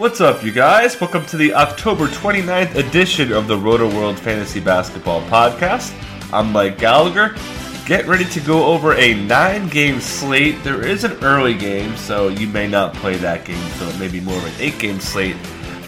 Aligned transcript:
What's 0.00 0.22
up, 0.22 0.42
you 0.42 0.50
guys? 0.50 0.98
Welcome 0.98 1.26
to 1.26 1.36
the 1.36 1.52
October 1.52 2.06
29th 2.06 2.74
edition 2.74 3.34
of 3.34 3.48
the 3.48 3.56
Rotoworld 3.58 4.18
Fantasy 4.18 4.58
Basketball 4.58 5.20
Podcast. 5.28 5.92
I'm 6.32 6.52
Mike 6.52 6.78
Gallagher. 6.78 7.36
Get 7.84 8.06
ready 8.06 8.24
to 8.24 8.40
go 8.40 8.64
over 8.64 8.94
a 8.94 9.12
nine 9.12 9.68
game 9.68 10.00
slate. 10.00 10.64
There 10.64 10.86
is 10.86 11.04
an 11.04 11.22
early 11.22 11.52
game, 11.52 11.94
so 11.98 12.28
you 12.28 12.46
may 12.46 12.66
not 12.66 12.94
play 12.94 13.16
that 13.16 13.44
game, 13.44 13.62
so 13.72 13.86
it 13.88 13.98
may 13.98 14.08
be 14.08 14.22
more 14.22 14.38
of 14.38 14.46
an 14.46 14.54
eight 14.58 14.78
game 14.78 15.00
slate. 15.00 15.36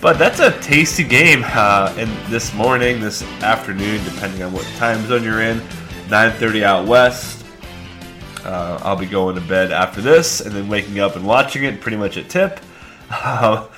But 0.03 0.19
that's 0.19 0.41
a 0.41 0.61
tasty 0.61 1.05
game. 1.05 1.43
Uh, 1.47 1.95
and 1.97 2.11
this 2.31 2.53
morning, 2.53 3.01
this 3.01 3.23
afternoon, 3.41 4.05
depending 4.05 4.43
on 4.43 4.53
what 4.53 4.67
time 4.77 5.07
zone 5.07 5.25
you're 5.25 5.41
in, 5.41 5.59
9:30 6.09 6.65
out 6.65 6.87
west. 6.87 7.47
Uh, 8.45 8.79
I'll 8.83 8.95
be 8.95 9.07
going 9.07 9.37
to 9.37 9.41
bed 9.41 9.73
after 9.73 10.03
this, 10.03 10.43
and 10.43 10.55
then 10.55 10.69
waking 10.69 11.01
up 11.01 11.17
and 11.17 11.27
watching 11.27 11.65
it 11.65 11.81
pretty 11.81 11.97
much 11.97 12.19
at 12.19 12.29
tip. 12.29 12.61
Uh, 13.11 13.69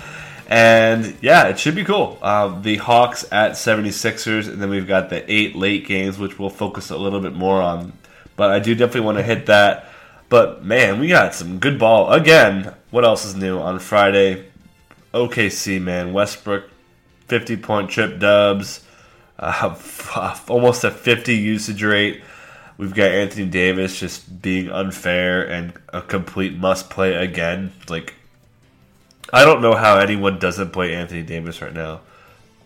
and 0.48 1.16
yeah, 1.20 1.48
it 1.48 1.58
should 1.58 1.74
be 1.74 1.84
cool. 1.84 2.18
Uh, 2.20 2.60
the 2.60 2.76
Hawks 2.76 3.24
at 3.32 3.52
76ers, 3.52 4.48
and 4.48 4.60
then 4.60 4.70
we've 4.70 4.86
got 4.86 5.10
the 5.10 5.30
eight 5.32 5.56
late 5.56 5.86
games, 5.86 6.18
which 6.18 6.38
we'll 6.38 6.50
focus 6.50 6.90
a 6.90 6.96
little 6.96 7.20
bit 7.20 7.34
more 7.34 7.60
on. 7.62 7.92
But 8.36 8.50
I 8.50 8.58
do 8.58 8.74
definitely 8.74 9.02
want 9.02 9.18
to 9.18 9.24
hit 9.24 9.46
that. 9.46 9.90
But 10.28 10.64
man, 10.64 11.00
we 11.00 11.08
got 11.08 11.34
some 11.34 11.58
good 11.58 11.78
ball. 11.78 12.12
Again, 12.12 12.74
what 12.90 13.04
else 13.04 13.24
is 13.24 13.34
new 13.34 13.58
on 13.58 13.78
Friday? 13.78 14.46
OKC, 15.12 15.80
man. 15.80 16.12
Westbrook, 16.12 16.68
50 17.28 17.56
point 17.58 17.90
trip 17.90 18.18
dubs, 18.18 18.84
uh, 19.38 19.74
almost 20.48 20.84
a 20.84 20.90
50 20.90 21.34
usage 21.34 21.82
rate. 21.82 22.22
We've 22.76 22.94
got 22.94 23.12
Anthony 23.12 23.46
Davis 23.46 24.00
just 24.00 24.42
being 24.42 24.68
unfair 24.68 25.48
and 25.48 25.72
a 25.90 26.02
complete 26.02 26.56
must 26.56 26.90
play 26.90 27.14
again. 27.14 27.72
Like, 27.88 28.14
I 29.34 29.44
don't 29.44 29.62
know 29.62 29.74
how 29.74 29.98
anyone 29.98 30.38
doesn't 30.38 30.70
play 30.70 30.94
Anthony 30.94 31.24
Davis 31.24 31.60
right 31.60 31.74
now, 31.74 32.02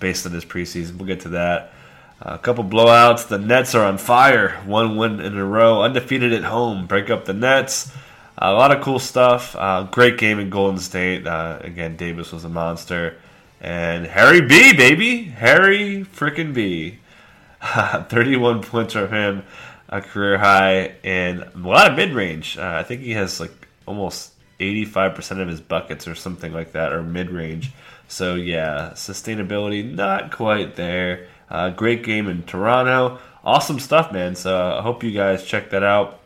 based 0.01 0.27
on 0.27 0.33
his 0.33 0.45
preseason. 0.45 0.99
We'll 0.99 1.07
get 1.07 1.21
to 1.21 1.31
that. 1.31 1.73
Uh, 2.21 2.35
a 2.35 2.39
couple 2.39 2.63
blowouts. 2.63 3.27
The 3.27 3.39
Nets 3.39 3.75
are 3.75 3.87
on 3.87 3.97
fire. 3.97 4.51
One 4.67 4.99
win 4.99 5.19
in 5.19 5.35
a 5.35 5.47
row, 5.47 5.81
undefeated 5.81 6.35
at 6.35 6.45
home. 6.45 6.87
Break 6.87 7.09
up 7.09 7.25
the 7.25 7.33
Nets. 7.33 7.91
a 8.37 8.53
lot 8.53 8.71
of 8.71 8.83
cool 8.83 8.99
stuff. 8.99 9.57
Uh, 9.57 9.85
great 9.85 10.19
game 10.19 10.39
in 10.39 10.51
Golden 10.51 10.79
State. 10.79 11.27
Uh, 11.27 11.59
again, 11.63 11.97
Davis 11.97 12.33
was 12.33 12.45
a 12.45 12.51
monster. 12.51 13.17
And 13.63 14.07
Harry 14.07 14.43
B, 14.43 14.75
baby. 14.75 15.25
Harry 15.25 16.05
freaking 16.05 16.53
B. 16.53 16.99
31 17.63 18.61
points 18.61 18.93
from 18.93 19.09
him, 19.09 19.43
a 19.89 20.03
career 20.03 20.37
high, 20.37 20.97
and 21.03 21.45
a 21.45 21.59
lot 21.59 21.91
of 21.91 21.97
mid 21.97 22.13
range. 22.13 22.59
Uh, 22.59 22.75
I 22.77 22.83
think 22.83 23.01
he 23.01 23.13
has 23.13 23.41
like 23.41 23.69
almost 23.87 24.33
85% 24.61 25.41
of 25.41 25.49
his 25.49 25.61
buckets 25.61 26.09
or 26.09 26.15
something 26.15 26.53
like 26.53 26.73
that, 26.73 26.93
or 26.93 27.03
mid 27.03 27.31
range. 27.31 27.73
So, 28.09 28.35
yeah, 28.35 28.91
sustainability 28.95 29.95
not 29.95 30.33
quite 30.33 30.77
there. 30.77 31.29
Uh, 31.51 31.71
great 31.71 32.03
game 32.03 32.29
in 32.29 32.43
Toronto. 32.43 33.19
Awesome 33.45 33.79
stuff, 33.79 34.13
man. 34.13 34.35
So, 34.35 34.79
I 34.79 34.83
hope 34.83 35.03
you 35.03 35.13
guys 35.13 35.45
check 35.45 35.71
that 35.71 35.83
out. 35.83 36.21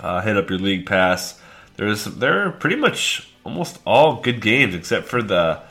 Uh, 0.00 0.20
hit 0.20 0.36
up 0.36 0.48
your 0.48 0.58
league 0.58 0.86
pass. 0.86 1.40
There's 1.76 2.04
there 2.04 2.46
are 2.46 2.50
pretty 2.50 2.76
much 2.76 3.28
almost 3.44 3.78
all 3.86 4.20
good 4.20 4.40
games 4.40 4.74
except 4.74 5.06
for 5.06 5.22
the 5.22 5.62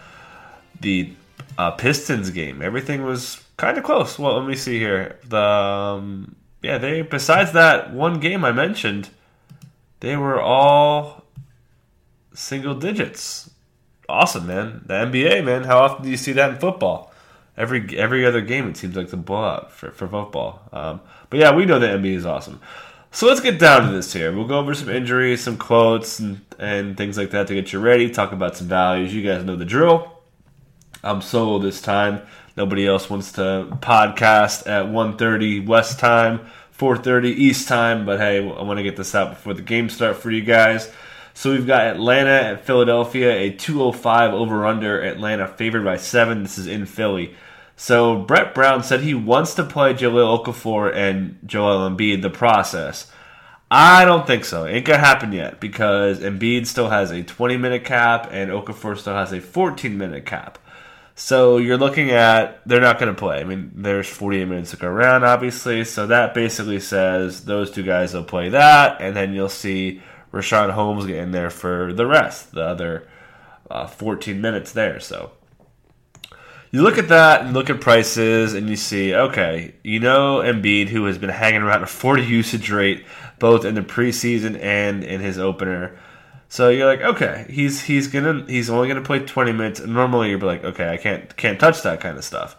the 0.79 1.13
uh, 1.57 1.71
Pistons 1.71 2.29
game. 2.31 2.61
Everything 2.61 3.03
was 3.03 3.43
kind 3.57 3.77
of 3.77 3.83
close. 3.83 4.17
Well, 4.17 4.37
let 4.37 4.47
me 4.47 4.55
see 4.55 4.79
here. 4.79 5.19
The 5.27 5.37
um, 5.37 6.35
yeah, 6.61 6.77
they 6.77 7.01
besides 7.01 7.53
that 7.53 7.93
one 7.93 8.19
game 8.19 8.43
I 8.43 8.51
mentioned, 8.51 9.09
they 9.99 10.15
were 10.15 10.39
all 10.39 11.23
single 12.37 12.75
digits. 12.75 13.49
Awesome, 14.07 14.47
man. 14.47 14.83
The 14.85 14.93
NBA, 14.93 15.43
man. 15.43 15.63
How 15.63 15.79
often 15.79 16.05
do 16.05 16.09
you 16.09 16.17
see 16.17 16.31
that 16.33 16.51
in 16.51 16.57
football? 16.57 17.11
Every 17.57 17.97
every 17.97 18.25
other 18.25 18.41
game, 18.41 18.69
it 18.69 18.77
seems 18.77 18.95
like 18.95 19.09
the 19.09 19.17
blowout 19.17 19.71
for, 19.71 19.91
for 19.91 20.07
football. 20.07 20.61
Um, 20.71 21.01
but 21.29 21.39
yeah, 21.39 21.55
we 21.55 21.65
know 21.65 21.79
the 21.79 21.87
NBA 21.87 22.15
is 22.15 22.25
awesome. 22.25 22.61
So 23.11 23.25
let's 23.25 23.41
get 23.41 23.57
down 23.57 23.87
to 23.87 23.91
this 23.93 24.13
here. 24.13 24.31
We'll 24.31 24.47
go 24.47 24.59
over 24.59 24.75
some 24.75 24.89
injuries, 24.89 25.41
some 25.41 25.57
quotes, 25.57 26.19
and, 26.19 26.41
and 26.59 26.95
things 26.95 27.17
like 27.17 27.31
that 27.31 27.47
to 27.47 27.55
get 27.55 27.73
you 27.73 27.79
ready. 27.79 28.11
Talk 28.11 28.31
about 28.31 28.55
some 28.55 28.67
values. 28.67 29.13
You 29.13 29.23
guys 29.23 29.43
know 29.43 29.55
the 29.55 29.65
drill. 29.65 30.11
I'm 31.03 31.21
solo 31.21 31.57
this 31.57 31.81
time. 31.81 32.21
Nobody 32.55 32.85
else 32.85 33.09
wants 33.09 33.31
to 33.33 33.67
podcast 33.79 34.67
at 34.67 34.85
1.30 34.85 35.65
West 35.65 35.99
time, 35.99 36.41
4.30 36.77 37.25
East 37.25 37.67
time. 37.67 38.05
But 38.05 38.19
hey, 38.19 38.37
I 38.37 38.61
want 38.61 38.77
to 38.77 38.83
get 38.83 38.97
this 38.97 39.15
out 39.15 39.31
before 39.31 39.53
the 39.55 39.61
game 39.61 39.89
start 39.89 40.17
for 40.17 40.29
you 40.29 40.41
guys. 40.41 40.91
So 41.37 41.51
we've 41.51 41.67
got 41.67 41.85
Atlanta 41.85 42.31
at 42.31 42.65
Philadelphia, 42.65 43.31
a 43.31 43.51
205 43.51 44.33
over 44.33 44.65
under. 44.65 44.99
Atlanta 44.99 45.47
favored 45.47 45.85
by 45.85 45.97
seven. 45.97 46.41
This 46.41 46.57
is 46.57 46.65
in 46.65 46.87
Philly. 46.87 47.35
So 47.75 48.23
Brett 48.23 48.55
Brown 48.55 48.81
said 48.81 49.01
he 49.01 49.13
wants 49.13 49.53
to 49.53 49.63
play 49.63 49.93
Jahlil 49.93 50.43
Okafor 50.43 50.91
and 50.95 51.37
Joel 51.45 51.87
Embiid 51.87 52.23
the 52.23 52.31
process. 52.31 53.11
I 53.69 54.03
don't 54.03 54.25
think 54.25 54.45
so. 54.45 54.65
Ain't 54.65 54.87
gonna 54.87 54.97
happen 54.97 55.31
yet 55.31 55.59
because 55.59 56.21
Embiid 56.21 56.65
still 56.65 56.89
has 56.89 57.11
a 57.11 57.21
20 57.21 57.55
minute 57.55 57.85
cap 57.85 58.29
and 58.31 58.49
Okafor 58.49 58.97
still 58.97 59.13
has 59.13 59.31
a 59.31 59.39
14 59.39 59.95
minute 59.95 60.25
cap. 60.25 60.57
So 61.13 61.57
you're 61.57 61.77
looking 61.77 62.09
at 62.09 62.61
they're 62.67 62.81
not 62.81 62.99
going 62.99 63.13
to 63.13 63.19
play. 63.19 63.39
I 63.39 63.43
mean, 63.43 63.71
there's 63.75 64.07
48 64.07 64.45
minutes 64.45 64.69
to 64.71 64.77
go 64.77 64.87
around, 64.87 65.23
obviously. 65.23 65.83
So 65.83 66.05
that 66.05 66.35
basically 66.35 66.79
says 66.79 67.45
those 67.45 67.71
two 67.71 67.81
guys 67.81 68.13
will 68.13 68.23
play 68.23 68.49
that, 68.49 69.01
and 69.01 69.15
then 69.15 69.33
you'll 69.33 69.49
see 69.49 70.01
Richaun 70.31 70.71
Holmes 70.71 71.05
getting 71.05 71.31
there 71.31 71.49
for 71.49 71.93
the 71.93 72.05
rest, 72.05 72.51
the 72.51 72.63
other 72.63 73.07
uh, 73.69 73.87
14 73.87 74.39
minutes 74.39 74.71
there. 74.71 74.99
So 74.99 75.31
you 76.71 76.81
look 76.81 76.97
at 76.97 77.07
that 77.09 77.41
and 77.41 77.53
look 77.53 77.69
at 77.69 77.79
prices, 77.79 78.53
and 78.53 78.69
you 78.69 78.75
see, 78.75 79.13
okay, 79.13 79.75
you 79.83 79.99
know 79.99 80.37
Embiid, 80.37 80.89
who 80.89 81.05
has 81.05 81.17
been 81.17 81.29
hanging 81.29 81.61
around 81.61 81.83
a 81.83 81.87
40 81.87 82.23
usage 82.23 82.69
rate 82.69 83.05
both 83.39 83.65
in 83.65 83.75
the 83.75 83.81
preseason 83.81 84.61
and 84.61 85.03
in 85.03 85.21
his 85.21 85.37
opener. 85.37 85.97
So 86.49 86.69
you're 86.69 86.87
like, 86.87 87.01
okay, 87.01 87.45
he's 87.49 87.83
he's 87.83 88.07
gonna 88.07 88.45
he's 88.47 88.69
only 88.69 88.87
gonna 88.87 89.01
play 89.01 89.19
20 89.19 89.51
minutes. 89.51 89.79
Normally 89.81 90.29
you'd 90.29 90.39
be 90.39 90.45
like, 90.45 90.63
okay, 90.63 90.89
I 90.89 90.97
can't 90.97 91.35
can't 91.35 91.59
touch 91.59 91.81
that 91.83 91.99
kind 91.99 92.17
of 92.17 92.23
stuff. 92.23 92.55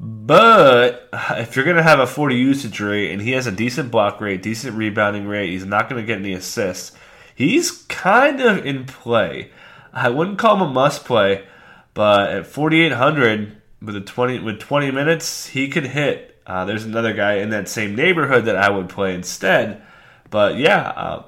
But 0.00 1.08
if 1.12 1.56
you're 1.56 1.64
gonna 1.64 1.82
have 1.82 1.98
a 1.98 2.06
40 2.06 2.36
usage 2.36 2.80
rate 2.80 3.12
and 3.12 3.20
he 3.20 3.32
has 3.32 3.46
a 3.46 3.52
decent 3.52 3.90
block 3.90 4.20
rate, 4.20 4.42
decent 4.42 4.76
rebounding 4.76 5.26
rate, 5.26 5.50
he's 5.50 5.64
not 5.64 5.88
gonna 5.88 6.02
get 6.02 6.18
any 6.18 6.32
assists. 6.32 6.96
He's 7.34 7.70
kind 7.70 8.40
of 8.40 8.64
in 8.64 8.84
play. 8.84 9.50
I 9.92 10.08
wouldn't 10.08 10.38
call 10.38 10.56
him 10.56 10.62
a 10.62 10.68
must 10.68 11.04
play, 11.04 11.46
but 11.94 12.30
at 12.30 12.46
4,800 12.46 13.56
with 13.82 13.96
a 13.96 14.00
20 14.00 14.40
with 14.40 14.60
20 14.60 14.90
minutes, 14.90 15.46
he 15.46 15.68
could 15.68 15.86
hit. 15.86 16.40
Uh, 16.46 16.64
there's 16.64 16.84
another 16.84 17.12
guy 17.12 17.34
in 17.34 17.50
that 17.50 17.68
same 17.68 17.94
neighborhood 17.94 18.44
that 18.46 18.56
I 18.56 18.70
would 18.70 18.88
play 18.88 19.14
instead. 19.14 19.82
But 20.30 20.56
yeah, 20.56 20.88
uh, 20.88 21.22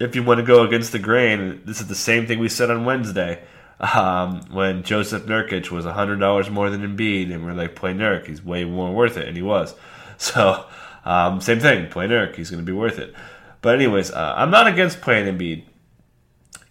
if 0.00 0.14
you 0.14 0.22
want 0.22 0.38
to 0.38 0.44
go 0.44 0.64
against 0.64 0.92
the 0.92 0.98
grain, 0.98 1.62
this 1.64 1.80
is 1.80 1.86
the 1.86 1.94
same 1.94 2.26
thing 2.26 2.38
we 2.38 2.48
said 2.48 2.70
on 2.70 2.84
Wednesday 2.84 3.42
um, 3.80 4.42
when 4.50 4.82
Jusuf 4.82 5.20
Nurkic 5.20 5.70
was 5.70 5.84
hundred 5.84 6.16
dollars 6.18 6.50
more 6.50 6.70
than 6.70 6.82
Embiid, 6.82 7.32
and 7.32 7.44
we're 7.44 7.52
like, 7.52 7.74
play 7.74 7.92
Nurk, 7.92 8.26
he's 8.26 8.44
way 8.44 8.64
more 8.64 8.92
worth 8.92 9.16
it, 9.16 9.28
and 9.28 9.36
he 9.36 9.42
was. 9.42 9.74
So 10.20 10.66
um, 11.04 11.40
same 11.40 11.60
thing, 11.60 11.88
play 11.90 12.08
Nurk, 12.08 12.34
he's 12.34 12.50
going 12.50 12.58
to 12.58 12.66
be 12.66 12.76
worth 12.76 12.98
it. 12.98 13.14
But 13.62 13.76
anyways, 13.76 14.10
uh, 14.10 14.34
I'm 14.36 14.50
not 14.50 14.66
against 14.66 15.00
playing 15.00 15.32
Embiid. 15.32 15.62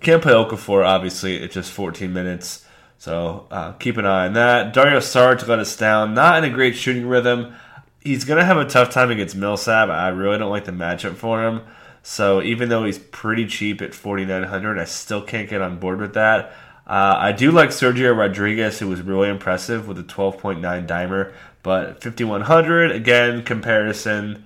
Can't 0.01 0.21
play 0.21 0.33
Okafor, 0.33 0.85
obviously. 0.85 1.37
It's 1.37 1.53
just 1.53 1.71
14 1.71 2.11
minutes. 2.11 2.65
So 2.97 3.47
uh, 3.51 3.71
keep 3.73 3.97
an 3.97 4.05
eye 4.05 4.27
on 4.27 4.33
that. 4.33 4.73
Dario 4.73 4.99
Saric 4.99 5.47
let 5.47 5.59
us 5.59 5.75
down. 5.75 6.13
Not 6.13 6.43
in 6.43 6.51
a 6.51 6.53
great 6.53 6.75
shooting 6.75 7.07
rhythm. 7.07 7.55
He's 8.01 8.25
going 8.25 8.39
to 8.39 8.45
have 8.45 8.57
a 8.57 8.65
tough 8.65 8.89
time 8.89 9.11
against 9.11 9.35
Millsap. 9.35 9.89
I 9.89 10.09
really 10.09 10.37
don't 10.37 10.51
like 10.51 10.65
the 10.65 10.71
matchup 10.71 11.15
for 11.15 11.45
him. 11.45 11.61
So 12.03 12.41
even 12.41 12.69
though 12.69 12.85
he's 12.85 12.99
pretty 12.99 13.47
cheap 13.47 13.81
at 13.81 13.93
4900 13.93 14.79
I 14.79 14.85
still 14.85 15.21
can't 15.21 15.49
get 15.49 15.61
on 15.61 15.77
board 15.77 15.99
with 15.99 16.13
that. 16.13 16.53
Uh, 16.87 17.17
I 17.19 17.31
do 17.33 17.51
like 17.51 17.69
Sergio 17.69 18.15
Rodriguez, 18.17 18.79
who 18.79 18.87
was 18.87 19.01
really 19.01 19.27
impressive 19.27 19.89
with 19.89 19.99
a 19.99 20.03
12.9 20.03 20.87
dimer, 20.87 21.33
but 21.61 22.01
5100 22.01 22.91
again 22.91 23.43
comparison. 23.43 24.45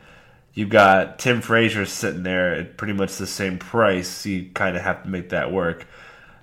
You've 0.53 0.69
got 0.69 1.19
Tim 1.19 1.41
Frazier 1.41 1.85
sitting 1.85 2.23
there 2.23 2.55
at 2.55 2.77
pretty 2.77 2.93
much 2.93 3.17
the 3.17 3.27
same 3.27 3.59
price. 3.59 4.25
You 4.25 4.49
kind 4.55 4.75
of 4.75 4.81
have 4.81 5.03
to 5.03 5.09
make 5.09 5.29
that 5.29 5.51
work. 5.51 5.85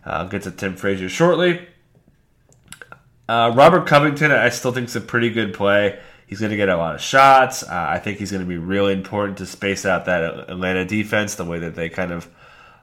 Uh, 0.07 0.11
I'll 0.11 0.29
get 0.29 0.43
to 0.43 0.53
Tim 0.53 0.77
Frazier 0.77 1.09
shortly. 1.09 1.67
Uh, 3.29 3.53
Robert 3.55 3.87
Covington, 3.87 4.31
I 4.31 4.49
still 4.51 4.73
think 4.73 4.89
is 4.89 4.97
a 4.97 5.01
pretty 5.01 5.31
good 5.31 5.53
play. 5.53 5.99
He's 6.27 6.39
going 6.41 6.51
to 6.51 6.57
get 6.57 6.69
a 6.69 6.77
lot 6.77 6.95
of 6.95 7.01
shots. 7.01 7.65
Uh, 7.65 7.69
I 7.71 7.99
think 7.99 8.19
he's 8.19 8.31
going 8.31 8.43
to 8.43 8.49
be 8.49 8.57
really 8.57 8.93
important 8.93 9.39
to 9.39 9.47
space 9.47 9.85
out 9.85 10.05
that 10.05 10.49
Atlanta 10.49 10.85
defense 10.85 11.35
the 11.35 11.45
way 11.45 11.59
that 11.59 11.75
they 11.75 11.89
kind 11.89 12.13
of 12.13 12.29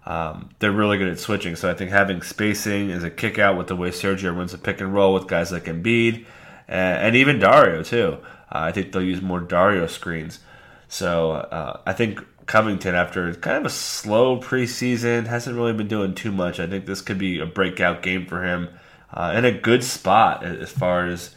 um, 0.05 0.49
they're 0.59 0.71
really 0.71 0.97
good 0.97 1.07
at 1.07 1.19
switching. 1.19 1.55
So 1.55 1.69
I 1.69 1.73
think 1.73 1.91
having 1.91 2.21
spacing 2.21 2.89
is 2.89 3.03
a 3.03 3.09
kick 3.09 3.39
out 3.39 3.57
with 3.57 3.67
the 3.67 3.75
way 3.75 3.89
Sergio 3.89 4.35
runs 4.35 4.53
a 4.53 4.57
pick 4.57 4.79
and 4.79 4.93
roll 4.93 5.13
with 5.13 5.27
guys 5.27 5.51
like 5.51 5.65
Embiid 5.65 6.25
and, 6.67 7.07
and 7.07 7.15
even 7.15 7.39
Dario 7.39 7.83
too. 7.83 8.17
Uh, 8.51 8.59
I 8.59 8.71
think 8.71 8.91
they'll 8.91 9.01
use 9.01 9.21
more 9.21 9.39
Dario 9.39 9.87
screens. 9.87 10.39
So 10.87 11.31
uh, 11.31 11.81
I 11.85 11.93
think 11.93 12.23
Covington, 12.45 12.93
after 12.93 13.33
kind 13.35 13.57
of 13.57 13.65
a 13.65 13.71
slow 13.71 14.39
preseason, 14.39 15.25
hasn't 15.25 15.55
really 15.55 15.73
been 15.73 15.87
doing 15.87 16.13
too 16.13 16.31
much. 16.31 16.59
I 16.59 16.67
think 16.67 16.85
this 16.85 17.01
could 17.01 17.17
be 17.17 17.39
a 17.39 17.45
breakout 17.45 18.03
game 18.03 18.27
for 18.27 18.43
him 18.43 18.69
uh, 19.11 19.31
and 19.33 19.45
a 19.45 19.51
good 19.51 19.83
spot 19.83 20.43
as 20.43 20.71
far 20.71 21.07
as 21.07 21.33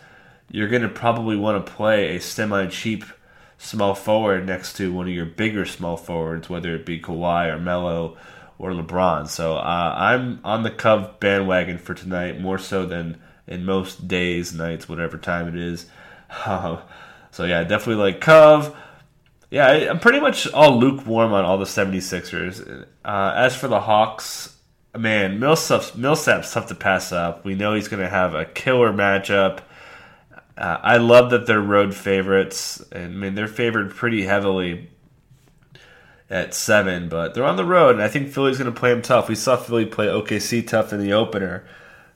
you're 0.50 0.68
going 0.68 0.82
to 0.82 0.88
probably 0.88 1.36
want 1.36 1.64
to 1.64 1.72
play 1.72 2.16
a 2.16 2.20
semi 2.20 2.66
cheap 2.66 3.04
small 3.56 3.94
forward 3.94 4.46
next 4.46 4.74
to 4.76 4.92
one 4.92 5.08
of 5.08 5.14
your 5.14 5.26
bigger 5.26 5.64
small 5.64 5.96
forwards, 5.96 6.48
whether 6.48 6.74
it 6.74 6.86
be 6.86 7.00
Kawhi 7.00 7.52
or 7.52 7.58
Melo 7.58 8.16
or 8.58 8.72
LeBron. 8.72 9.28
So 9.28 9.56
uh, 9.56 9.94
I'm 9.96 10.40
on 10.44 10.62
the 10.62 10.70
Cov 10.70 11.20
bandwagon 11.20 11.78
for 11.78 11.94
tonight 11.94 12.40
more 12.40 12.58
so 12.58 12.84
than 12.86 13.20
in 13.46 13.64
most 13.64 14.08
days, 14.08 14.52
nights, 14.52 14.88
whatever 14.88 15.16
time 15.16 15.48
it 15.48 15.56
is. 15.56 15.86
so 16.44 17.44
yeah, 17.44 17.64
definitely 17.64 18.02
like 18.02 18.20
Cov. 18.20 18.76
Yeah, 19.50 19.66
I'm 19.90 20.00
pretty 20.00 20.20
much 20.20 20.50
all 20.52 20.78
lukewarm 20.78 21.32
on 21.32 21.44
all 21.44 21.56
the 21.56 21.64
76ers. 21.64 22.86
Uh, 23.04 23.32
as 23.34 23.56
for 23.56 23.68
the 23.68 23.80
Hawks, 23.80 24.54
man, 24.96 25.40
Millsap's, 25.40 25.94
Millsap's 25.94 26.52
tough 26.52 26.66
to 26.66 26.74
pass 26.74 27.12
up. 27.12 27.46
We 27.46 27.54
know 27.54 27.74
he's 27.74 27.88
going 27.88 28.02
to 28.02 28.10
have 28.10 28.34
a 28.34 28.44
killer 28.44 28.92
matchup. 28.92 29.60
Uh, 30.56 30.76
I 30.82 30.98
love 30.98 31.30
that 31.30 31.46
they're 31.46 31.60
road 31.60 31.94
favorites. 31.94 32.82
And, 32.92 33.14
I 33.14 33.16
mean, 33.16 33.34
they're 33.34 33.48
favored 33.48 33.94
pretty 33.94 34.24
heavily 34.24 34.90
at 36.30 36.54
seven, 36.54 37.08
but 37.08 37.34
they're 37.34 37.44
on 37.44 37.56
the 37.56 37.64
road, 37.64 37.94
and 37.94 38.02
I 38.02 38.08
think 38.08 38.28
Philly's 38.28 38.58
going 38.58 38.72
to 38.72 38.78
play 38.78 38.90
them 38.90 39.02
tough. 39.02 39.28
We 39.28 39.34
saw 39.34 39.56
Philly 39.56 39.86
play 39.86 40.06
OKC 40.06 40.66
tough 40.66 40.92
in 40.92 41.00
the 41.00 41.12
opener, 41.12 41.64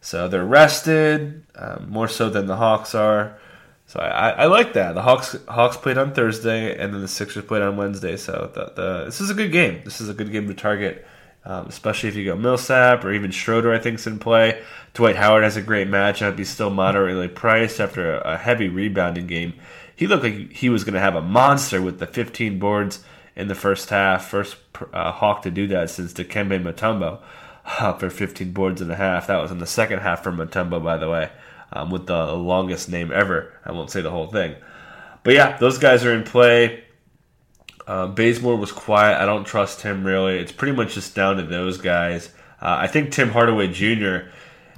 so 0.01 0.29
they're 0.29 0.45
rested 0.45 1.43
um, 1.55 1.87
more 1.89 2.09
so 2.09 2.29
than 2.29 2.47
the 2.47 2.57
Hawks 2.57 2.95
are. 2.95 3.39
So 3.87 4.01
I, 4.01 4.31
I, 4.31 4.47
like 4.47 4.73
that. 4.75 4.95
The 4.95 5.03
Hawks 5.03 5.37
Hawks 5.49 5.77
played 5.77 5.99
on 5.99 6.15
Thursday, 6.15 6.77
and 6.79 6.95
then 6.95 7.01
the 7.01 7.09
Sixers 7.09 7.45
played 7.45 7.63
on 7.63 7.77
Wednesday. 7.77 8.17
So 8.17 8.51
the, 8.55 8.73
the, 8.75 9.05
this 9.05 9.21
is 9.21 9.31
a 9.31 9.35
good 9.35 9.53
game. 9.53 9.83
This 9.85 10.01
is 10.01 10.09
a 10.09 10.15
good 10.15 10.33
game 10.33 10.47
to 10.49 10.55
target, 10.55 11.07
um, 11.45 11.67
especially 11.67 12.09
if 12.09 12.15
you 12.15 12.25
go 12.25 12.37
Millsap 12.37 13.05
or 13.05 13.13
even 13.13 13.31
Schroeder. 13.31 13.73
I 13.73 13.79
think's 13.79 14.07
in 14.07 14.19
play. 14.19 14.63
Dwight 14.95 15.17
Howard 15.17 15.43
has 15.43 15.57
a 15.57 15.63
great 15.63 15.89
matchup. 15.89 16.39
He's 16.39 16.49
still 16.49 16.71
moderately 16.71 17.29
priced 17.29 17.81
after 17.81 18.15
a, 18.15 18.35
a 18.35 18.37
heavy 18.37 18.69
rebounding 18.69 19.27
game. 19.27 19.55
He 19.95 20.07
looked 20.07 20.25
like 20.25 20.53
he 20.53 20.69
was 20.69 20.85
going 20.85 20.95
to 20.95 21.01
have 21.01 21.15
a 21.15 21.23
monster 21.23 21.83
with 21.83 21.99
the 21.99 22.07
15 22.07 22.59
boards 22.59 23.05
in 23.37 23.49
the 23.49 23.55
first 23.55 23.91
half. 23.91 24.29
First 24.29 24.57
uh, 24.93 25.13
Hawk 25.13 25.43
to 25.43 25.51
do 25.51 25.67
that 25.69 25.91
since 25.91 26.13
Dikembe 26.13 26.63
Mutombo 26.63 27.21
uh, 27.65 27.93
for 27.99 28.11
15 28.11 28.53
boards 28.53 28.81
and 28.81 28.91
a 28.91 28.97
half. 28.97 29.27
That 29.27 29.41
was 29.41 29.51
in 29.51 29.59
the 29.59 29.67
second 29.67 30.01
half 30.01 30.23
for 30.23 30.33
Mutombo, 30.33 30.83
by 30.83 30.97
the 30.97 31.09
way, 31.09 31.31
um, 31.73 31.91
with 31.91 32.07
the 32.07 32.33
longest 32.33 32.89
name 32.89 33.11
ever. 33.13 33.53
I 33.65 33.73
won't 33.73 33.91
say 33.91 34.01
the 34.01 34.11
whole 34.11 34.29
thing. 34.29 34.57
But 35.23 35.35
yeah, 35.35 35.57
those 35.59 35.79
guys 35.79 36.05
are 36.05 36.15
in 36.15 36.25
play. 36.25 36.85
Uh, 37.87 38.07
Bazemore 38.07 38.57
was 38.57 38.73
quiet. 38.73 39.21
I 39.21 39.27
don't 39.27 39.45
trust 39.45 39.83
him 39.83 40.05
really. 40.05 40.39
It's 40.39 40.53
pretty 40.53 40.77
much 40.77 40.95
just 40.95 41.15
down 41.15 41.37
to 41.37 41.43
those 41.43 41.79
guys. 41.79 42.29
Uh, 42.61 42.77
I 42.81 42.87
think 42.87 43.11
Tim 43.11 43.31
Hardaway 43.31 43.69
Jr. 43.69 44.31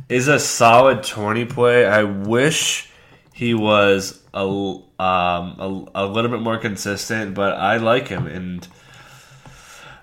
is 0.08 0.28
a 0.28 0.38
solid 0.38 1.02
20 1.02 1.44
play. 1.46 1.84
I 1.86 2.04
wish 2.04 2.90
he 3.34 3.52
was 3.52 4.22
a, 4.32 4.78
um, 4.98 5.90
a, 5.94 6.04
a 6.04 6.06
little 6.06 6.30
bit 6.30 6.40
more 6.40 6.58
consistent, 6.58 7.34
but 7.34 7.54
I 7.54 7.78
like 7.78 8.08
him, 8.08 8.26
and 8.26 8.66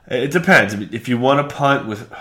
it 0.07 0.31
depends. 0.31 0.73
If 0.73 1.07
you 1.07 1.17
want 1.17 1.47
to 1.47 1.55
punt 1.55 1.88
with 1.88 2.11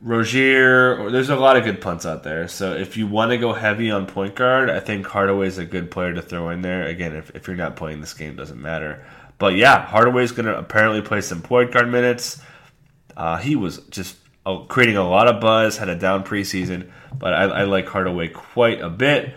Rozier, 0.00 0.96
or 0.96 1.10
there's 1.10 1.28
a 1.28 1.36
lot 1.36 1.56
of 1.56 1.64
good 1.64 1.80
punts 1.80 2.06
out 2.06 2.22
there. 2.22 2.46
So 2.48 2.72
if 2.72 2.96
you 2.96 3.06
want 3.06 3.32
to 3.32 3.38
go 3.38 3.52
heavy 3.52 3.90
on 3.90 4.06
point 4.06 4.36
guard, 4.36 4.70
I 4.70 4.78
think 4.80 5.06
Hardaway's 5.06 5.58
a 5.58 5.64
good 5.64 5.90
player 5.90 6.12
to 6.12 6.22
throw 6.22 6.50
in 6.50 6.62
there. 6.62 6.86
Again, 6.86 7.16
if, 7.16 7.30
if 7.34 7.46
you're 7.46 7.56
not 7.56 7.76
playing 7.76 8.00
this 8.00 8.14
game, 8.14 8.36
doesn't 8.36 8.60
matter. 8.60 9.04
But 9.38 9.54
yeah, 9.54 9.84
Hardaway's 9.84 10.32
going 10.32 10.46
to 10.46 10.56
apparently 10.56 11.02
play 11.02 11.20
some 11.20 11.42
point 11.42 11.72
guard 11.72 11.90
minutes. 11.90 12.40
Uh, 13.16 13.38
he 13.38 13.56
was 13.56 13.78
just 13.90 14.16
uh, 14.46 14.58
creating 14.60 14.96
a 14.96 15.08
lot 15.08 15.26
of 15.26 15.40
buzz, 15.40 15.76
had 15.76 15.88
a 15.88 15.96
down 15.96 16.22
preseason, 16.22 16.90
but 17.16 17.32
I, 17.32 17.44
I 17.44 17.62
like 17.64 17.88
Hardaway 17.88 18.28
quite 18.28 18.80
a 18.80 18.90
bit 18.90 19.34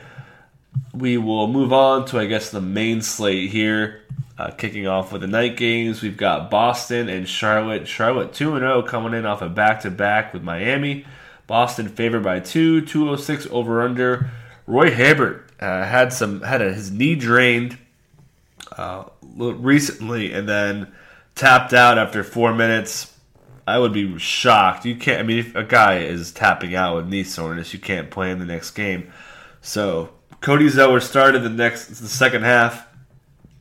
we 0.94 1.18
will 1.18 1.48
move 1.48 1.72
on 1.72 2.06
to, 2.08 2.20
I 2.20 2.26
guess, 2.26 2.50
the 2.50 2.62
main 2.62 3.02
slate 3.02 3.50
here. 3.50 4.02
Uh, 4.38 4.50
kicking 4.50 4.88
off 4.88 5.12
with 5.12 5.22
the 5.22 5.28
night 5.28 5.56
games, 5.56 6.02
we've 6.02 6.18
got 6.18 6.50
Boston 6.50 7.10
and 7.10 7.28
Charlotte. 7.28 7.88
Charlotte 7.88 8.34
2 8.34 8.58
0 8.58 8.82
coming 8.84 9.14
in 9.14 9.26
off 9.26 9.42
a 9.42 9.50
back 9.50 9.82
to 9.82 9.92
back 9.92 10.34
with 10.34 10.42
Miami. 10.42 11.06
Boston 11.46 11.88
favored 11.88 12.24
by 12.24 12.40
2, 12.40 12.86
206 12.86 13.48
over 13.52 13.82
under. 13.82 14.32
Roy 14.66 14.90
Hibbert 14.90 15.52
uh, 15.60 15.84
had 15.84 16.12
some 16.12 16.42
had 16.42 16.62
a, 16.62 16.74
his 16.74 16.92
knee 16.92 17.16
drained 17.16 17.78
uh, 18.78 19.04
recently 19.22 20.32
and 20.34 20.48
then 20.48 20.92
tapped 21.36 21.74
out 21.74 21.98
after 21.98 22.24
four 22.24 22.54
minutes. 22.54 23.14
I 23.68 23.78
would 23.78 23.94
be 23.94 24.18
shocked. 24.18 24.86
You 24.86 24.96
can't. 24.96 25.20
I 25.20 25.24
mean, 25.24 25.40
if 25.40 25.56
a 25.56 25.64
guy 25.64 26.00
is 26.00 26.32
tapping 26.32 26.74
out 26.74 26.96
with 26.96 27.08
knee 27.08 27.24
soreness, 27.24 27.74
you 27.74 27.80
can't 27.80 28.10
play 28.10 28.32
in 28.32 28.40
the 28.40 28.46
next 28.46 28.72
game. 28.72 29.12
So 29.62 30.10
Cody 30.42 30.70
Zeller 30.70 31.00
started 31.00 31.44
the 31.44 31.50
next 31.50 31.88
the 31.88 32.08
second 32.08 32.44
half. 32.44 32.88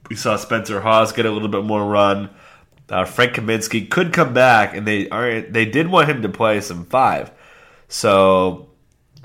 We 0.09 0.17
saw 0.17 0.37
Spencer 0.37 0.81
Hawes 0.81 1.13
get 1.13 1.27
a 1.27 1.31
little 1.31 1.49
bit 1.49 1.65
more 1.65 1.85
run. 1.85 2.31
Uh, 2.89 3.05
Frank 3.05 3.35
Kaminsky 3.35 3.89
could 3.89 4.13
come 4.13 4.35
back, 4.35 4.75
and 4.75 4.87
they 4.87 5.09
are 5.11 5.43
they 5.43 5.67
did 5.67 5.89
want 5.89 6.09
him 6.09 6.23
to 6.23 6.29
play 6.29 6.61
some 6.61 6.87
five. 6.87 7.31
So 7.89 8.71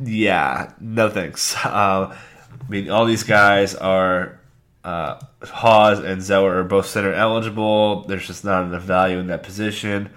yeah, 0.04 0.74
no 0.80 1.10
thanks. 1.10 1.56
Uh, 1.66 2.16
I 2.54 2.69
mean, 2.69 2.90
all 2.90 3.06
these 3.06 3.24
guys 3.24 3.75
are 3.75 4.40
uh, 4.84 5.19
Hawes 5.44 6.00
and 6.00 6.22
Zeller 6.22 6.60
are 6.60 6.63
both 6.63 6.88
center 6.88 7.13
eligible. 7.13 8.04
There's 8.06 8.25
just 8.25 8.44
not 8.44 8.63
enough 8.66 8.81
value 8.84 9.19
in 9.19 9.28
that 9.28 9.44
position. 9.44 10.10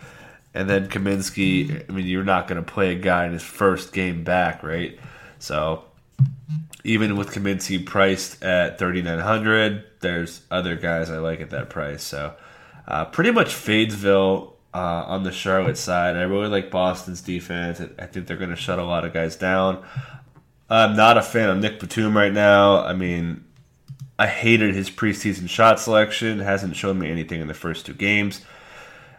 And 0.55 0.69
then 0.69 0.89
Kaminsky, 0.89 1.85
I 1.89 1.93
mean, 1.93 2.07
you're 2.07 2.25
not 2.25 2.49
going 2.49 2.63
to 2.63 2.71
play 2.71 2.93
a 2.93 2.95
guy 2.95 3.27
in 3.27 3.33
his 3.33 3.43
first 3.43 3.93
game 3.93 4.25
back, 4.25 4.63
right? 4.63 4.99
So 5.39 5.85
even 6.89 7.17
with 7.17 7.31
Kaminsky 7.31 7.85
priced 7.85 8.43
at 8.43 8.79
3900 8.79 9.85
there's 10.01 10.43
other 10.51 10.77
guys 10.77 11.11
I 11.11 11.19
like 11.19 11.41
at 11.41 11.51
that 11.51 11.71
price. 11.71 12.03
So 12.03 12.35
uh, 12.87 13.07
pretty 13.07 13.31
much 13.31 13.49
Fadesville 13.49 14.53
uh, 14.75 15.05
on 15.07 15.23
the 15.23 15.33
Charlotte 15.33 15.79
side. 15.79 16.17
I 16.17 16.23
really 16.23 16.49
like 16.49 16.71
Boston's 16.71 17.21
defense. 17.21 17.81
I 17.99 18.07
think 18.07 18.27
they're 18.27 18.37
going 18.37 18.51
to 18.51 18.57
shut 18.57 18.79
a 18.79 18.85
lot 18.85 19.05
of 19.05 19.13
guys 19.13 19.37
down. 19.37 19.85
I'm 20.71 20.97
not 20.97 21.17
a 21.17 21.23
fan 21.23 21.49
of 21.51 21.59
Nick 21.59 21.81
Batum 21.81 22.17
right 22.17 22.33
now. 22.33 22.85
I 22.85 22.93
mean, 22.93 23.45
I 24.19 24.27
hated 24.27 24.75
his 24.75 24.91
preseason 24.91 25.49
shot 25.49 25.81
selection. 25.81 26.41
Hasn't 26.41 26.77
shown 26.77 26.99
me 26.99 27.11
anything 27.11 27.41
in 27.41 27.49
the 27.49 27.55
first 27.55 27.87
two 27.87 27.95
games. 27.95 28.43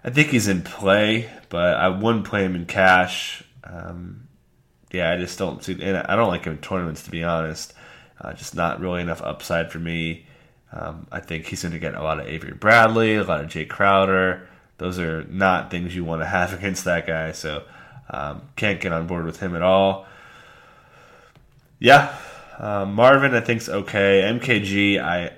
I 0.04 0.12
think 0.12 0.30
he's 0.30 0.48
in 0.48 0.62
play, 0.62 1.30
but 1.50 1.76
I 1.76 1.90
wouldn't 1.90 2.26
play 2.26 2.46
him 2.46 2.56
in 2.56 2.66
cash. 2.66 3.44
Um, 3.64 4.29
yeah, 4.92 5.12
I 5.12 5.18
just 5.18 5.38
don't 5.38 5.64
see. 5.64 5.74
And 5.82 5.98
I 5.98 6.16
don't 6.16 6.30
like 6.30 6.46
him 6.46 6.54
in 6.54 6.60
tournaments 6.60 7.04
to 7.04 7.12
be 7.12 7.24
honest. 7.24 7.74
Uh, 8.20 8.34
just 8.34 8.56
not 8.56 8.80
really 8.80 9.02
enough 9.02 9.22
upside 9.22 9.72
for 9.72 9.80
me. 9.80 10.26
Um, 10.72 11.08
I 11.12 11.20
think 11.20 11.46
he's 11.46 11.62
going 11.62 11.72
to 11.72 11.80
get 11.80 11.96
a 11.96 12.04
lot 12.04 12.20
of 12.20 12.28
Avery 12.28 12.54
Bradley, 12.54 13.16
a 13.16 13.24
lot 13.24 13.42
of 13.42 13.48
Jae 13.48 13.68
Crowder. 13.68 14.48
Those 14.78 15.00
are 15.00 15.24
not 15.24 15.72
things 15.72 15.96
you 15.96 16.04
want 16.04 16.22
to 16.22 16.26
have 16.26 16.54
against 16.58 16.86
that 16.86 17.08
guy. 17.08 17.32
So 17.32 17.64
um, 18.10 18.42
can't 18.56 18.82
get 18.82 18.92
on 18.92 19.08
board 19.08 19.26
with 19.26 19.40
him 19.40 19.56
at 19.56 19.62
all. 19.62 20.06
Yeah, 21.80 22.14
uh, 22.58 22.86
Marvin 22.86 23.34
I 23.34 23.40
think's 23.40 23.70
okay. 23.70 24.22
MKG 24.24 25.02
I 25.02 25.32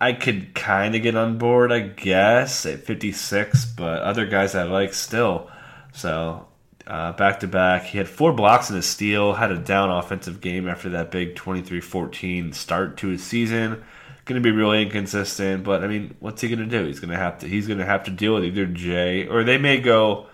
I 0.00 0.12
could 0.12 0.54
kind 0.54 0.96
of 0.96 1.02
get 1.02 1.14
on 1.14 1.38
board 1.38 1.70
I 1.70 1.80
guess 1.80 2.66
at 2.66 2.84
56, 2.84 3.74
but 3.76 4.02
other 4.02 4.26
guys 4.26 4.56
I 4.56 4.64
like 4.64 4.92
still. 4.92 5.50
So 5.92 6.48
back 6.88 7.40
to 7.40 7.46
back. 7.46 7.84
He 7.84 7.98
had 7.98 8.08
four 8.08 8.32
blocks 8.32 8.70
and 8.70 8.78
a 8.78 8.82
steal, 8.82 9.34
had 9.34 9.52
a 9.52 9.58
down 9.58 9.90
offensive 9.90 10.40
game 10.40 10.68
after 10.68 10.88
that 10.90 11.10
big 11.10 11.36
23 11.36 11.80
14 11.80 12.52
start 12.52 12.96
to 12.98 13.08
his 13.08 13.22
season. 13.22 13.84
Going 14.24 14.42
to 14.42 14.46
be 14.46 14.54
really 14.54 14.82
inconsistent, 14.82 15.64
but 15.64 15.82
I 15.82 15.86
mean, 15.86 16.14
what's 16.20 16.42
he 16.42 16.48
going 16.48 16.58
to 16.58 16.66
do? 16.66 16.84
He's 16.86 17.00
going 17.00 17.10
to 17.10 17.16
have 17.16 17.38
to. 17.38 17.48
He's 17.48 17.66
going 17.66 17.78
to 17.78 17.86
have 17.86 18.04
to 18.04 18.10
deal 18.10 18.34
with 18.34 18.44
either 18.44 18.66
Jae 18.66 19.30
or 19.30 19.42
they 19.42 19.56
may 19.56 19.80
go. 19.80 20.26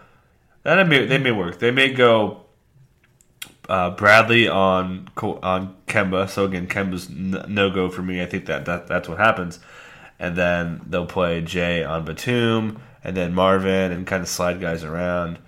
That 0.64 0.88
may 0.88 1.06
they 1.06 1.18
may 1.18 1.30
work. 1.30 1.60
They 1.60 1.70
may 1.70 1.92
go 1.92 2.44
uh, 3.68 3.90
Bradley 3.90 4.48
on 4.48 5.08
on 5.16 5.76
Kemba. 5.86 6.28
So 6.28 6.44
again, 6.44 6.66
Kemba's 6.66 7.08
no 7.08 7.70
go 7.70 7.90
for 7.90 8.02
me. 8.02 8.22
I 8.22 8.26
think 8.26 8.46
that, 8.46 8.64
that 8.64 8.86
that's 8.86 9.08
what 9.08 9.18
happens, 9.18 9.60
and 10.18 10.36
then 10.36 10.82
they'll 10.86 11.06
play 11.06 11.42
Jae 11.42 11.88
on 11.88 12.04
Batum, 12.04 12.80
and 13.02 13.16
then 13.16 13.34
Marvin, 13.34 13.92
and 13.92 14.06
kind 14.06 14.22
of 14.22 14.28
slide 14.28 14.60
guys 14.60 14.84
around. 14.84 15.38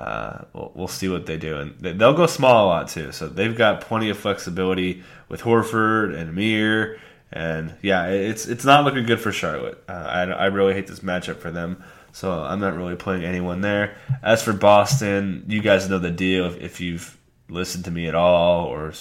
Uh, 0.00 0.44
we'll, 0.54 0.72
we'll, 0.74 0.88
see 0.88 1.10
what 1.10 1.26
they 1.26 1.36
do, 1.36 1.58
and 1.58 1.78
they'll 1.78 2.14
go 2.14 2.26
small 2.26 2.64
a 2.64 2.68
lot 2.68 2.88
too. 2.88 3.12
So 3.12 3.28
they've 3.28 3.54
got 3.54 3.82
plenty 3.82 4.08
of 4.08 4.16
flexibility 4.16 5.02
with 5.28 5.42
Horford 5.42 6.16
and 6.16 6.30
Amir, 6.30 6.98
and 7.30 7.74
yeah, 7.82 8.06
it's 8.06 8.48
it's 8.48 8.64
not 8.64 8.84
looking 8.84 9.04
good 9.04 9.20
for 9.20 9.30
Charlotte. 9.30 9.82
Uh, 9.86 9.92
I, 9.92 10.22
I 10.22 10.46
really 10.46 10.72
hate 10.72 10.86
this 10.86 11.00
matchup 11.00 11.36
for 11.36 11.50
them, 11.50 11.84
so 12.12 12.32
I'm 12.32 12.60
not 12.60 12.76
really 12.76 12.96
playing 12.96 13.24
anyone 13.24 13.60
there. 13.60 13.94
As 14.22 14.42
for 14.42 14.54
Boston, 14.54 15.44
you 15.48 15.60
guys 15.60 15.90
know 15.90 15.98
the 15.98 16.10
deal. 16.10 16.46
If, 16.46 16.60
if 16.62 16.80
you've 16.80 17.18
listened 17.50 17.84
to 17.84 17.90
me 17.90 18.06
at 18.06 18.14
all 18.14 18.64
or 18.64 18.94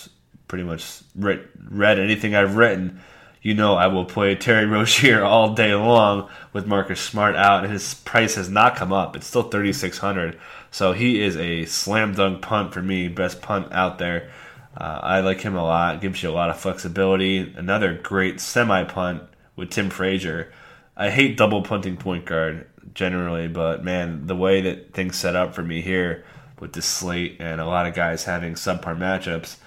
pretty 0.49 0.65
much 0.65 1.01
read, 1.15 1.47
read 1.69 1.97
anything 1.97 2.35
I've 2.35 2.57
written, 2.57 2.99
you 3.41 3.53
know 3.53 3.75
I 3.75 3.87
will 3.87 4.03
play 4.03 4.35
Terry 4.35 4.65
Rozier 4.67 5.23
all 5.23 5.53
day 5.53 5.73
long 5.73 6.29
with 6.51 6.67
Marcus 6.67 6.99
Smart 6.99 7.37
out, 7.37 7.63
and 7.63 7.71
his 7.71 7.93
price 7.93 8.35
has 8.35 8.49
not 8.49 8.75
come 8.75 8.91
up. 8.91 9.15
It's 9.15 9.27
still 9.27 9.43
3600 9.43 10.37
so 10.71 10.93
he 10.93 11.21
is 11.21 11.35
a 11.37 11.65
slam 11.65 12.13
dunk 12.13 12.41
punt 12.41 12.73
for 12.73 12.81
me, 12.81 13.07
best 13.07 13.41
punt 13.41 13.71
out 13.71 13.97
there. 13.97 14.31
Uh, 14.77 14.99
I 15.01 15.19
like 15.21 15.41
him 15.41 15.55
a 15.55 15.63
lot. 15.63 16.01
Gives 16.01 16.21
you 16.23 16.29
a 16.29 16.31
lot 16.31 16.49
of 16.49 16.59
flexibility. 16.59 17.53
Another 17.55 17.95
great 17.95 18.39
semi 18.39 18.83
punt 18.83 19.23
with 19.55 19.71
Tim 19.71 19.89
Frazier. 19.89 20.51
I 20.95 21.09
hate 21.09 21.37
double 21.37 21.61
punting 21.63 21.97
point 21.97 22.25
guard 22.25 22.67
generally, 22.93 23.47
but 23.47 23.83
man, 23.83 24.27
the 24.27 24.35
way 24.35 24.61
that 24.61 24.93
things 24.93 25.17
set 25.17 25.35
up 25.35 25.53
for 25.53 25.63
me 25.63 25.81
here 25.81 26.25
with 26.59 26.73
this 26.73 26.85
slate 26.85 27.37
and 27.39 27.61
a 27.61 27.65
lot 27.65 27.87
of 27.87 27.93
guys 27.93 28.25
having 28.25 28.53
subpar 28.53 28.97
matchups, 28.97 29.57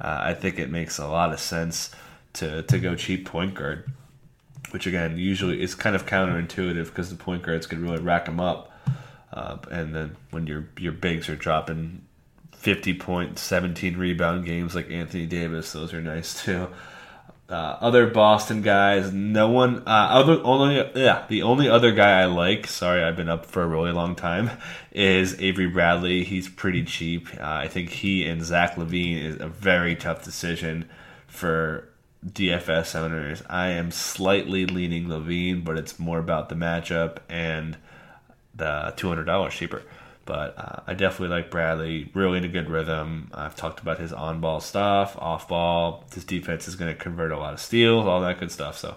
uh, 0.00 0.18
I 0.20 0.34
think 0.34 0.58
it 0.58 0.70
makes 0.70 0.98
a 0.98 1.06
lot 1.06 1.32
of 1.32 1.40
sense 1.40 1.90
to 2.34 2.62
to 2.62 2.78
go 2.78 2.94
cheap 2.94 3.26
point 3.26 3.54
guard. 3.54 3.90
Which 4.70 4.86
again, 4.86 5.16
usually 5.16 5.62
is 5.62 5.74
kind 5.74 5.96
of 5.96 6.04
counterintuitive 6.04 6.86
because 6.86 7.08
the 7.08 7.16
point 7.16 7.42
guards 7.42 7.66
could 7.66 7.78
really 7.78 8.00
rack 8.00 8.26
them 8.26 8.38
up. 8.38 8.67
Uh, 9.32 9.58
and 9.70 9.94
then 9.94 10.16
when 10.30 10.46
your 10.46 10.68
your 10.78 10.92
bigs 10.92 11.28
are 11.28 11.36
dropping 11.36 12.02
50 12.52 12.94
point, 12.94 13.38
17 13.38 13.96
rebound 13.96 14.44
games 14.44 14.74
like 14.74 14.90
Anthony 14.90 15.26
Davis, 15.26 15.72
those 15.72 15.92
are 15.92 16.00
nice 16.00 16.42
too. 16.44 16.68
Uh, 17.48 17.78
other 17.80 18.06
Boston 18.06 18.60
guys, 18.60 19.10
no 19.10 19.48
one. 19.48 19.78
Uh, 19.86 20.08
other 20.10 20.38
only 20.44 20.76
yeah, 20.94 21.24
the 21.28 21.42
only 21.42 21.66
other 21.66 21.92
guy 21.92 22.20
I 22.20 22.26
like. 22.26 22.66
Sorry, 22.66 23.02
I've 23.02 23.16
been 23.16 23.30
up 23.30 23.46
for 23.46 23.62
a 23.62 23.66
really 23.66 23.92
long 23.92 24.14
time. 24.14 24.50
Is 24.92 25.40
Avery 25.40 25.66
Bradley? 25.66 26.24
He's 26.24 26.46
pretty 26.46 26.84
cheap. 26.84 27.28
Uh, 27.38 27.44
I 27.44 27.68
think 27.68 27.88
he 27.88 28.26
and 28.26 28.44
Zach 28.44 28.74
LaVine 28.74 29.22
is 29.22 29.40
a 29.40 29.48
very 29.48 29.96
tough 29.96 30.22
decision 30.22 30.90
for 31.26 31.88
DFS 32.26 32.94
owners. 32.94 33.42
I 33.48 33.68
am 33.68 33.92
slightly 33.92 34.66
leaning 34.66 35.06
LaVine, 35.06 35.64
but 35.64 35.78
it's 35.78 35.98
more 35.98 36.18
about 36.18 36.50
the 36.50 36.54
matchup 36.54 37.18
and 37.30 37.78
the 38.58 38.92
two 38.96 39.08
hundred 39.08 39.24
dollars 39.24 39.54
cheaper. 39.54 39.82
But 40.26 40.58
uh, 40.58 40.80
I 40.86 40.92
definitely 40.92 41.34
like 41.34 41.50
Bradley. 41.50 42.10
Really 42.12 42.36
in 42.36 42.44
a 42.44 42.48
good 42.48 42.68
rhythm. 42.68 43.30
I've 43.32 43.56
talked 43.56 43.80
about 43.80 43.98
his 43.98 44.12
on-ball 44.12 44.60
stuff, 44.60 45.16
off-ball. 45.18 46.04
His 46.12 46.24
defense 46.24 46.68
is 46.68 46.76
going 46.76 46.94
to 46.94 47.02
convert 47.02 47.32
a 47.32 47.38
lot 47.38 47.54
of 47.54 47.60
steals, 47.60 48.06
all 48.06 48.20
that 48.20 48.38
good 48.38 48.52
stuff. 48.52 48.76
So, 48.76 48.96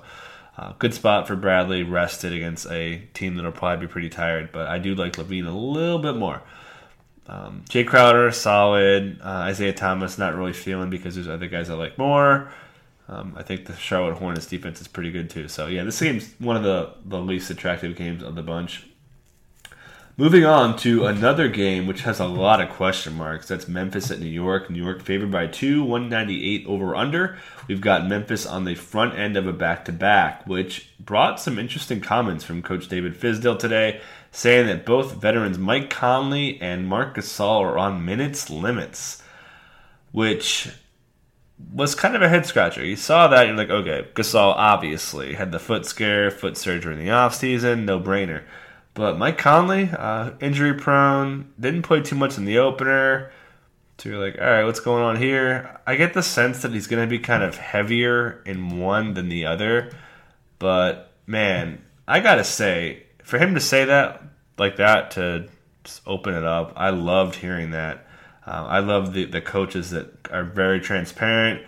uh, 0.57 0.73
good 0.77 0.93
spot 0.93 1.27
for 1.27 1.37
Bradley. 1.37 1.83
Rested 1.83 2.33
against 2.33 2.69
a 2.69 2.97
team 3.13 3.35
that'll 3.35 3.53
probably 3.53 3.87
be 3.87 3.89
pretty 3.89 4.09
tired. 4.09 4.51
But 4.51 4.67
I 4.67 4.77
do 4.77 4.93
like 4.93 5.13
LaVine 5.13 5.47
a 5.47 5.51
little 5.51 5.99
bit 5.99 6.17
more. 6.17 6.41
Um, 7.27 7.63
Jae 7.69 7.87
Crowder, 7.87 8.29
solid. 8.31 9.21
Uh, 9.23 9.47
Isaiah 9.47 9.71
Thomas, 9.71 10.17
not 10.17 10.35
really 10.35 10.51
feeling 10.51 10.89
because 10.89 11.15
there's 11.15 11.29
other 11.29 11.47
guys 11.47 11.69
I 11.69 11.75
like 11.75 11.97
more. 11.97 12.51
Um, 13.07 13.35
I 13.37 13.43
think 13.43 13.67
the 13.67 13.75
Charlotte 13.77 14.17
Hornets 14.17 14.47
defense 14.47 14.81
is 14.81 14.89
pretty 14.89 15.11
good 15.11 15.29
too. 15.29 15.47
So 15.47 15.67
yeah, 15.67 15.85
this 15.85 16.01
game's 16.01 16.33
one 16.39 16.57
of 16.57 16.63
the, 16.63 16.93
the 17.05 17.21
least 17.21 17.49
attractive 17.49 17.95
games 17.95 18.21
of 18.21 18.35
the 18.35 18.43
bunch. 18.43 18.85
Moving 20.21 20.45
on 20.45 20.77
to 20.77 21.07
another 21.07 21.47
game 21.47 21.87
which 21.87 22.03
has 22.03 22.19
a 22.19 22.27
lot 22.27 22.61
of 22.61 22.69
question 22.69 23.17
marks. 23.17 23.47
That's 23.47 23.67
Memphis 23.67 24.11
at 24.11 24.19
New 24.19 24.27
York. 24.27 24.69
New 24.69 24.83
York 24.83 25.01
favored 25.01 25.31
by 25.31 25.47
two, 25.47 25.81
198 25.81 26.67
over 26.67 26.95
under. 26.95 27.39
We've 27.67 27.81
got 27.81 28.07
Memphis 28.07 28.45
on 28.45 28.63
the 28.63 28.75
front 28.75 29.17
end 29.17 29.35
of 29.35 29.47
a 29.47 29.51
back 29.51 29.83
to 29.85 29.91
back, 29.91 30.45
which 30.45 30.91
brought 30.99 31.39
some 31.39 31.57
interesting 31.57 32.01
comments 32.01 32.43
from 32.43 32.61
Coach 32.61 32.87
David 32.87 33.19
Fizdale 33.19 33.57
today, 33.57 33.99
saying 34.29 34.67
that 34.67 34.85
both 34.85 35.15
veterans 35.15 35.57
Mike 35.57 35.89
Conley 35.89 36.61
and 36.61 36.87
Marc 36.87 37.15
Gasol 37.15 37.61
are 37.61 37.79
on 37.79 38.05
minutes 38.05 38.47
limits, 38.51 39.23
which 40.11 40.69
was 41.73 41.95
kind 41.95 42.15
of 42.15 42.21
a 42.21 42.29
head 42.29 42.45
scratcher. 42.45 42.85
You 42.85 42.95
saw 42.95 43.27
that, 43.29 43.47
you're 43.47 43.57
like, 43.57 43.71
okay, 43.71 44.07
Gasol 44.13 44.53
obviously 44.55 45.33
had 45.33 45.51
the 45.51 45.57
foot 45.57 45.87
scare, 45.87 46.29
foot 46.29 46.57
surgery 46.57 46.93
in 46.93 46.99
the 46.99 47.07
offseason, 47.07 47.85
no 47.85 47.99
brainer. 47.99 48.43
But 48.93 49.17
Mike 49.17 49.37
Conley, 49.37 49.89
uh, 49.91 50.31
injury 50.41 50.73
prone, 50.73 51.53
didn't 51.59 51.83
play 51.83 52.01
too 52.01 52.15
much 52.15 52.37
in 52.37 52.45
the 52.45 52.57
opener. 52.57 53.31
So 53.97 54.09
you're 54.09 54.19
like, 54.19 54.39
all 54.39 54.47
right, 54.47 54.63
what's 54.63 54.79
going 54.79 55.03
on 55.03 55.15
here? 55.15 55.79
I 55.85 55.95
get 55.95 56.13
the 56.13 56.23
sense 56.23 56.63
that 56.63 56.73
he's 56.73 56.87
going 56.87 57.07
to 57.07 57.09
be 57.09 57.19
kind 57.19 57.43
of 57.43 57.55
heavier 57.55 58.41
in 58.45 58.79
one 58.79 59.13
than 59.13 59.29
the 59.29 59.45
other. 59.45 59.91
But 60.59 61.13
man, 61.27 61.83
I 62.07 62.19
got 62.19 62.35
to 62.35 62.43
say, 62.43 63.03
for 63.23 63.37
him 63.37 63.53
to 63.53 63.61
say 63.61 63.85
that 63.85 64.23
like 64.57 64.77
that, 64.77 65.11
to 65.11 65.47
open 66.05 66.33
it 66.33 66.43
up, 66.43 66.73
I 66.75 66.89
loved 66.89 67.35
hearing 67.35 67.71
that. 67.71 68.07
Uh, 68.45 68.65
I 68.67 68.79
love 68.79 69.13
the, 69.13 69.25
the 69.25 69.41
coaches 69.41 69.91
that 69.91 70.27
are 70.31 70.43
very 70.43 70.79
transparent. 70.79 71.65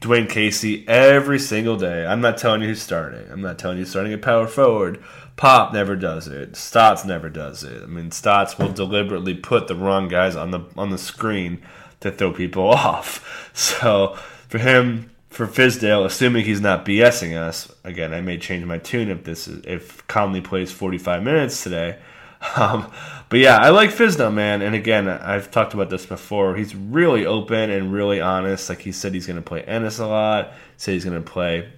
Dwane 0.00 0.28
Casey 0.28 0.86
every 0.88 1.38
single 1.38 1.76
day. 1.76 2.04
I'm 2.04 2.20
not 2.20 2.38
telling 2.38 2.60
you 2.60 2.68
who's 2.68 2.82
starting. 2.82 3.30
I'm 3.30 3.40
not 3.40 3.58
telling 3.58 3.78
you 3.78 3.84
starting 3.84 4.12
at 4.12 4.20
power 4.20 4.48
forward. 4.48 5.02
Pop 5.42 5.72
never 5.72 5.96
does 5.96 6.28
it. 6.28 6.54
Stotts 6.54 7.04
never 7.04 7.28
does 7.28 7.64
it. 7.64 7.82
I 7.82 7.86
mean, 7.86 8.12
Stotts 8.12 8.60
will 8.60 8.68
deliberately 8.72 9.34
put 9.34 9.66
the 9.66 9.74
wrong 9.74 10.06
guys 10.06 10.36
on 10.36 10.52
the 10.52 10.60
on 10.76 10.90
the 10.90 10.98
screen 10.98 11.60
to 11.98 12.12
throw 12.12 12.32
people 12.32 12.68
off. 12.70 13.50
So 13.52 14.16
for 14.46 14.58
him, 14.58 15.10
for 15.30 15.48
Fizdale, 15.48 16.04
assuming 16.04 16.44
he's 16.44 16.60
not 16.60 16.86
BSing 16.86 17.36
us, 17.36 17.74
again, 17.82 18.14
I 18.14 18.20
may 18.20 18.38
change 18.38 18.64
my 18.66 18.78
tune 18.78 19.10
if 19.10 19.24
this 19.24 19.48
is, 19.48 19.64
if 19.66 20.06
Conley 20.06 20.42
plays 20.42 20.70
45 20.70 21.24
minutes 21.24 21.60
today. 21.60 21.98
Um, 22.56 22.92
but 23.28 23.38
yeah, 23.38 23.58
I 23.58 23.68
like 23.68 23.90
Fizdale, 23.90 24.34
man. 24.34 24.62
And 24.62 24.74
again, 24.74 25.06
I've 25.06 25.52
talked 25.52 25.74
about 25.74 25.90
this 25.90 26.04
before. 26.06 26.56
He's 26.56 26.74
really 26.74 27.24
open 27.24 27.70
and 27.70 27.92
really 27.92 28.20
honest. 28.20 28.68
Like 28.68 28.80
he 28.80 28.90
said, 28.90 29.14
he's 29.14 29.28
going 29.28 29.36
to 29.36 29.42
play 29.42 29.62
Ennis 29.62 30.00
a 30.00 30.08
lot. 30.08 30.52
Said 30.76 30.94
he's 30.94 31.04
going 31.04 31.22
to 31.22 31.30
play 31.30 31.68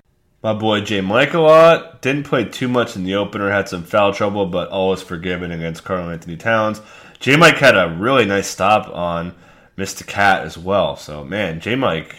my 0.44 0.52
boy 0.52 0.82
J. 0.82 1.00
Mike 1.00 1.32
a 1.32 1.40
lot. 1.40 2.02
Didn't 2.02 2.26
play 2.26 2.44
too 2.44 2.68
much 2.68 2.96
in 2.96 3.04
the 3.04 3.14
opener, 3.14 3.50
had 3.50 3.66
some 3.66 3.82
foul 3.82 4.12
trouble, 4.12 4.44
but 4.44 4.68
always 4.68 5.00
forgiven 5.00 5.50
against 5.50 5.84
Karl-Anthony 5.84 6.36
Towns. 6.36 6.82
J. 7.18 7.36
Mike 7.36 7.56
had 7.56 7.78
a 7.78 7.96
really 7.98 8.26
nice 8.26 8.46
stop 8.46 8.94
on 8.94 9.34
Mr. 9.78 10.06
KAT 10.06 10.44
as 10.44 10.58
well. 10.58 10.96
So, 10.96 11.24
man, 11.24 11.60
J. 11.60 11.76
Mike, 11.76 12.14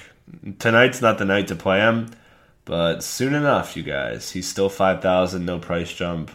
tonight's 0.57 1.03
not 1.03 1.19
the 1.19 1.25
night 1.25 1.47
to 1.49 1.55
play 1.55 1.81
him, 1.81 2.09
but 2.65 3.03
soon 3.03 3.35
enough, 3.35 3.77
you 3.77 3.83
guys. 3.83 4.31
He's 4.31 4.47
still 4.47 4.69
5,000, 4.69 5.45
no 5.45 5.59
price 5.59 5.93
jump. 5.93 6.31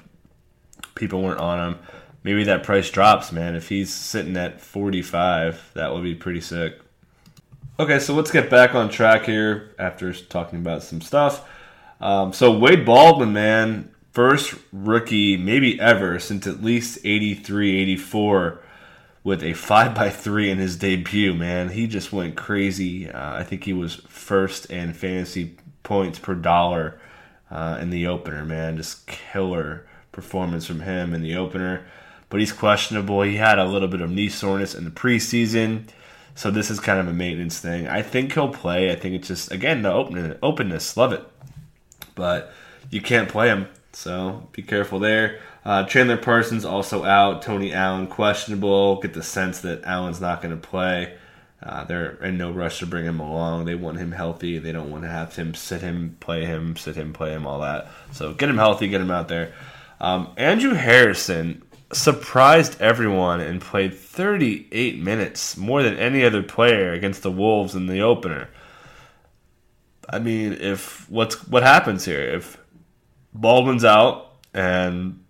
People 0.95 1.23
weren't 1.23 1.41
on 1.41 1.73
him. 1.73 1.79
Maybe 2.23 2.45
that 2.45 2.63
price 2.63 2.89
drops, 2.89 3.33
man. 3.33 3.57
If 3.57 3.69
he's 3.69 3.93
sitting 3.93 4.37
at 4.37 4.61
45, 4.61 5.73
that 5.75 5.93
would 5.93 6.05
be 6.05 6.15
pretty 6.15 6.41
sick. 6.41 6.79
Okay, 7.81 7.99
so 7.99 8.15
let's 8.15 8.31
get 8.31 8.49
back 8.49 8.77
on 8.77 8.91
track 8.91 9.25
here 9.25 9.75
after 9.77 10.13
talking 10.13 10.61
about 10.61 10.85
some 10.85 11.01
stuff. 11.01 11.49
Um, 12.01 12.33
so 12.33 12.57
Wade 12.57 12.87
Baldwin, 12.87 13.33
man, 13.33 13.91
first 14.13 14.55
rookie 14.73 15.37
maybe 15.37 15.79
ever 15.81 16.19
since 16.19 16.47
at 16.47 16.63
least 16.63 16.99
83, 17.05 17.81
84 17.81 18.63
with 19.23 19.43
a 19.43 19.53
5 19.53 19.95
by 19.95 20.09
3 20.09 20.51
in 20.51 20.59
his 20.59 20.77
debut, 20.77 21.35
man. 21.35 21.69
He 21.69 21.87
just 21.87 22.13
went 22.13 22.37
crazy. 22.37 23.11
Uh, 23.11 23.37
I 23.37 23.45
think 23.45 23.65
he 23.65 23.73
was 23.73 23.97
first 24.09 24.67
in 24.67 24.95
fantasy 24.95 25.57
points 25.83 26.19
per 26.19 26.35
dollar 26.35 26.99
uh, 27.51 27.79
in 27.81 27.91
the 27.91 28.07
opener, 28.07 28.45
man. 28.45 28.79
Just 28.79 29.07
killer 29.07 29.87
performance 30.11 30.67
from 30.67 30.81
him 30.81 31.13
in 31.13 31.23
the 31.23 31.37
opener. 31.37 31.85
But 32.31 32.41
he's 32.41 32.53
questionable. 32.53 33.23
He 33.23 33.37
had 33.37 33.59
a 33.59 33.67
little 33.67 33.89
bit 33.89 34.01
of 34.01 34.11
knee 34.11 34.29
soreness 34.29 34.75
in 34.75 34.85
the 34.85 34.91
preseason. 34.91 35.89
So 36.35 36.51
this 36.51 36.71
is 36.71 36.81
kind 36.81 36.99
of 36.99 37.09
a 37.09 37.13
maintenance 37.13 37.59
thing. 37.59 37.89
I 37.89 38.03
think 38.03 38.33
he'll 38.33 38.49
play. 38.49 38.91
I 38.91 38.95
think 38.95 39.17
it's 39.17 39.29
just 39.29 39.51
again 39.51 39.83
the 39.83 39.93
open, 39.93 40.39
openness. 40.43 40.97
Love 40.97 41.13
it 41.13 41.27
but 42.21 42.53
you 42.91 43.01
can't 43.01 43.29
play 43.29 43.49
him. 43.49 43.67
So 43.93 44.49
be 44.53 44.63
careful 44.63 44.99
there. 44.99 45.41
Uh, 45.65 45.85
Chandler 45.85 46.19
Parsons 46.19 46.65
also 46.65 47.05
out. 47.05 47.43
Tony 47.43 47.73
Allen 47.73 48.07
questionable. 48.07 49.01
Get 49.01 49.15
the 49.15 49.23
sense 49.23 49.61
that 49.61 49.85
Allen's 49.85 50.21
not 50.21 50.43
going 50.43 50.59
to 50.59 50.69
play. 50.69 51.17
Uh, 51.63 51.85
they're 51.85 52.13
in 52.23 52.39
no 52.39 52.51
rush 52.51 52.79
to 52.79 52.87
bring 52.87 53.05
him 53.05 53.21
along. 53.21 53.65
They 53.65 53.75
want 53.75 53.99
him 53.99 54.13
healthy. 54.13 54.59
They 54.59 54.73
don't 54.73 54.91
want 54.91 55.03
to 55.05 55.11
have 55.11 55.35
him 55.35 55.55
sit 55.55 55.81
him, 55.81 56.17
play 56.21 56.45
him, 56.45 56.77
sit 56.77 56.97
him, 56.97 57.13
play 57.13 57.33
him, 57.33 57.47
all 57.47 57.61
that. 57.61 57.89
So 58.13 58.33
get 58.33 58.49
him 58.49 58.57
healthy, 58.57 58.89
get 58.89 59.01
him 59.01 59.11
out 59.11 59.29
there. 59.29 59.53
Um, 60.01 60.33
Andrew 60.37 60.73
Harrison 60.73 61.63
surprised 61.93 62.81
everyone 62.81 63.41
and 63.41 63.61
played 63.61 63.95
38 63.95 64.99
minutes, 64.99 65.57
more 65.57 65.83
than 65.83 65.97
any 65.97 66.25
other 66.25 66.43
player 66.43 66.93
against 66.93 67.23
the 67.23 67.31
Wolves 67.31 67.75
in 67.75 67.87
the 67.87 68.01
opener. 68.01 68.49
I 70.11 70.19
mean, 70.19 70.55
if 70.55 71.09
what's 71.09 71.47
what 71.49 71.63
happens 71.63 72.05
here 72.05 72.21
if 72.21 72.59
Baldwin's 73.33 73.85
out 73.85 74.33
and 74.53 75.25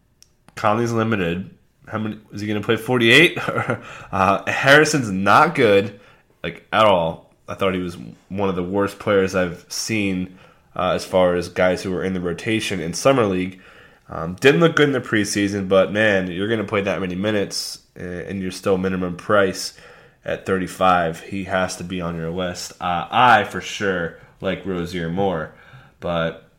Conley's 0.54 0.90
limited, 0.90 1.54
how 1.86 1.98
many 1.98 2.18
is 2.32 2.40
he 2.40 2.46
going 2.46 2.60
to 2.60 2.64
play? 2.64 2.76
Forty 2.76 3.10
eight. 3.10 3.38
uh, 4.12 4.50
Harrison's 4.50 5.10
not 5.10 5.54
good, 5.54 6.00
like 6.42 6.66
at 6.72 6.86
all. 6.86 7.30
I 7.46 7.54
thought 7.54 7.74
he 7.74 7.80
was 7.80 7.98
one 8.28 8.48
of 8.48 8.56
the 8.56 8.62
worst 8.62 8.98
players 8.98 9.34
I've 9.34 9.66
seen 9.68 10.38
uh, 10.74 10.92
as 10.92 11.04
far 11.04 11.34
as 11.34 11.48
guys 11.48 11.82
who 11.82 11.90
were 11.90 12.04
in 12.04 12.14
the 12.14 12.20
rotation 12.20 12.80
in 12.80 12.94
summer 12.94 13.26
league. 13.26 13.60
Um, 14.08 14.34
didn't 14.34 14.60
look 14.60 14.76
good 14.76 14.88
in 14.88 14.92
the 14.92 15.00
preseason, 15.00 15.68
but 15.68 15.92
man, 15.92 16.30
you're 16.30 16.48
going 16.48 16.60
to 16.60 16.66
play 16.66 16.80
that 16.82 17.00
many 17.00 17.14
minutes 17.14 17.80
and 17.94 18.40
you're 18.40 18.50
still 18.50 18.78
minimum 18.78 19.16
price 19.16 19.76
at 20.24 20.46
35. 20.46 21.20
He 21.20 21.44
has 21.44 21.76
to 21.76 21.84
be 21.84 22.00
on 22.00 22.16
your 22.16 22.30
list. 22.30 22.72
Uh, 22.80 23.06
I 23.10 23.44
for 23.44 23.60
sure 23.60 24.18
like 24.40 24.64
Rozier 24.64 25.08
more, 25.08 25.52
but 26.00 26.50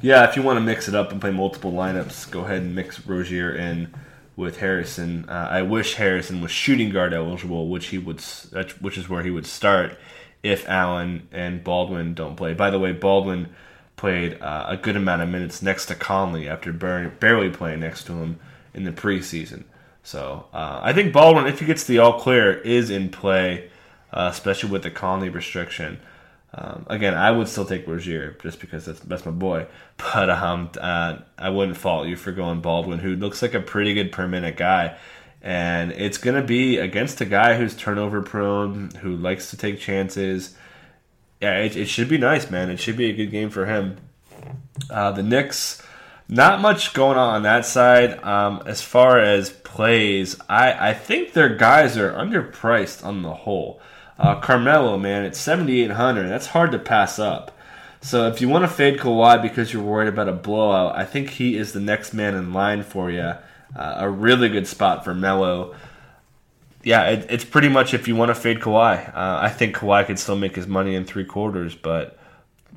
yeah, 0.00 0.28
if 0.28 0.36
you 0.36 0.42
want 0.42 0.56
to 0.58 0.60
mix 0.60 0.88
it 0.88 0.94
up 0.94 1.12
and 1.12 1.20
play 1.20 1.30
multiple 1.30 1.72
lineups, 1.72 2.30
go 2.30 2.40
ahead 2.40 2.62
and 2.62 2.74
mix 2.74 3.04
Rozier 3.06 3.54
in 3.54 3.92
with 4.36 4.58
Harrison. 4.58 5.28
Uh, 5.28 5.48
I 5.50 5.62
wish 5.62 5.94
Harrison 5.94 6.40
was 6.40 6.50
shooting 6.50 6.90
guard 6.90 7.12
eligible, 7.12 7.68
which 7.68 7.88
he 7.88 7.98
would, 7.98 8.20
which 8.80 8.96
is 8.96 9.08
where 9.08 9.22
he 9.22 9.30
would 9.30 9.46
start 9.46 9.98
if 10.42 10.68
Allen 10.68 11.28
and 11.32 11.62
Baldwin 11.62 12.14
don't 12.14 12.36
play. 12.36 12.54
By 12.54 12.70
the 12.70 12.78
way, 12.78 12.92
Baldwin 12.92 13.54
played 13.96 14.40
uh, 14.40 14.66
a 14.68 14.76
good 14.76 14.96
amount 14.96 15.22
of 15.22 15.28
minutes 15.28 15.62
next 15.62 15.86
to 15.86 15.94
Conley 15.94 16.48
after 16.48 16.72
barely 16.72 17.50
playing 17.50 17.80
next 17.80 18.04
to 18.04 18.12
him 18.14 18.40
in 18.74 18.84
the 18.84 18.92
preseason. 18.92 19.64
So 20.02 20.46
uh, 20.52 20.80
I 20.82 20.92
think 20.92 21.12
Baldwin, 21.12 21.46
if 21.46 21.60
he 21.60 21.66
gets 21.66 21.84
the 21.84 21.98
all 21.98 22.18
clear, 22.18 22.54
is 22.60 22.90
in 22.90 23.10
play, 23.10 23.70
uh, 24.12 24.28
especially 24.32 24.70
with 24.70 24.82
the 24.82 24.90
Conley 24.90 25.28
restriction. 25.28 26.00
Um, 26.54 26.84
again, 26.88 27.14
I 27.14 27.30
would 27.30 27.48
still 27.48 27.64
take 27.64 27.86
Rozier 27.86 28.36
just 28.42 28.60
because 28.60 28.84
that's 28.84 29.00
that's 29.00 29.24
my 29.24 29.32
boy. 29.32 29.66
But 30.14 30.30
um, 30.30 30.70
uh, 30.80 31.18
I 31.38 31.50
wouldn't 31.50 31.76
fault 31.76 32.08
you 32.08 32.16
for 32.16 32.32
going 32.32 32.60
Baldwin, 32.60 32.98
who 32.98 33.14
looks 33.14 33.40
like 33.40 33.54
a 33.54 33.60
pretty 33.60 33.94
good 33.94 34.10
per 34.10 34.26
minute 34.26 34.56
guy. 34.56 34.96
And 35.40 35.92
it's 35.92 36.18
going 36.18 36.34
to 36.34 36.46
be 36.46 36.78
against 36.78 37.20
a 37.20 37.24
guy 37.24 37.56
who's 37.56 37.76
turnover 37.76 38.20
prone, 38.22 38.90
who 39.00 39.16
likes 39.16 39.50
to 39.50 39.56
take 39.56 39.78
chances. 39.78 40.56
Yeah, 41.40 41.58
it, 41.58 41.76
it 41.76 41.86
should 41.86 42.08
be 42.08 42.18
nice, 42.18 42.50
man. 42.50 42.68
It 42.68 42.80
should 42.80 42.96
be 42.96 43.10
a 43.10 43.12
good 43.12 43.30
game 43.30 43.50
for 43.50 43.66
him. 43.66 43.96
Uh, 44.90 45.12
the 45.12 45.22
Knicks, 45.22 45.82
not 46.28 46.60
much 46.60 46.94
going 46.94 47.18
on 47.18 47.34
on 47.34 47.42
that 47.42 47.64
side. 47.64 48.22
Um, 48.24 48.62
as 48.66 48.82
far 48.82 49.18
as 49.18 49.50
plays, 49.50 50.36
I, 50.48 50.90
I 50.90 50.94
think 50.94 51.32
their 51.32 51.54
guys 51.54 51.96
are 51.96 52.12
underpriced 52.12 53.04
on 53.04 53.22
the 53.22 53.34
whole. 53.34 53.80
Uh, 54.22 54.38
Carmelo, 54.38 54.96
man, 54.96 55.24
it's 55.24 55.40
7,800. 55.40 56.28
That's 56.28 56.46
hard 56.46 56.70
to 56.70 56.78
pass 56.78 57.18
up. 57.18 57.58
So 58.00 58.28
if 58.28 58.40
you 58.40 58.48
want 58.48 58.62
to 58.62 58.68
fade 58.68 59.00
Kawhi 59.00 59.42
because 59.42 59.72
you're 59.72 59.82
worried 59.82 60.08
about 60.08 60.28
a 60.28 60.32
blowout, 60.32 60.94
I 60.94 61.04
think 61.04 61.30
he 61.30 61.56
is 61.56 61.72
the 61.72 61.80
next 61.80 62.14
man 62.14 62.36
in 62.36 62.52
line 62.52 62.84
for 62.84 63.10
you. 63.10 63.32
Uh, 63.74 63.94
a 63.96 64.08
really 64.08 64.48
good 64.48 64.68
spot 64.68 65.04
for 65.04 65.12
Melo. 65.12 65.74
Yeah, 66.84 67.10
it, 67.10 67.26
it's 67.30 67.44
pretty 67.44 67.68
much 67.68 67.94
if 67.94 68.06
you 68.06 68.14
want 68.14 68.28
to 68.28 68.36
fade 68.36 68.60
Kawhi. 68.60 69.08
Uh, 69.08 69.40
I 69.42 69.48
think 69.48 69.76
Kawhi 69.76 70.06
could 70.06 70.20
still 70.20 70.36
make 70.36 70.54
his 70.54 70.68
money 70.68 70.94
in 70.94 71.04
three 71.04 71.24
quarters, 71.24 71.74
but 71.74 72.16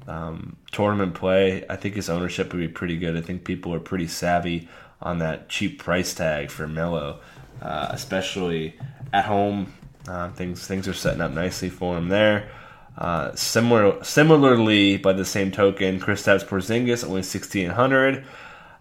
um, 0.08 0.56
tournament 0.72 1.14
play, 1.14 1.64
I 1.70 1.76
think 1.76 1.94
his 1.94 2.10
ownership 2.10 2.54
would 2.54 2.60
be 2.60 2.68
pretty 2.68 2.98
good. 2.98 3.16
I 3.16 3.22
think 3.22 3.44
people 3.44 3.72
are 3.76 3.80
pretty 3.80 4.08
savvy 4.08 4.68
on 5.00 5.20
that 5.20 5.48
cheap 5.48 5.78
price 5.78 6.16
tag 6.16 6.50
for 6.50 6.68
Melo, 6.68 7.20
uh, 7.62 7.90
especially 7.92 8.80
at 9.14 9.26
home. 9.26 9.74
Uh, 10.08 10.30
things 10.32 10.68
things 10.68 10.88
are 10.88 10.94
setting 10.94 11.22
up 11.22 11.32
nicely 11.32 11.70
for 11.70 11.98
him 11.98 12.10
there. 12.10 12.50
Uh, 12.98 13.36
similar, 13.36 14.04
similarly, 14.04 14.98
by 14.98 15.12
the 15.12 15.26
same 15.26 15.52
token, 15.52 16.00
Kristaps 16.00 16.46
Porzingis 16.46 17.04
only 17.04 17.24
sixteen 17.24 17.72
hundred. 17.72 18.24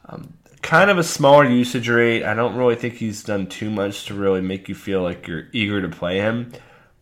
Um, 0.06 0.34
kind 0.60 0.90
of 0.90 0.98
a 0.98 1.02
smaller 1.02 1.48
usage 1.48 1.88
rate. 1.88 2.24
I 2.24 2.34
don't 2.34 2.56
really 2.56 2.76
think 2.76 2.94
he's 2.94 3.24
done 3.24 3.46
too 3.46 3.70
much 3.70 4.06
to 4.06 4.14
really 4.14 4.40
make 4.40 4.68
you 4.68 4.74
feel 4.74 5.02
like 5.02 5.26
you're 5.26 5.48
eager 5.52 5.80
to 5.82 5.88
play 5.88 6.18
him, 6.18 6.52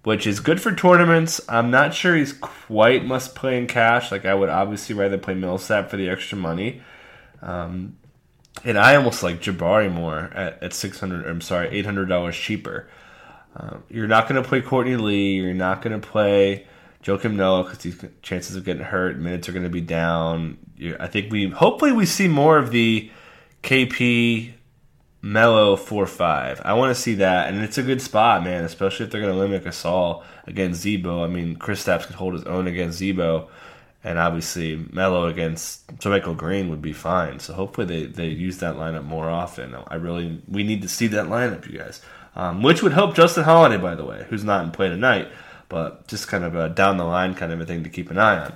which 0.04 0.26
is 0.26 0.40
good 0.40 0.60
for 0.60 0.74
tournaments. 0.74 1.40
I'm 1.48 1.70
not 1.70 1.92
sure 1.92 2.16
he's 2.16 2.32
quite 2.32 3.04
must 3.04 3.34
play 3.34 3.58
in 3.58 3.66
cash. 3.66 4.10
Like 4.10 4.24
I 4.24 4.34
would 4.34 4.48
obviously 4.48 4.94
rather 4.94 5.18
play 5.18 5.34
Millsap 5.34 5.90
for 5.90 5.96
the 5.96 6.08
extra 6.08 6.38
money. 6.38 6.80
Um, 7.42 7.96
and 8.64 8.78
I 8.78 8.94
almost 8.94 9.22
like 9.22 9.40
Jabari 9.40 9.92
more 9.92 10.30
at, 10.32 10.62
at 10.62 10.72
six 10.72 11.00
hundred. 11.00 11.26
I'm 11.26 11.40
sorry, 11.40 11.68
eight 11.70 11.84
hundred 11.84 12.06
dollars 12.08 12.36
cheaper. 12.36 12.88
Um, 13.54 13.82
you're 13.88 14.06
not 14.06 14.28
going 14.28 14.42
to 14.42 14.48
play 14.48 14.60
Courtney 14.60 14.96
Lee. 14.96 15.34
You're 15.34 15.54
not 15.54 15.82
going 15.82 15.98
to 15.98 16.06
play 16.06 16.66
Joakim 17.02 17.34
Noah 17.34 17.64
because 17.64 17.82
his 17.82 18.04
chances 18.22 18.56
of 18.56 18.64
getting 18.64 18.82
hurt, 18.82 19.18
minutes 19.18 19.48
are 19.48 19.52
going 19.52 19.64
to 19.64 19.70
be 19.70 19.80
down. 19.80 20.58
You're, 20.76 21.00
I 21.00 21.06
think 21.08 21.30
we 21.32 21.50
hopefully 21.50 21.92
we 21.92 22.06
see 22.06 22.28
more 22.28 22.58
of 22.58 22.70
the 22.70 23.10
KP 23.62 24.52
Melo 25.20 25.76
four 25.76 26.06
five. 26.06 26.60
I 26.64 26.72
want 26.74 26.94
to 26.94 27.00
see 27.00 27.14
that, 27.16 27.48
and 27.48 27.62
it's 27.62 27.78
a 27.78 27.82
good 27.82 28.00
spot, 28.00 28.42
man. 28.42 28.64
Especially 28.64 29.06
if 29.06 29.12
they're 29.12 29.20
going 29.20 29.32
to 29.32 29.38
limit 29.38 29.64
Gasol 29.64 30.24
against 30.46 30.80
Z-Bo. 30.80 31.22
I 31.22 31.28
mean, 31.28 31.56
Chris 31.56 31.84
Kristaps 31.84 32.06
could 32.06 32.16
hold 32.16 32.34
his 32.34 32.44
own 32.44 32.66
against 32.66 32.98
Z-Bo, 32.98 33.48
and 34.02 34.18
obviously 34.18 34.84
Melo 34.90 35.26
against 35.26 35.86
JaMychal 35.98 36.36
Green 36.36 36.70
would 36.70 36.82
be 36.82 36.92
fine. 36.92 37.38
So 37.38 37.52
hopefully 37.52 37.86
they 37.86 38.06
they 38.06 38.28
use 38.28 38.58
that 38.58 38.76
lineup 38.76 39.04
more 39.04 39.28
often. 39.28 39.76
I 39.86 39.96
really 39.96 40.40
we 40.48 40.62
need 40.62 40.82
to 40.82 40.88
see 40.88 41.08
that 41.08 41.26
lineup, 41.26 41.70
you 41.70 41.78
guys. 41.78 42.00
Um, 42.34 42.62
which 42.62 42.82
would 42.82 42.92
help 42.92 43.14
Justin 43.14 43.44
Holiday, 43.44 43.76
by 43.76 43.94
the 43.94 44.04
way, 44.04 44.26
who's 44.30 44.42
not 44.42 44.64
in 44.64 44.70
play 44.70 44.88
tonight, 44.88 45.28
but 45.68 46.06
just 46.06 46.28
kind 46.28 46.44
of 46.44 46.54
a 46.54 46.70
down 46.70 46.96
the 46.96 47.04
line 47.04 47.34
kind 47.34 47.52
of 47.52 47.60
a 47.60 47.66
thing 47.66 47.84
to 47.84 47.90
keep 47.90 48.10
an 48.10 48.18
eye 48.18 48.44
on. 48.44 48.52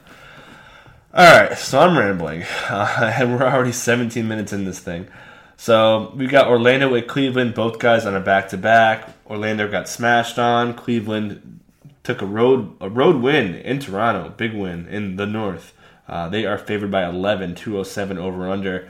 All 1.13 1.25
right, 1.25 1.57
so 1.57 1.81
I'm 1.81 1.97
rambling, 1.97 2.45
uh, 2.69 3.13
and 3.19 3.33
we're 3.33 3.47
already 3.47 3.73
17 3.73 4.27
minutes 4.27 4.53
in 4.53 4.65
this 4.65 4.79
thing. 4.79 5.09
So 5.57 6.13
we 6.15 6.27
got 6.27 6.49
Orlando 6.49 6.91
with 6.91 7.07
Cleveland, 7.07 7.55
both 7.55 7.79
guys 7.79 8.05
on 8.05 8.15
a 8.15 8.21
back 8.21 8.51
to 8.51 8.59
back. 8.59 9.09
Orlando 9.27 9.71
got 9.71 9.89
smashed 9.89 10.39
on. 10.39 10.75
Cleveland 10.75 11.61
took 12.03 12.23
a 12.23 12.27
road 12.27 12.77
a 12.81 12.89
road 12.89 13.17
win 13.17 13.55
in 13.55 13.79
Toronto, 13.79 14.29
big 14.37 14.55
win 14.55 14.87
in 14.89 15.17
the 15.17 15.27
North. 15.27 15.73
Uh, 16.09 16.29
they 16.29 16.45
are 16.45 16.59
favored 16.59 16.91
by 16.91 17.05
11, 17.05 17.55
207 17.55 18.19
over 18.19 18.49
under. 18.49 18.89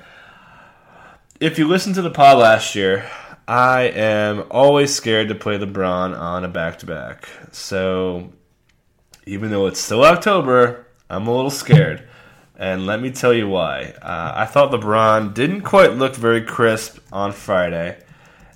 If 1.41 1.59
you 1.59 1.67
listened 1.67 1.95
to 1.95 2.03
the 2.03 2.11
pod 2.11 2.39
last 2.39 2.75
year, 2.75 3.09
I 3.49 3.83
am 3.83 4.45
always 4.51 4.93
scared 4.93 5.29
to 5.29 5.35
play 5.37 5.57
LeBron 5.57 6.19
on 6.19 6.45
a 6.45 6.49
back 6.49 6.81
to 6.81 6.87
back. 6.87 7.29
So 7.53 8.33
even 9.25 9.51
though 9.51 9.67
it's 9.67 9.81
still 9.81 10.05
October, 10.05 10.87
I'm 11.09 11.29
a 11.29 11.35
little 11.35 11.51
scared. 11.51 12.09
And 12.59 12.87
let 12.87 13.01
me 13.01 13.11
tell 13.11 13.33
you 13.33 13.49
why. 13.49 13.95
Uh, 14.03 14.33
I 14.35 14.47
thought 14.47 14.73
LeBron 14.73 15.35
didn't 15.35 15.61
quite 15.61 15.93
look 15.93 16.17
very 16.17 16.43
crisp 16.43 16.99
on 17.13 17.31
Friday. 17.33 18.03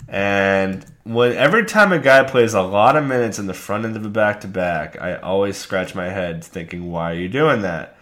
And 0.09 0.85
when 1.05 1.37
every 1.37 1.67
time 1.67 1.93
a 1.93 1.99
guy 2.01 2.25
plays 2.25 2.55
a 2.55 2.63
lot 2.63 2.97
of 2.97 3.07
minutes 3.07 3.39
in 3.39 3.47
the 3.47 3.55
front 3.55 3.85
end 3.85 3.97
of 3.97 4.05
a 4.05 4.09
back 4.09 4.41
to 4.41 4.49
back, 4.49 5.01
I 5.01 5.17
always 5.17 5.57
scratch 5.57 5.95
my 5.95 6.09
head 6.09 6.43
thinking, 6.43 6.91
why 6.91 7.13
are 7.13 7.17
you 7.17 7.29
doing 7.29 7.63
that? 7.63 7.97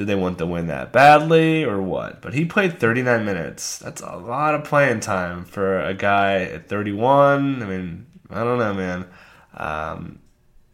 Did 0.00 0.06
they 0.06 0.14
want 0.14 0.38
to 0.38 0.46
win 0.46 0.68
that 0.68 0.94
badly 0.94 1.62
or 1.62 1.82
what? 1.82 2.22
But 2.22 2.32
he 2.32 2.46
played 2.46 2.80
39 2.80 3.22
minutes. 3.22 3.76
That's 3.76 4.00
a 4.00 4.16
lot 4.16 4.54
of 4.54 4.64
playing 4.64 5.00
time 5.00 5.44
for 5.44 5.78
a 5.78 5.92
guy 5.92 6.44
at 6.44 6.70
31. 6.70 7.62
I 7.62 7.66
mean, 7.66 8.06
I 8.30 8.42
don't 8.42 8.58
know, 8.58 8.72
man. 8.72 9.06
Um, 9.52 10.20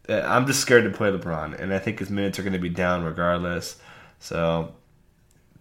I'm 0.07 0.47
just 0.47 0.61
scared 0.61 0.85
to 0.85 0.97
play 0.97 1.11
LeBron, 1.11 1.59
and 1.59 1.73
I 1.73 1.79
think 1.79 1.99
his 1.99 2.09
minutes 2.09 2.39
are 2.39 2.41
going 2.41 2.53
to 2.53 2.57
be 2.57 2.69
down 2.69 3.03
regardless. 3.03 3.75
So 4.19 4.73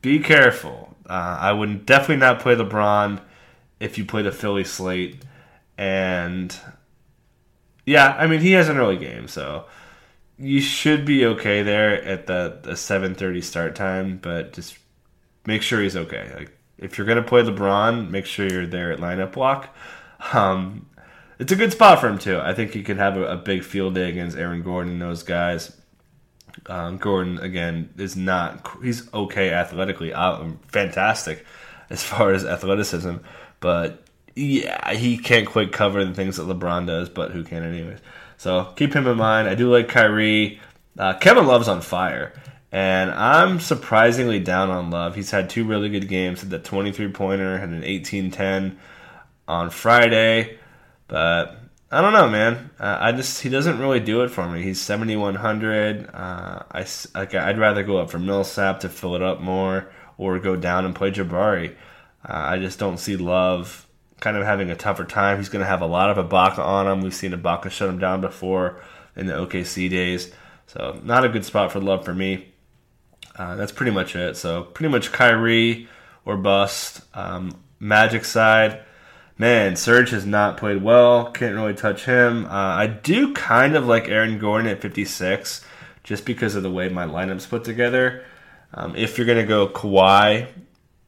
be 0.01 0.21
careful. 0.21 0.95
Uh, 1.05 1.37
I 1.41 1.51
would 1.51 1.85
definitely 1.85 2.19
not 2.19 2.39
play 2.39 2.55
LeBron 2.55 3.21
if 3.81 3.99
you 3.99 4.05
play 4.05 4.23
the 4.23 4.31
Philly 4.31 4.63
slate. 4.63 5.25
And 5.77 6.57
yeah, 7.85 8.15
I 8.17 8.29
mean 8.29 8.43
he 8.43 8.53
has 8.53 8.69
an 8.69 8.77
early 8.77 8.97
game, 8.97 9.27
so 9.27 9.65
you 10.39 10.61
should 10.61 11.05
be 11.05 11.25
okay 11.27 11.63
there 11.63 12.03
at 12.03 12.27
the 12.27 12.59
the 12.63 12.77
seven 12.77 13.15
thirty 13.15 13.41
start 13.41 13.75
time. 13.75 14.19
But 14.19 14.53
just 14.53 14.79
make 15.47 15.63
sure 15.63 15.83
he's 15.83 15.97
okay. 15.97 16.31
Like 16.37 16.59
if 16.79 16.99
you're 16.99 17.07
gonna 17.07 17.23
play 17.23 17.43
LeBron, 17.43 18.11
make 18.11 18.27
sure 18.27 18.47
you're 18.47 18.67
there 18.67 18.93
at 18.93 18.99
lineup 18.99 19.33
block. 19.33 19.75
Um, 20.33 20.87
it's 21.39 21.53
a 21.53 21.57
good 21.57 21.73
spot 21.73 22.01
for 22.01 22.09
him 22.09 22.19
too. 22.19 22.39
I 22.39 22.55
think 22.55 22.73
he 22.73 22.83
could 22.83 22.99
have 22.99 23.17
a, 23.17 23.25
a 23.27 23.37
big 23.37 23.63
field 23.65 23.95
day 23.95 24.09
against 24.09 24.37
Aaron 24.37 24.63
Gordon 24.63 24.95
and 24.95 25.03
those 25.03 25.23
guys. 25.23 25.77
Um, 26.67 26.97
Gordon 26.97 27.39
again 27.39 27.91
is 27.99 28.17
not 28.17 28.67
he's 28.83 29.13
okay 29.13 29.51
athletically, 29.51 30.13
uh, 30.13 30.45
fantastic 30.69 31.45
as 31.91 32.03
far 32.03 32.33
as 32.33 32.45
athleticism, 32.45 33.17
but 33.61 34.03
yeah, 34.35 34.93
he 34.95 35.17
can't 35.17 35.47
quite 35.47 35.73
cover 35.73 36.05
the 36.05 36.15
things 36.15 36.37
that 36.37 36.47
LeBron 36.47 36.87
does. 36.87 37.09
But 37.09 37.31
who 37.31 37.43
can, 37.43 37.63
anyways? 37.63 37.99
So 38.37 38.73
keep 38.77 38.95
him 38.95 39.07
in 39.07 39.17
mind. 39.17 39.49
I 39.49 39.55
do 39.55 39.71
like 39.71 39.89
Kyrie. 39.89 40.61
Uh, 40.99 41.15
Kevin 41.15 41.47
Love's 41.47 41.69
on 41.69 41.83
fire, 41.83 42.33
and 42.73 43.11
I'm 43.11 43.61
surprisingly 43.61 44.41
down 44.41 44.71
on 44.71 44.91
Love. 44.91 45.15
He's 45.15 45.31
had 45.31 45.51
two 45.51 45.65
really 45.65 45.89
good 45.89 46.09
games. 46.09 46.41
Had 46.41 46.51
the 46.51 46.59
23 46.59 47.13
pointer, 47.13 47.59
had 47.59 47.69
an 47.69 47.83
18-10 47.83 48.77
on 49.47 49.71
Friday, 49.71 50.59
but 51.07 51.59
I 51.91 52.01
don't 52.01 52.13
know, 52.13 52.29
man. 52.29 52.71
Uh, 52.81 52.99
I 53.01 53.13
just 53.13 53.43
he 53.43 53.49
doesn't 53.49 53.79
really 53.79 54.01
do 54.01 54.23
it 54.23 54.31
for 54.31 54.49
me. 54.49 54.63
He's 54.63 54.81
seventy 54.81 55.15
one 55.15 55.37
hundred. 55.37 56.11
Uh, 56.13 56.65
I 56.73 56.87
like 57.15 57.35
I'd 57.35 57.59
rather 57.59 57.85
go 57.85 57.99
up 57.99 58.11
for 58.11 58.19
Millsap 58.19 58.81
to 58.81 58.89
fill 58.89 59.15
it 59.15 59.23
up 59.23 59.41
more, 59.41 59.89
or 60.19 60.39
go 60.41 60.57
down 60.57 60.85
and 60.85 60.95
play 60.95 61.13
Jabari. 61.13 61.77
Uh, 62.29 62.33
I 62.33 62.59
just 62.59 62.79
don't 62.81 62.99
see 62.99 63.17
Love 63.17 63.86
kind 64.21 64.37
of 64.37 64.45
having 64.45 64.71
a 64.71 64.77
tougher 64.77 65.05
time. 65.05 65.39
He's 65.39 65.49
going 65.49 65.65
to 65.65 65.69
have 65.69 65.83
a 65.83 65.87
lot 65.87 66.17
of 66.17 66.29
Ibaka 66.29 66.59
on 66.59 66.87
him. 66.87 67.01
We've 67.01 67.15
seen 67.15 67.33
Ibaka 67.33 67.71
shut 67.71 67.89
him 67.89 67.99
down 67.99 68.21
before 68.21 68.81
in 69.15 69.27
the 69.27 69.35
OKC 69.35 69.91
days. 69.91 70.33
So 70.67 71.01
not 71.05 71.25
a 71.25 71.29
good 71.29 71.45
spot 71.45 71.73
for 71.73 71.81
Love 71.81 72.05
for 72.05 72.15
me. 72.15 72.49
Uh, 73.37 73.55
that's 73.57 73.73
pretty 73.73 73.93
much 73.93 74.17
it. 74.17 74.37
So 74.37 74.63
pretty 74.63 74.91
much 74.91 75.13
Kyrie 75.13 75.89
or 76.25 76.37
bust. 76.37 77.03
Um, 77.15 77.53
Magic 77.79 78.25
side, 78.25 78.81
man, 79.37 79.77
Serge 79.77 80.11
has 80.11 80.25
not 80.25 80.57
played 80.57 80.83
well. 80.83 81.31
Can't 81.31 81.55
really 81.55 81.75
touch 81.75 82.07
him. 82.07 82.47
Uh, 82.47 82.49
I 82.49 82.87
do 82.87 83.35
kind 83.35 83.77
of 83.77 83.87
like 83.87 84.09
Aaron 84.09 84.39
Gordon 84.39 84.71
at 84.71 84.81
56, 84.81 85.63
just 86.03 86.25
because 86.25 86.55
of 86.55 86.63
the 86.63 86.71
way 86.71 86.89
my 86.89 87.05
lineup's 87.05 87.45
put 87.45 87.65
together. 87.65 88.25
Um, 88.73 88.97
if 88.97 89.19
you're 89.19 89.27
gonna 89.27 89.45
go 89.45 89.69
Kawhi, 89.69 90.49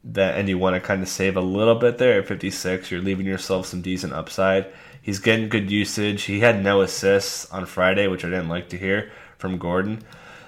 that 0.03 0.37
and 0.37 0.47
you 0.47 0.57
want 0.57 0.75
to 0.75 0.79
kind 0.79 1.01
of 1.01 1.09
save 1.09 1.35
a 1.35 1.41
little 1.41 1.75
bit 1.75 1.97
there 1.97 2.19
at 2.19 2.27
56, 2.27 2.89
you're 2.91 3.01
leaving 3.01 3.25
yourself 3.25 3.65
some 3.65 3.81
decent 3.81 4.13
upside. 4.13 4.67
He's 5.01 5.19
getting 5.19 5.49
good 5.49 5.71
usage. 5.71 6.23
He 6.23 6.39
had 6.39 6.63
no 6.63 6.81
assists 6.81 7.49
on 7.51 7.65
Friday, 7.65 8.07
which 8.07 8.23
I 8.23 8.29
didn't 8.29 8.49
like 8.49 8.69
to 8.69 8.77
hear 8.77 9.11
from 9.37 9.57
Gordon. 9.57 10.03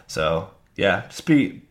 So 0.08 0.50
yeah, 0.76 1.10
speed 1.10 1.62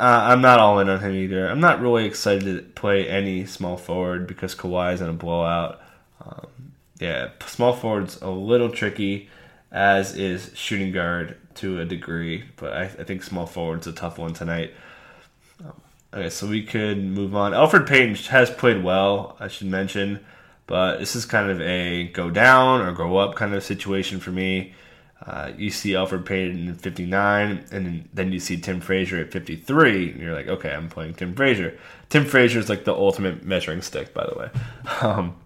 uh, 0.00 0.28
I'm 0.30 0.40
not 0.40 0.60
all 0.60 0.78
in 0.78 0.88
on 0.88 1.00
him 1.00 1.14
either. 1.14 1.48
I'm 1.48 1.60
not 1.60 1.80
really 1.80 2.04
excited 2.04 2.44
to 2.44 2.62
play 2.80 3.08
any 3.08 3.46
small 3.46 3.76
forward 3.76 4.26
because 4.26 4.54
Kawhi 4.54 4.94
is 4.94 5.00
in 5.00 5.08
a 5.08 5.12
blowout. 5.12 5.80
Um, 6.24 6.72
yeah, 6.98 7.30
small 7.46 7.72
forward's 7.72 8.20
a 8.20 8.30
little 8.30 8.70
tricky, 8.70 9.28
as 9.70 10.16
is 10.16 10.52
shooting 10.54 10.92
guard 10.92 11.36
to 11.56 11.80
a 11.80 11.84
degree. 11.84 12.44
But 12.56 12.72
I, 12.72 12.82
I 12.84 13.04
think 13.04 13.22
small 13.22 13.46
forward's 13.46 13.86
a 13.86 13.92
tough 13.92 14.18
one 14.18 14.34
tonight. 14.34 14.72
Um, 15.64 15.80
okay, 16.12 16.30
so 16.30 16.46
we 16.46 16.62
could 16.62 16.98
move 16.98 17.34
on. 17.34 17.52
Elfrid 17.52 17.86
Payton 17.86 18.14
has 18.30 18.50
played 18.50 18.82
well, 18.82 19.36
I 19.40 19.48
should 19.48 19.68
mention, 19.68 20.24
but 20.66 20.98
this 20.98 21.16
is 21.16 21.24
kind 21.24 21.50
of 21.50 21.60
a 21.60 22.08
go 22.08 22.30
down 22.30 22.80
or 22.80 22.92
go 22.92 23.16
up 23.18 23.34
kind 23.34 23.54
of 23.54 23.62
situation 23.62 24.20
for 24.20 24.30
me. 24.30 24.74
Uh, 25.24 25.50
you 25.56 25.70
see 25.70 25.90
Elfrid 25.90 26.24
Payton 26.24 26.68
at 26.68 26.80
59, 26.80 27.64
and 27.72 28.08
then 28.14 28.32
you 28.32 28.38
see 28.38 28.56
Tim 28.56 28.80
Frazier 28.80 29.20
at 29.20 29.32
53, 29.32 30.12
and 30.12 30.20
you're 30.20 30.34
like, 30.34 30.46
okay, 30.46 30.72
I'm 30.72 30.88
playing 30.88 31.14
Tim 31.14 31.34
Frazier. 31.34 31.76
Tim 32.08 32.24
Frazier 32.24 32.60
is 32.60 32.68
like 32.68 32.84
the 32.84 32.94
ultimate 32.94 33.44
measuring 33.44 33.82
stick, 33.82 34.14
by 34.14 34.26
the 34.26 34.38
way. 34.38 34.50
Um, 35.00 35.36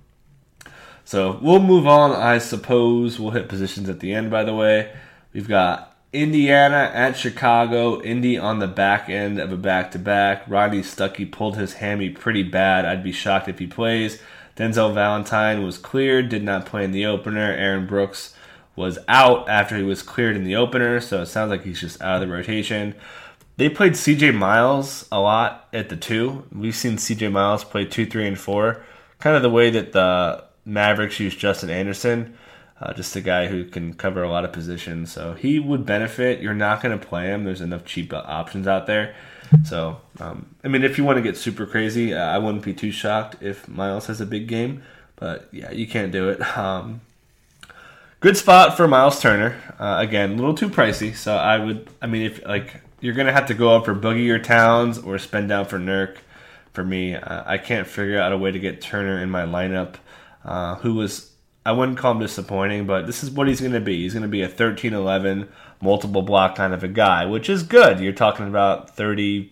so 1.04 1.38
we'll 1.42 1.60
move 1.60 1.86
on, 1.86 2.12
I 2.12 2.38
suppose. 2.38 3.18
We'll 3.18 3.32
hit 3.32 3.48
positions 3.48 3.88
at 3.88 4.00
the 4.00 4.14
end, 4.14 4.30
by 4.30 4.44
the 4.44 4.54
way. 4.54 4.94
We've 5.32 5.48
got 5.48 5.91
Indiana 6.12 6.90
at 6.92 7.16
Chicago. 7.16 8.02
Indy 8.02 8.36
on 8.36 8.58
the 8.58 8.66
back 8.66 9.08
end 9.08 9.38
of 9.38 9.50
a 9.50 9.56
back 9.56 9.90
to 9.92 9.98
back. 9.98 10.44
Rodney 10.46 10.82
Stuckey 10.82 11.30
pulled 11.30 11.56
his 11.56 11.74
hammy 11.74 12.10
pretty 12.10 12.42
bad. 12.42 12.84
I'd 12.84 13.02
be 13.02 13.12
shocked 13.12 13.48
if 13.48 13.58
he 13.58 13.66
plays. 13.66 14.20
Denzel 14.56 14.92
Valentine 14.92 15.62
was 15.62 15.78
cleared, 15.78 16.28
did 16.28 16.44
not 16.44 16.66
play 16.66 16.84
in 16.84 16.92
the 16.92 17.06
opener. 17.06 17.52
Aaron 17.52 17.86
Brooks 17.86 18.34
was 18.76 18.98
out 19.08 19.48
after 19.48 19.76
he 19.76 19.82
was 19.82 20.02
cleared 20.02 20.36
in 20.36 20.44
the 20.44 20.56
opener, 20.56 21.00
so 21.00 21.22
it 21.22 21.26
sounds 21.26 21.50
like 21.50 21.64
he's 21.64 21.80
just 21.80 22.00
out 22.02 22.22
of 22.22 22.28
the 22.28 22.34
rotation. 22.34 22.94
They 23.56 23.68
played 23.68 23.92
CJ 23.92 24.34
Miles 24.34 25.06
a 25.10 25.20
lot 25.20 25.68
at 25.72 25.88
the 25.88 25.96
two. 25.96 26.46
We've 26.52 26.74
seen 26.74 26.96
CJ 26.96 27.32
Miles 27.32 27.64
play 27.64 27.84
two, 27.84 28.06
three, 28.06 28.26
and 28.26 28.38
four. 28.38 28.84
Kind 29.18 29.36
of 29.36 29.42
the 29.42 29.50
way 29.50 29.70
that 29.70 29.92
the 29.92 30.44
Mavericks 30.64 31.20
use 31.20 31.34
Justin 31.34 31.70
Anderson, 31.70 32.36
uh, 32.82 32.92
just 32.94 33.14
a 33.14 33.20
guy 33.20 33.46
who 33.46 33.64
can 33.64 33.94
cover 33.94 34.22
a 34.22 34.30
lot 34.30 34.44
of 34.44 34.52
positions. 34.52 35.12
So 35.12 35.34
he 35.34 35.60
would 35.60 35.86
benefit. 35.86 36.40
You're 36.40 36.54
not 36.54 36.82
going 36.82 36.98
to 36.98 37.06
play 37.06 37.26
him. 37.26 37.44
There's 37.44 37.60
enough 37.60 37.84
cheap 37.84 38.12
options 38.12 38.66
out 38.66 38.86
there. 38.86 39.14
So, 39.64 40.00
um, 40.18 40.46
I 40.64 40.68
mean, 40.68 40.82
if 40.82 40.96
you 40.96 41.04
want 41.04 41.18
to 41.18 41.22
get 41.22 41.36
super 41.36 41.66
crazy, 41.66 42.14
uh, 42.14 42.24
I 42.24 42.38
wouldn't 42.38 42.64
be 42.64 42.72
too 42.72 42.90
shocked 42.90 43.36
if 43.42 43.68
Miles 43.68 44.06
has 44.06 44.20
a 44.20 44.26
big 44.26 44.48
game. 44.48 44.82
But 45.16 45.48
yeah, 45.52 45.70
you 45.70 45.86
can't 45.86 46.12
do 46.12 46.28
it. 46.30 46.40
Um, 46.56 47.00
good 48.20 48.36
spot 48.36 48.76
for 48.76 48.86
Miles 48.88 49.20
Turner. 49.20 49.60
Uh, 49.78 49.96
again, 49.98 50.32
a 50.32 50.34
little 50.36 50.54
too 50.54 50.68
pricey, 50.68 51.14
so 51.14 51.34
I 51.34 51.58
would. 51.58 51.88
I 52.00 52.06
mean, 52.06 52.22
if 52.22 52.44
like 52.46 52.80
you're 53.00 53.14
gonna 53.14 53.32
have 53.32 53.46
to 53.46 53.54
go 53.54 53.76
up 53.76 53.84
for 53.84 53.94
Boogie 53.94 54.30
or 54.30 54.38
Towns 54.38 54.98
or 54.98 55.18
spend 55.18 55.48
down 55.48 55.66
for 55.66 55.78
Nurk. 55.78 56.16
For 56.72 56.84
me, 56.84 57.16
uh, 57.16 57.42
I 57.44 57.58
can't 57.58 57.86
figure 57.86 58.18
out 58.18 58.32
a 58.32 58.38
way 58.38 58.50
to 58.50 58.58
get 58.58 58.80
Turner 58.80 59.20
in 59.20 59.28
my 59.28 59.42
lineup. 59.42 59.96
Uh, 60.44 60.76
who 60.76 60.94
was 60.94 61.31
I 61.64 61.72
wouldn't 61.72 61.98
call 61.98 62.12
him 62.12 62.18
disappointing, 62.18 62.86
but 62.86 63.06
this 63.06 63.22
is 63.22 63.30
what 63.30 63.46
he's 63.46 63.60
going 63.60 63.72
to 63.72 63.80
be. 63.80 64.02
He's 64.02 64.14
going 64.14 64.22
to 64.22 64.28
be 64.28 64.42
a 64.42 64.48
13-11 64.48 65.48
multiple 65.80 66.22
block 66.22 66.56
kind 66.56 66.74
of 66.74 66.82
a 66.82 66.88
guy, 66.88 67.24
which 67.24 67.48
is 67.48 67.62
good. 67.62 68.00
You're 68.00 68.12
talking 68.12 68.48
about 68.48 68.96
30, 68.96 69.50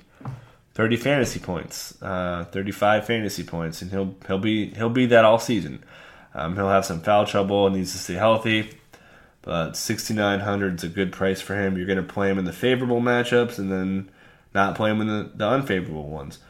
30 0.74 0.96
fantasy 0.96 1.38
points, 1.38 2.00
uh, 2.02 2.46
35 2.50 3.06
fantasy 3.06 3.44
points, 3.44 3.80
and 3.80 3.90
he'll 3.90 4.16
he'll 4.26 4.38
be 4.38 4.74
he'll 4.74 4.90
be 4.90 5.06
that 5.06 5.24
all 5.24 5.38
season. 5.38 5.84
Um, 6.34 6.56
he'll 6.56 6.68
have 6.68 6.84
some 6.84 7.00
foul 7.00 7.26
trouble 7.26 7.66
and 7.66 7.76
needs 7.76 7.92
to 7.92 7.98
stay 7.98 8.14
healthy. 8.14 8.70
But 9.42 9.76
6,900 9.76 10.76
is 10.76 10.84
a 10.84 10.88
good 10.88 11.12
price 11.12 11.40
for 11.40 11.54
him. 11.54 11.76
You're 11.76 11.86
going 11.86 11.96
to 11.96 12.02
play 12.02 12.30
him 12.30 12.38
in 12.38 12.44
the 12.44 12.52
favorable 12.52 13.00
matchups 13.00 13.58
and 13.58 13.72
then 13.72 14.10
not 14.54 14.74
play 14.74 14.90
him 14.90 15.00
in 15.00 15.06
the, 15.06 15.30
the 15.34 15.48
unfavorable 15.48 16.08
ones. 16.08 16.40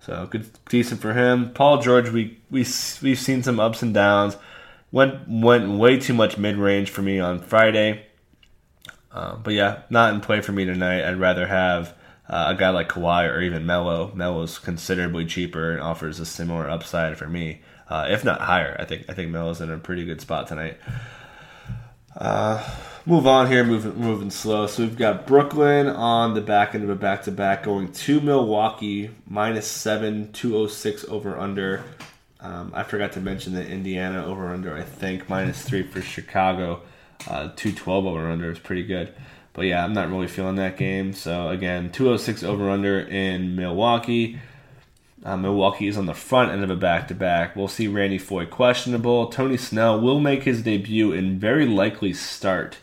So 0.00 0.26
good, 0.26 0.46
decent 0.68 1.00
for 1.00 1.12
him. 1.12 1.52
Paul 1.52 1.82
George, 1.82 2.08
we 2.08 2.38
we 2.50 2.60
we've 3.02 3.18
seen 3.18 3.42
some 3.42 3.60
ups 3.60 3.82
and 3.82 3.92
downs. 3.92 4.36
Went 4.90 5.28
went 5.28 5.78
way 5.78 5.98
too 5.98 6.14
much 6.14 6.38
mid 6.38 6.56
range 6.56 6.90
for 6.90 7.02
me 7.02 7.20
on 7.20 7.40
Friday. 7.40 8.06
Uh, 9.12 9.36
but 9.36 9.54
yeah, 9.54 9.82
not 9.90 10.14
in 10.14 10.20
play 10.20 10.40
for 10.40 10.52
me 10.52 10.64
tonight. 10.64 11.04
I'd 11.04 11.20
rather 11.20 11.46
have 11.46 11.94
uh, 12.28 12.46
a 12.48 12.54
guy 12.54 12.70
like 12.70 12.88
Kawhi 12.88 13.28
or 13.28 13.40
even 13.40 13.66
Melo. 13.66 14.12
Melo's 14.14 14.58
considerably 14.58 15.24
cheaper 15.24 15.72
and 15.72 15.80
offers 15.80 16.20
a 16.20 16.26
similar 16.26 16.68
upside 16.68 17.16
for 17.16 17.26
me 17.26 17.60
uh, 17.88 18.06
if 18.10 18.24
not 18.24 18.40
higher. 18.40 18.76
I 18.78 18.84
think 18.84 19.06
I 19.08 19.14
think 19.14 19.30
Melo's 19.30 19.60
in 19.60 19.70
a 19.70 19.78
pretty 19.78 20.04
good 20.04 20.20
spot 20.20 20.46
tonight. 20.46 20.78
Uh, 22.16 22.62
move 23.06 23.26
on 23.26 23.50
here, 23.50 23.64
moving 23.64 23.96
moving 23.96 24.30
slow. 24.30 24.66
So 24.66 24.82
we've 24.82 24.96
got 24.96 25.26
Brooklyn 25.26 25.86
on 25.86 26.34
the 26.34 26.40
back 26.40 26.74
end 26.74 26.84
of 26.84 26.90
a 26.90 26.96
back 26.96 27.22
to 27.24 27.32
back, 27.32 27.64
going 27.64 27.92
to 27.92 28.20
Milwaukee 28.20 29.10
minus 29.26 29.66
seven, 29.66 30.32
two 30.32 30.56
oh 30.56 30.66
six 30.66 31.04
over 31.08 31.38
under. 31.38 31.84
Um, 32.40 32.72
I 32.74 32.82
forgot 32.84 33.12
to 33.12 33.20
mention 33.20 33.54
the 33.54 33.66
Indiana 33.66 34.24
over 34.24 34.48
under. 34.48 34.74
I 34.74 34.82
think 34.82 35.28
minus 35.28 35.62
three 35.62 35.82
for 35.82 36.00
Chicago, 36.00 36.82
uh, 37.28 37.50
two 37.56 37.72
twelve 37.72 38.06
over 38.06 38.30
under 38.30 38.50
is 38.50 38.58
pretty 38.58 38.84
good. 38.84 39.12
But 39.58 39.66
yeah, 39.66 39.84
I'm 39.84 39.92
not 39.92 40.08
really 40.08 40.28
feeling 40.28 40.54
that 40.56 40.76
game. 40.76 41.12
So 41.12 41.48
again, 41.48 41.90
206 41.90 42.44
over 42.44 42.70
under 42.70 43.00
in 43.00 43.56
Milwaukee. 43.56 44.38
Uh, 45.24 45.36
Milwaukee 45.36 45.88
is 45.88 45.98
on 45.98 46.06
the 46.06 46.14
front 46.14 46.52
end 46.52 46.62
of 46.62 46.70
a 46.70 46.76
back 46.76 47.08
to 47.08 47.14
back. 47.14 47.56
We'll 47.56 47.66
see 47.66 47.88
Randy 47.88 48.18
Foye 48.18 48.46
questionable. 48.46 49.26
Tony 49.26 49.56
Snell 49.56 50.00
will 50.00 50.20
make 50.20 50.44
his 50.44 50.62
debut 50.62 51.12
and 51.12 51.40
very 51.40 51.66
likely 51.66 52.12
start. 52.12 52.78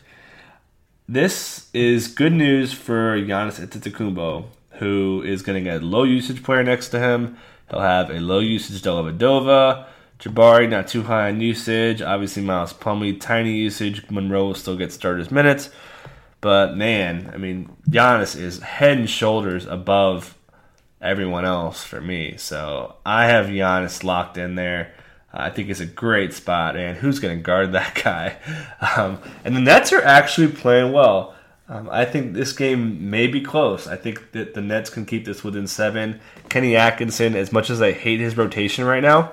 This 1.08 1.70
is 1.72 2.08
good 2.08 2.34
news 2.34 2.74
for 2.74 3.16
Giannis 3.18 3.58
Antetokounmpo, 3.58 4.44
who 4.72 5.22
is 5.24 5.40
going 5.40 5.64
to 5.64 5.70
get 5.70 5.82
low 5.82 6.02
usage 6.02 6.42
player 6.42 6.62
next 6.62 6.90
to 6.90 6.98
him. 6.98 7.38
He'll 7.70 7.80
have 7.80 8.10
a 8.10 8.20
low 8.20 8.38
usage 8.38 8.82
Dellavedova. 8.82 9.86
Jabari 10.18 10.68
not 10.68 10.88
too 10.88 11.02
high 11.02 11.28
on 11.28 11.40
usage. 11.40 12.00
Obviously, 12.00 12.42
Miles 12.42 12.72
Plumlee 12.72 13.20
tiny 13.20 13.56
usage. 13.56 14.08
Monroe 14.10 14.46
will 14.46 14.54
still 14.54 14.76
get 14.76 14.92
starters 14.92 15.30
minutes. 15.30 15.70
But 16.40 16.76
man, 16.76 17.30
I 17.34 17.38
mean, 17.38 17.76
Giannis 17.88 18.38
is 18.38 18.60
head 18.60 18.98
and 18.98 19.10
shoulders 19.10 19.66
above 19.66 20.36
everyone 21.00 21.44
else 21.44 21.84
for 21.84 22.00
me. 22.00 22.36
So 22.36 22.96
I 23.04 23.26
have 23.26 23.46
Giannis 23.46 24.04
locked 24.04 24.38
in 24.38 24.54
there. 24.54 24.94
I 25.32 25.50
think 25.50 25.68
it's 25.68 25.80
a 25.80 25.86
great 25.86 26.32
spot, 26.32 26.76
and 26.76 26.96
who's 26.96 27.18
going 27.18 27.36
to 27.36 27.42
guard 27.42 27.72
that 27.72 28.00
guy? 28.02 28.36
Um, 28.96 29.20
and 29.44 29.54
the 29.54 29.60
Nets 29.60 29.92
are 29.92 30.02
actually 30.02 30.48
playing 30.48 30.92
well. 30.92 31.35
Um, 31.68 31.88
I 31.90 32.04
think 32.04 32.34
this 32.34 32.52
game 32.52 33.10
may 33.10 33.26
be 33.26 33.40
close. 33.40 33.88
I 33.88 33.96
think 33.96 34.32
that 34.32 34.54
the 34.54 34.60
Nets 34.60 34.88
can 34.88 35.04
keep 35.04 35.24
this 35.24 35.42
within 35.42 35.66
seven. 35.66 36.20
Kenny 36.48 36.76
Atkinson, 36.76 37.34
as 37.34 37.52
much 37.52 37.70
as 37.70 37.82
I 37.82 37.92
hate 37.92 38.20
his 38.20 38.36
rotation 38.36 38.84
right 38.84 39.02
now, 39.02 39.32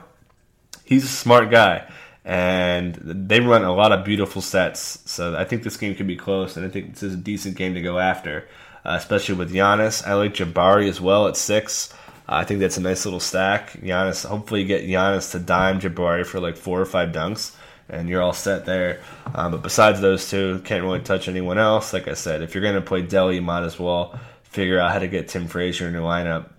he's 0.84 1.04
a 1.04 1.08
smart 1.08 1.52
guy, 1.52 1.88
and 2.26 2.96
they 2.96 3.40
run 3.40 3.64
a 3.64 3.74
lot 3.74 3.92
of 3.92 4.04
beautiful 4.04 4.42
sets. 4.42 5.00
So 5.06 5.36
I 5.36 5.46
think 5.46 5.62
this 5.62 5.78
game 5.78 5.94
could 5.94 6.08
be 6.08 6.16
close, 6.16 6.58
and 6.58 6.66
I 6.66 6.70
think 6.70 6.94
this 6.94 7.04
is 7.04 7.14
a 7.14 7.18
decent 7.18 7.56
game 7.56 7.76
to 7.76 7.82
go 7.82 8.00
after 8.00 8.48
uh, 8.86 8.96
especially 8.98 9.36
with 9.36 9.54
Giannis. 9.54 10.06
I 10.06 10.14
like 10.14 10.34
Jabari 10.34 10.90
as 10.90 11.00
well 11.00 11.28
at 11.28 11.38
six. 11.38 11.94
Uh, 12.28 12.36
I 12.36 12.44
think 12.44 12.60
that's 12.60 12.78
a 12.78 12.82
nice 12.82 13.06
little 13.06 13.20
stack. 13.20 13.74
Giannis, 13.74 14.26
hopefully, 14.26 14.62
you 14.62 14.68
get 14.68 14.86
Giannis 14.86 15.32
to 15.32 15.40
dime 15.40 15.80
Jabari 15.80 16.26
for 16.26 16.40
like 16.40 16.58
four 16.58 16.80
or 16.80 16.86
five 16.86 17.10
dunks, 17.10 17.56
and 17.90 18.10
you're 18.10 18.22
all 18.22 18.34
set 18.34 18.66
there. 18.66 19.02
Um, 19.34 19.52
but 19.52 19.62
besides 19.62 20.02
those 20.02 20.30
two, 20.30 20.60
can't 20.66 20.84
really 20.84 21.02
touch 21.02 21.28
anyone 21.28 21.58
else. 21.58 21.94
Like 21.94 22.08
I 22.08 22.14
said, 22.14 22.42
if 22.42 22.54
you're 22.54 22.64
going 22.64 22.76
to 22.76 22.82
play 22.82 23.04
Delly, 23.04 23.36
you 23.36 23.42
might 23.42 23.64
as 23.64 23.80
well 23.80 24.20
figure 24.44 24.80
out 24.80 24.92
how 24.92 25.00
to 25.00 25.08
get 25.08 25.28
Tim 25.28 25.48
Frazier 25.48 25.88
in 25.88 25.94
your 25.94 26.04
lineup. 26.04 26.50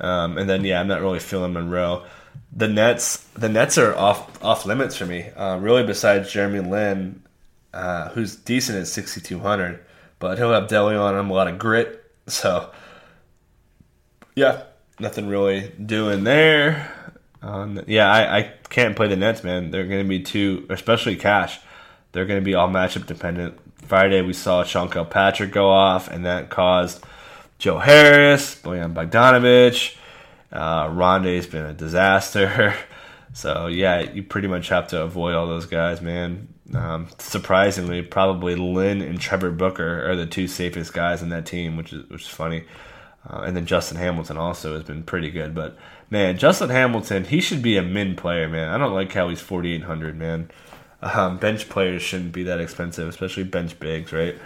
Um, 0.00 0.38
and 0.38 0.48
then, 0.48 0.64
yeah, 0.64 0.80
I'm 0.80 0.88
not 0.88 1.00
really 1.00 1.20
feeling 1.20 1.52
Monroe. 1.52 2.04
The 2.52 2.68
Nets, 2.68 3.18
the 3.34 3.48
Nets 3.48 3.78
are 3.78 3.96
off 3.96 4.42
off 4.44 4.64
limits 4.64 4.96
for 4.96 5.06
me. 5.06 5.28
Uh, 5.30 5.58
really, 5.58 5.84
besides 5.84 6.30
Jeremy 6.30 6.60
Lin, 6.60 7.22
uh, 7.72 8.10
who's 8.10 8.36
decent 8.36 8.78
at 8.78 8.86
6,200 8.86 9.80
but 10.24 10.38
he'll 10.38 10.52
have 10.52 10.68
Delly 10.68 10.98
on 10.98 11.18
him, 11.18 11.28
a 11.28 11.34
lot 11.34 11.48
of 11.48 11.58
grit. 11.58 12.00
So, 12.26 12.70
yeah, 14.34 14.62
nothing 14.98 15.28
really 15.28 15.70
doing 15.84 16.24
there. 16.24 16.90
Um, 17.42 17.82
yeah, 17.86 18.10
I, 18.10 18.38
I 18.38 18.52
can't 18.74 18.96
play 18.96 19.06
the 19.06 19.14
Nets, 19.14 19.44
man. 19.44 19.70
They're 19.70 19.86
going 19.86 20.02
to 20.02 20.08
be 20.08 20.18
too, 20.18 20.66
especially 20.68 21.14
Cash. 21.14 21.60
They're 22.10 22.26
going 22.26 22.40
to 22.40 22.44
be 22.44 22.54
all 22.54 22.68
matchup 22.68 23.06
dependent. 23.06 23.56
Friday 23.86 24.20
we 24.20 24.32
saw 24.32 24.64
Sean 24.64 24.90
Kilpatrick 24.90 25.52
go 25.52 25.70
off, 25.70 26.08
and 26.08 26.24
that 26.24 26.50
caused 26.50 27.04
Joe 27.58 27.78
Harris, 27.78 28.60
Bojan 28.60 28.92
Bogdanovic. 28.92 29.96
Uh, 30.50 30.88
Rondae's 30.88 31.46
been 31.46 31.66
a 31.66 31.72
disaster. 31.72 32.74
so 33.32 33.68
yeah, 33.68 34.00
you 34.00 34.24
pretty 34.24 34.48
much 34.48 34.70
have 34.70 34.88
to 34.88 35.02
avoid 35.02 35.36
all 35.36 35.46
those 35.46 35.66
guys, 35.66 36.00
man. 36.00 36.48
Um, 36.74 37.06
surprisingly, 37.18 38.02
probably 38.02 38.56
Lin 38.56 39.02
and 39.02 39.20
Trevor 39.20 39.52
Booker 39.52 40.10
are 40.10 40.16
the 40.16 40.26
two 40.26 40.48
safest 40.48 40.92
guys 40.92 41.22
in 41.22 41.28
that 41.28 41.46
team, 41.46 41.76
which 41.76 41.92
is 41.92 42.10
which 42.10 42.22
is 42.22 42.28
funny. 42.28 42.64
Uh, 43.30 43.42
and 43.42 43.56
then 43.56 43.66
Justin 43.66 43.98
Hamilton 43.98 44.36
also 44.36 44.74
has 44.74 44.82
been 44.82 45.04
pretty 45.04 45.30
good. 45.30 45.54
But 45.54 45.78
man, 46.14 46.38
Justin 46.38 46.70
Hamilton, 46.70 47.24
he 47.24 47.40
should 47.40 47.60
be 47.60 47.76
a 47.76 47.82
min 47.82 48.14
player, 48.14 48.48
man. 48.48 48.68
I 48.68 48.78
don't 48.78 48.94
like 48.94 49.12
how 49.12 49.28
he's 49.28 49.40
forty 49.40 49.72
eight 49.72 49.82
hundred, 49.82 50.16
man. 50.16 50.48
Um, 51.02 51.38
bench 51.38 51.68
players 51.68 52.02
shouldn't 52.02 52.30
be 52.30 52.44
that 52.44 52.60
expensive, 52.60 53.08
especially 53.08 53.42
bench 53.42 53.78
bigs, 53.80 54.12
right? 54.12 54.36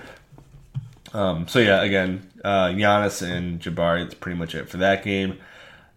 Um, 1.12 1.46
so 1.46 1.59
yeah, 1.59 1.83
again, 1.83 2.26
uh, 2.42 2.68
Giannis 2.68 3.20
and 3.20 3.61
Jabari. 3.61 4.02
It's 4.02 4.14
pretty 4.14 4.38
much 4.38 4.54
it 4.54 4.70
for 4.70 4.78
that 4.78 5.04
game. 5.04 5.38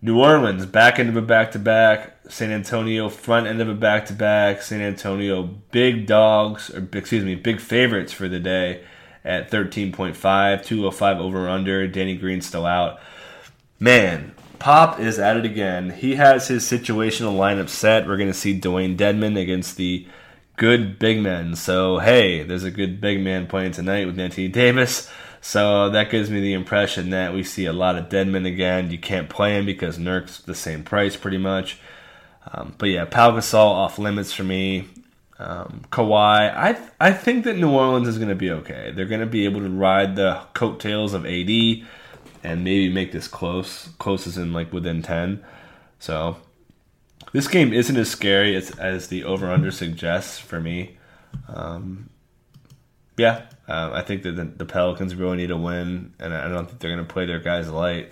New 0.02 0.20
Orleans 0.20 0.66
back 0.66 1.00
end 1.00 1.08
of 1.08 1.16
a 1.16 1.22
back 1.22 1.54
to 1.54 1.60
back. 1.60 2.18
San 2.28 2.52
Antonio 2.52 3.08
front 3.08 3.48
end 3.48 3.62
of 3.62 3.70
a 3.70 3.74
back 3.74 4.08
to 4.08 4.14
back. 4.14 4.62
San 4.62 4.82
Antonio 4.82 5.44
big 5.72 6.06
dogs 6.06 6.70
or 6.70 6.86
excuse 6.92 7.24
me, 7.24 7.36
big 7.36 7.62
favorites 7.62 8.12
for 8.12 8.28
the 8.28 8.42
day 8.42 8.84
at 9.24 9.50
13.5, 9.50 10.16
205 10.66 11.20
over 11.22 11.48
under. 11.48 11.88
Danny 11.88 12.18
Green 12.18 12.42
still 12.42 12.66
out. 12.66 13.00
Man, 13.80 14.34
Pop 14.62 15.00
is 15.00 15.18
at 15.18 15.38
it 15.38 15.44
again. 15.44 15.90
He 15.90 16.18
has 16.18 16.48
his 16.48 16.64
situational 16.64 17.36
lineup 17.36 17.68
set. 17.68 18.08
We're 18.08 18.18
going 18.18 18.30
to 18.30 18.34
see 18.34 18.60
Dewayne 18.60 18.96
Dedmon 18.96 19.36
against 19.36 19.76
the 19.76 20.06
good 20.56 21.00
big 21.00 21.20
men. 21.20 21.56
So, 21.56 21.98
hey, 21.98 22.44
there's 22.44 22.64
a 22.64 22.70
good 22.70 23.02
big 23.02 23.22
man 23.22 23.48
playing 23.48 23.72
tonight 23.72 24.06
with 24.06 24.20
Anthony 24.20 24.50
Davis. 24.50 25.10
So 25.42 25.90
that 25.90 26.12
gives 26.12 26.30
me 26.30 26.42
the 26.42 26.54
impression 26.54 27.10
that 27.10 27.34
we 27.34 27.42
see 27.44 27.66
a 27.66 27.74
lot 27.74 27.98
of 27.98 28.10
Dedmon 28.10 28.46
again. 28.46 28.92
You 28.92 29.00
can't 29.00 29.32
play 29.32 29.58
him 29.58 29.66
because 29.66 29.98
Nurk's 29.98 30.38
the 30.42 30.54
same 30.54 30.84
price 30.84 31.16
pretty 31.16 31.40
much. 31.40 31.80
Um, 32.54 32.76
but 32.78 32.90
yeah, 32.90 33.06
Pau 33.06 33.32
Gasol 33.32 33.56
off 33.56 33.98
limits 33.98 34.32
for 34.32 34.44
me. 34.44 34.88
Um, 35.40 35.86
Kawhi, 35.92 36.56
I 36.56 36.80
I 37.00 37.14
think 37.14 37.46
that 37.46 37.58
New 37.58 37.72
Orleans 37.72 38.08
is 38.08 38.20
going 38.20 38.30
to 38.30 38.36
be 38.36 38.52
okay. 38.52 38.94
They're 38.96 39.08
going 39.08 39.22
to 39.22 39.26
be 39.26 39.46
able 39.46 39.62
to 39.62 39.70
ride 39.70 40.16
the 40.16 40.40
coattails 40.54 41.16
of 41.16 41.26
AD 41.26 41.50
and 42.44 42.64
maybe 42.64 42.90
make 42.90 43.12
this 43.12 43.28
close, 43.28 43.90
close 44.00 44.28
as 44.28 44.38
in 44.38 44.54
like 44.54 44.72
within 44.74 45.02
ten. 45.02 45.44
So 46.00 46.38
this 47.32 47.48
game 47.48 47.74
isn't 47.74 47.96
as 47.96 48.10
scary 48.10 48.56
as, 48.56 48.72
as 48.72 49.08
the 49.08 49.24
over 49.24 49.52
under 49.52 49.72
suggests 49.72 50.40
for 50.40 50.60
me. 50.60 50.98
Um, 51.48 52.10
yeah, 53.18 53.46
uh, 53.68 53.92
I 53.94 54.02
think 54.02 54.24
that 54.24 54.34
the, 54.34 54.46
the, 54.46 54.66
Pelicans 54.66 55.16
really 55.16 55.38
need 55.38 55.52
a 55.52 55.58
win, 55.58 56.14
and 56.20 56.34
I 56.34 56.48
don't 56.48 56.68
think 56.68 56.80
they're 56.80 56.94
going 56.94 57.06
to 57.06 57.14
play 57.14 57.26
their 57.26 57.40
guys 57.40 57.70
light. 57.70 58.12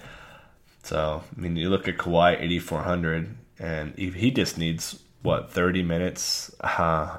So, 0.83 1.23
I 1.35 1.39
mean, 1.39 1.55
you 1.55 1.69
look 1.69 1.87
at 1.87 1.97
Kawhi, 1.97 2.39
8,400, 2.39 3.35
and 3.59 3.97
he 3.97 4.31
just 4.31 4.57
needs, 4.57 4.99
what, 5.21 5.51
30 5.51 5.83
minutes? 5.83 6.53
Uh, 6.63 7.17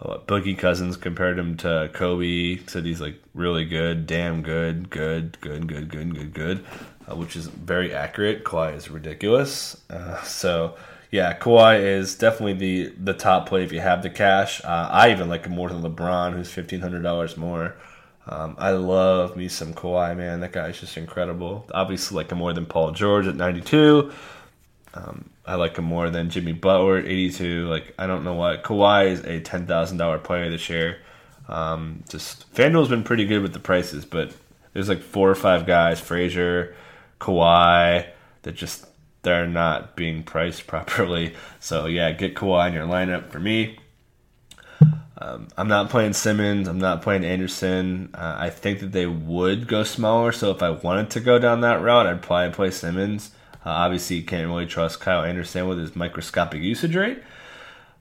Boogie 0.00 0.58
Cousins 0.58 0.96
compared 0.96 1.38
him 1.38 1.56
to 1.58 1.90
Kobe, 1.92 2.58
said 2.66 2.84
he's 2.84 3.00
like 3.00 3.22
really 3.32 3.64
good, 3.64 4.06
damn 4.06 4.42
good, 4.42 4.90
good, 4.90 5.40
good, 5.40 5.66
good, 5.66 5.88
good, 5.88 6.14
good, 6.14 6.34
good, 6.34 6.64
uh, 7.10 7.16
which 7.16 7.36
is 7.36 7.46
very 7.46 7.94
accurate. 7.94 8.44
Kawhi 8.44 8.76
is 8.76 8.90
ridiculous. 8.90 9.80
Uh, 9.88 10.20
so, 10.22 10.76
yeah, 11.10 11.38
Kawhi 11.38 11.80
is 11.80 12.16
definitely 12.16 12.54
the 12.54 12.94
the 13.02 13.14
top 13.14 13.48
play 13.48 13.64
if 13.64 13.72
you 13.72 13.80
have 13.80 14.02
the 14.02 14.10
cash. 14.10 14.62
Uh, 14.64 14.88
I 14.90 15.10
even 15.10 15.28
like 15.28 15.46
him 15.46 15.52
more 15.54 15.68
than 15.68 15.82
LeBron, 15.82 16.34
who's 16.34 16.50
fifteen 16.50 16.80
hundred 16.80 17.02
dollars 17.02 17.36
more. 17.36 17.76
Um, 18.26 18.56
I 18.58 18.70
love 18.70 19.36
me 19.36 19.48
some 19.48 19.74
Kawhi, 19.74 20.16
man. 20.16 20.40
That 20.40 20.52
guy 20.52 20.68
is 20.68 20.80
just 20.80 20.96
incredible. 20.96 21.66
Obviously, 21.72 22.16
like 22.16 22.30
him 22.30 22.38
more 22.38 22.52
than 22.52 22.66
Paul 22.66 22.90
George 22.90 23.26
at 23.26 23.36
ninety 23.36 23.60
two. 23.60 24.12
Um, 24.94 25.30
I 25.46 25.56
like 25.56 25.76
him 25.76 25.84
more 25.84 26.10
than 26.10 26.30
Jimmy 26.30 26.52
Butler 26.52 26.98
at 26.98 27.04
eighty 27.04 27.30
two. 27.30 27.68
Like 27.68 27.94
I 27.98 28.06
don't 28.06 28.24
know 28.24 28.34
why 28.34 28.56
Kawhi 28.56 29.06
is 29.06 29.20
a 29.20 29.40
ten 29.40 29.66
thousand 29.66 29.98
dollar 29.98 30.18
player 30.18 30.50
this 30.50 30.68
year. 30.68 30.98
Um, 31.48 32.02
just 32.08 32.52
FanDuel's 32.54 32.88
been 32.88 33.04
pretty 33.04 33.26
good 33.26 33.42
with 33.42 33.52
the 33.52 33.58
prices, 33.58 34.04
but 34.04 34.34
there's 34.72 34.88
like 34.88 35.02
four 35.02 35.30
or 35.30 35.34
five 35.34 35.66
guys, 35.66 36.00
Frazier, 36.00 36.74
Kawhi, 37.20 38.06
that 38.42 38.54
just 38.54 38.86
they're 39.22 39.46
not 39.46 39.96
being 39.96 40.22
priced 40.22 40.66
properly. 40.66 41.34
So 41.60 41.86
yeah, 41.86 42.12
get 42.12 42.34
Kawhi 42.34 42.68
in 42.68 42.74
your 42.74 42.86
lineup 42.86 43.30
for 43.30 43.40
me. 43.40 43.78
Um, 45.16 45.48
I'm 45.56 45.68
not 45.68 45.90
playing 45.90 46.12
Simmons. 46.12 46.66
I'm 46.66 46.78
not 46.78 47.02
playing 47.02 47.24
Anderson. 47.24 48.10
Uh, 48.14 48.36
I 48.38 48.50
think 48.50 48.80
that 48.80 48.92
they 48.92 49.06
would 49.06 49.68
go 49.68 49.84
smaller. 49.84 50.32
So 50.32 50.50
if 50.50 50.62
I 50.62 50.70
wanted 50.70 51.10
to 51.10 51.20
go 51.20 51.38
down 51.38 51.60
that 51.60 51.82
route, 51.82 52.06
I'd 52.06 52.22
probably 52.22 52.52
play 52.52 52.70
Simmons. 52.70 53.30
Uh, 53.64 53.70
obviously, 53.70 54.16
you 54.16 54.24
can't 54.24 54.46
really 54.46 54.66
trust 54.66 55.00
Kyle 55.00 55.24
Anderson 55.24 55.66
with 55.66 55.78
his 55.78 55.96
microscopic 55.96 56.62
usage 56.62 56.94
rate. 56.94 57.22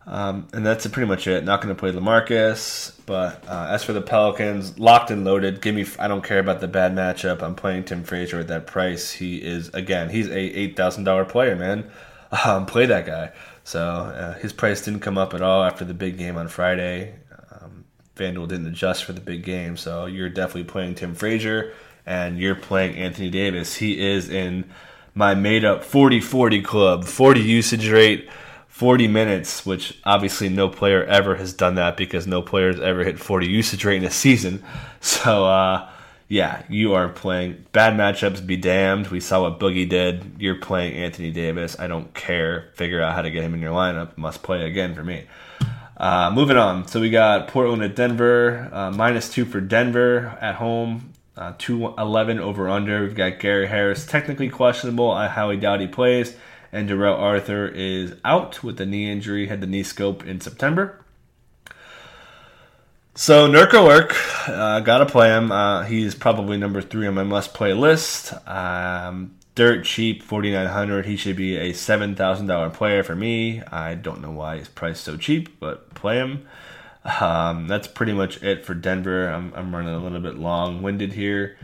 Um, 0.06 0.48
and 0.52 0.66
that's 0.66 0.86
pretty 0.88 1.08
much 1.08 1.28
it. 1.28 1.46
Not 1.46 1.62
going 1.62 1.74
to 1.74 1.80
play 1.80 1.92
LaMarcus. 1.92 2.94
But 3.06 3.48
uh, 3.48 3.68
as 3.70 3.84
for 3.84 3.94
the 3.94 4.02
Pelicans, 4.02 4.78
locked 4.78 5.12
and 5.12 5.24
loaded. 5.24 5.62
Give 5.62 5.74
me. 5.76 5.86
I 5.98 6.08
don't 6.08 6.24
care 6.24 6.40
about 6.40 6.60
the 6.60 6.68
bad 6.68 6.94
matchup. 6.94 7.42
I'm 7.42 7.56
playing 7.56 7.86
Tim 7.86 8.04
Frazier 8.04 8.40
at 8.40 8.48
that 8.50 8.68
price. 8.68 9.12
He 9.12 9.38
is 9.38 9.70
again. 9.70 10.10
He's 10.10 10.28
a 10.28 10.38
eight 10.38 10.76
thousand 10.76 11.06
dollar 11.06 11.26
player, 11.26 11.56
man. 11.56 11.90
Um, 12.46 12.66
play 12.66 12.88
that 12.88 13.06
guy. 13.06 13.32
So 13.64 13.80
uh, 13.80 14.34
his 14.40 14.52
price 14.52 14.84
didn't 14.84 15.02
come 15.02 15.20
up 15.20 15.36
at 15.36 15.44
all 15.44 15.64
after 15.64 15.86
the 15.86 15.94
big 15.94 16.18
game 16.18 16.36
on 16.36 16.48
Friday. 16.48 17.14
Um, 17.52 17.86
didn't 18.16 18.66
adjust 18.66 19.04
for 19.04 19.14
the 19.14 19.22
big 19.22 19.44
game, 19.44 19.78
so 19.78 20.08
you're 20.08 20.30
definitely 20.30 20.64
playing 20.64 20.96
Tim 20.96 21.14
Frazier 21.14 21.74
and 22.08 22.40
you're 22.40 22.56
playing 22.56 22.96
Anthony 22.96 23.30
Davis. 23.30 23.76
He 23.76 24.04
is 24.04 24.30
in 24.30 24.66
my 25.16 25.36
made 25.36 25.66
up 25.66 25.84
40 25.84 26.20
40 26.22 26.62
club, 26.62 27.06
40 27.06 27.42
usage 27.42 27.90
rate. 27.90 28.30
40 28.68 29.08
minutes, 29.08 29.68
which 29.68 30.00
obviously 30.04 30.50
no 30.50 30.68
player 30.68 31.04
ever 31.04 31.36
has 31.36 31.54
done 31.54 31.76
that 31.76 31.96
because 31.96 32.26
no 32.26 32.42
player 32.42 32.72
has 32.72 32.82
ever 32.82 33.04
hit 33.04 33.20
40 33.20 33.46
usage 33.46 33.86
rate 33.86 33.98
in 33.98 34.04
a 34.06 34.12
season. 34.12 34.64
So, 35.00 35.46
uh, 35.46 35.90
yeah, 36.28 36.64
you 36.70 36.94
are 36.94 37.10
playing 37.10 37.66
bad 37.74 37.94
matchups, 37.94 38.46
be 38.46 38.58
damned. 38.58 39.10
We 39.10 39.20
saw 39.20 39.44
what 39.44 39.60
Boogie 39.60 39.88
did. 39.88 40.38
You're 40.40 40.56
playing 40.56 40.96
Anthony 40.96 41.30
Davis. 41.30 41.78
I 41.78 41.86
don't 41.86 42.12
care. 42.16 42.72
Figure 42.74 43.02
out 43.02 43.14
how 43.14 43.22
to 43.22 43.30
get 43.30 43.44
him 43.44 43.54
in 43.54 43.60
your 43.60 43.74
lineup. 43.74 44.18
Must 44.18 44.42
play 44.42 44.66
again 44.66 44.96
for 44.96 45.04
me. 45.04 45.26
Uh, 45.96 46.32
moving 46.34 46.58
on. 46.58 46.88
So 46.88 47.00
we 47.00 47.12
got 47.12 47.50
Portland 47.50 47.84
at 47.84 47.96
Denver, 47.96 48.70
uh, 48.72 48.90
minus 48.90 49.30
two 49.32 49.46
for 49.46 49.62
Denver 49.62 50.38
at 50.42 50.56
home, 50.56 51.13
uh, 51.38 51.54
211 51.58 52.40
over 52.40 52.70
under. 52.70 53.02
We've 53.02 53.16
got 53.16 53.40
Gary 53.40 53.68
Harris, 53.68 54.06
technically 54.06 54.50
questionable. 54.50 55.12
I 55.12 55.28
highly 55.28 55.58
doubt 55.58 55.80
he 55.80 55.88
plays 55.88 56.36
and 56.74 56.88
Darrell 56.88 57.16
Arthur 57.16 57.68
is 57.68 58.16
out 58.26 58.64
with 58.64 58.78
the 58.78 58.86
knee 58.86 59.10
injury, 59.10 59.48
had 59.48 59.62
the 59.62 59.68
knee 59.68 59.84
scope 59.84 60.26
in 60.26 60.42
September. 60.42 61.00
So 63.14 63.48
Nurko 63.48 63.86
work, 63.86 64.16
uh, 64.50 64.80
gotta 64.80 65.06
play 65.06 65.30
him. 65.30 65.52
Uh, 65.52 65.84
he's 65.84 66.16
probably 66.16 66.58
number 66.58 66.82
three 66.82 67.06
on 67.06 67.14
my 67.14 67.24
must-play 67.24 67.74
list. 67.74 68.34
Um, 68.48 69.36
dirt 69.54 69.86
cheap, 69.86 70.24
forty 70.24 70.52
nine 70.52 70.66
hundred. 70.66 71.06
He 71.06 71.16
should 71.16 71.36
be 71.36 71.58
a 71.58 71.74
seven 71.74 72.16
thousand 72.16 72.48
dollar 72.48 72.72
player 72.72 73.04
for 73.04 73.16
me. 73.16 73.62
I 73.72 73.94
don't 73.94 74.22
know 74.22 74.32
why 74.32 74.58
he's 74.58 74.68
priced 74.68 75.04
so 75.04 75.16
cheap, 75.16 75.60
but 75.60 75.94
play 75.94 76.18
him. 76.18 76.48
Um, 77.06 77.68
that's 77.68 77.88
pretty 77.88 78.14
much 78.14 78.42
it 78.42 78.66
for 78.66 78.74
Denver. 78.74 79.28
I'm, 79.28 79.54
I'm 79.56 79.76
running 79.76 79.94
a 79.94 80.00
little 80.00 80.22
bit 80.22 80.36
long 80.36 80.82
winded 80.82 81.14
here, 81.14 81.58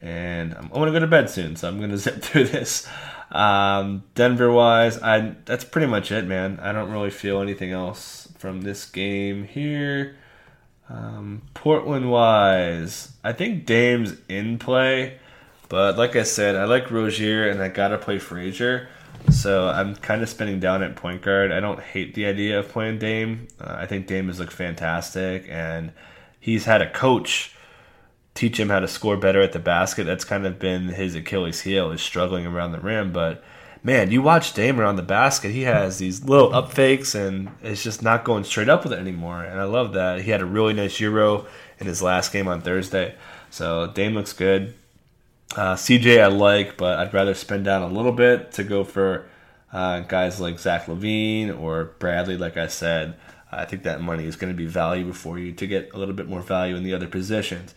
and 0.00 0.54
I'm, 0.54 0.64
I'm 0.64 0.70
gonna 0.70 0.92
go 0.92 0.98
to 0.98 1.06
bed 1.06 1.30
soon, 1.30 1.56
so 1.56 1.68
I'm 1.68 1.80
gonna 1.80 1.98
zip 1.98 2.22
through 2.22 2.44
this. 2.44 2.88
Um, 3.30 4.04
Denver 4.14 4.52
wise, 4.52 5.00
I 5.00 5.34
that's 5.44 5.64
pretty 5.64 5.86
much 5.86 6.10
it, 6.12 6.26
man. 6.26 6.58
I 6.60 6.72
don't 6.72 6.90
really 6.90 7.10
feel 7.10 7.40
anything 7.40 7.70
else 7.70 8.28
from 8.38 8.62
this 8.62 8.84
game 8.84 9.44
here. 9.44 10.16
Um, 10.90 11.42
Portland 11.54 12.10
wise, 12.10 13.12
I 13.24 13.32
think 13.32 13.64
Dame's 13.64 14.16
in 14.28 14.58
play, 14.58 15.18
but 15.68 15.96
like 15.96 16.16
I 16.16 16.24
said, 16.24 16.56
I 16.56 16.64
like 16.64 16.90
Rozier 16.90 17.48
and 17.48 17.62
I 17.62 17.68
gotta 17.68 17.98
play 17.98 18.18
Frazier. 18.18 18.88
So 19.30 19.68
I'm 19.68 19.96
kind 19.96 20.22
of 20.22 20.28
spinning 20.28 20.60
down 20.60 20.82
at 20.82 20.96
point 20.96 21.22
guard. 21.22 21.52
I 21.52 21.60
don't 21.60 21.80
hate 21.80 22.14
the 22.14 22.26
idea 22.26 22.58
of 22.58 22.68
playing 22.68 22.98
Dame. 22.98 23.48
Uh, 23.60 23.76
I 23.78 23.86
think 23.86 24.06
Dame 24.06 24.28
has 24.28 24.38
looked 24.38 24.52
fantastic, 24.52 25.46
and 25.48 25.92
he's 26.38 26.64
had 26.64 26.82
a 26.82 26.90
coach 26.90 27.54
teach 28.34 28.58
him 28.58 28.68
how 28.68 28.80
to 28.80 28.88
score 28.88 29.16
better 29.16 29.40
at 29.40 29.52
the 29.52 29.58
basket. 29.58 30.04
That's 30.04 30.24
kind 30.24 30.46
of 30.46 30.58
been 30.58 30.88
his 30.88 31.14
Achilles 31.14 31.60
heel, 31.62 31.90
is 31.92 32.00
struggling 32.00 32.46
around 32.46 32.72
the 32.72 32.80
rim. 32.80 33.12
But 33.12 33.42
man, 33.82 34.10
you 34.10 34.22
watch 34.22 34.54
Dame 34.54 34.80
around 34.80 34.96
the 34.96 35.02
basket, 35.02 35.50
he 35.50 35.62
has 35.62 35.98
these 35.98 36.24
little 36.24 36.54
up 36.54 36.72
fakes 36.72 37.14
and 37.14 37.50
it's 37.62 37.82
just 37.82 38.02
not 38.02 38.24
going 38.24 38.44
straight 38.44 38.68
up 38.68 38.84
with 38.84 38.92
it 38.92 38.98
anymore. 38.98 39.42
And 39.42 39.60
I 39.60 39.64
love 39.64 39.92
that. 39.94 40.22
He 40.22 40.30
had 40.30 40.40
a 40.40 40.46
really 40.46 40.72
nice 40.72 41.00
Euro 41.00 41.46
in 41.78 41.86
his 41.86 42.02
last 42.02 42.32
game 42.32 42.48
on 42.48 42.62
Thursday. 42.62 43.14
So 43.50 43.88
Dame 43.88 44.14
looks 44.14 44.32
good. 44.32 44.74
Uh, 45.56 45.74
CJ 45.74 46.22
I 46.22 46.28
like, 46.28 46.76
but 46.76 46.98
I'd 46.98 47.12
rather 47.12 47.34
spend 47.34 47.64
down 47.64 47.82
a 47.82 47.88
little 47.88 48.12
bit 48.12 48.52
to 48.52 48.64
go 48.64 48.84
for 48.84 49.26
uh, 49.72 50.00
guys 50.00 50.40
like 50.40 50.58
Zach 50.58 50.86
LaVine 50.86 51.58
or 51.58 51.84
Bradley, 51.98 52.36
like 52.36 52.56
I 52.56 52.66
said, 52.66 53.16
I 53.50 53.64
think 53.64 53.82
that 53.82 54.00
money 54.00 54.26
is 54.26 54.36
going 54.36 54.52
to 54.52 54.56
be 54.56 54.66
valuable 54.66 55.12
for 55.12 55.38
you 55.38 55.52
to 55.52 55.66
get 55.66 55.90
a 55.92 55.98
little 55.98 56.14
bit 56.14 56.26
more 56.26 56.40
value 56.40 56.74
in 56.76 56.84
the 56.84 56.94
other 56.94 57.08
positions. 57.08 57.74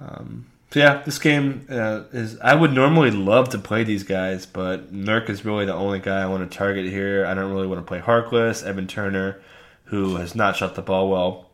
Um, 0.00 0.46
so 0.72 0.80
yeah, 0.80 1.02
this 1.02 1.18
game 1.18 1.66
uh, 1.68 2.04
is. 2.12 2.38
I 2.38 2.54
would 2.54 2.72
normally 2.72 3.10
love 3.10 3.48
to 3.50 3.58
play 3.58 3.82
these 3.82 4.04
guys, 4.04 4.46
but 4.46 4.92
Nurk 4.92 5.28
is 5.28 5.44
really 5.44 5.64
the 5.64 5.74
only 5.74 5.98
guy 5.98 6.22
I 6.22 6.26
want 6.26 6.48
to 6.48 6.56
target 6.58 6.86
here. 6.86 7.26
I 7.26 7.34
don't 7.34 7.52
really 7.52 7.66
want 7.66 7.80
to 7.80 7.86
play 7.86 7.98
Harkless, 8.00 8.64
Evan 8.64 8.86
Turner, 8.86 9.40
who 9.84 10.16
has 10.16 10.36
not 10.36 10.56
shot 10.56 10.76
the 10.76 10.82
ball 10.82 11.10
well, 11.10 11.50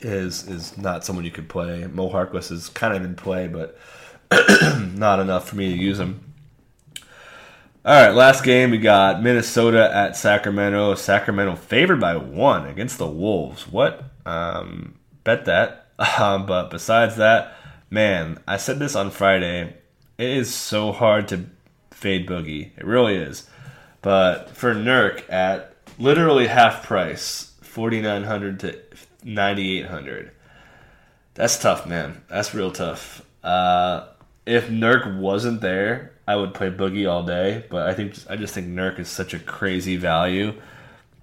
is 0.00 0.48
is 0.48 0.78
not 0.78 1.04
someone 1.04 1.26
you 1.26 1.30
could 1.30 1.50
play. 1.50 1.86
Mo 1.86 2.08
Harkless 2.08 2.50
is 2.50 2.70
kind 2.70 2.96
of 2.96 3.04
in 3.04 3.14
play, 3.14 3.46
but 3.46 3.78
not 4.94 5.20
enough 5.20 5.48
for 5.48 5.56
me 5.56 5.72
to 5.72 5.78
use 5.78 5.98
him. 5.98 6.30
All 7.82 7.94
right, 7.94 8.14
last 8.14 8.44
game 8.44 8.70
we 8.70 8.78
got 8.78 9.22
Minnesota 9.22 9.90
at 9.94 10.14
Sacramento. 10.14 10.94
Sacramento 10.96 11.56
favored 11.56 11.98
by 11.98 12.16
one 12.16 12.66
against 12.66 12.98
the 12.98 13.08
Wolves. 13.08 13.66
What? 13.66 14.04
Um, 14.26 14.96
bet 15.24 15.44
that. 15.46 15.86
Um, 16.18 16.46
but 16.46 16.70
besides 16.70 17.16
that, 17.16 17.54
man, 17.90 18.38
I 18.48 18.56
said 18.56 18.78
this 18.78 18.96
on 18.96 19.10
Friday. 19.10 19.76
It 20.16 20.28
is 20.30 20.54
so 20.54 20.92
hard 20.92 21.28
to 21.28 21.44
fade 21.90 22.26
Boogie. 22.26 22.70
It 22.78 22.86
really 22.86 23.16
is. 23.16 23.46
But 24.00 24.48
for 24.48 24.74
Nurk 24.74 25.30
at 25.30 25.74
literally 25.98 26.46
half 26.46 26.86
price, 26.86 27.52
forty 27.60 28.00
nine 28.00 28.24
hundred 28.24 28.60
to 28.60 28.80
ninety 29.22 29.78
eight 29.78 29.86
hundred. 29.86 30.30
That's 31.34 31.58
tough, 31.58 31.86
man. 31.86 32.22
That's 32.28 32.54
real 32.54 32.72
tough. 32.72 33.22
Uh, 33.44 34.06
if 34.46 34.68
Nurk 34.68 35.18
wasn't 35.18 35.60
there, 35.60 36.12
I 36.26 36.36
would 36.36 36.54
play 36.54 36.70
Boogie 36.70 37.10
all 37.10 37.22
day, 37.22 37.64
but 37.70 37.88
I 37.88 37.94
think 37.94 38.14
I 38.28 38.36
just 38.36 38.54
think 38.54 38.68
Nurk 38.68 38.98
is 38.98 39.08
such 39.08 39.34
a 39.34 39.38
crazy 39.38 39.96
value 39.96 40.54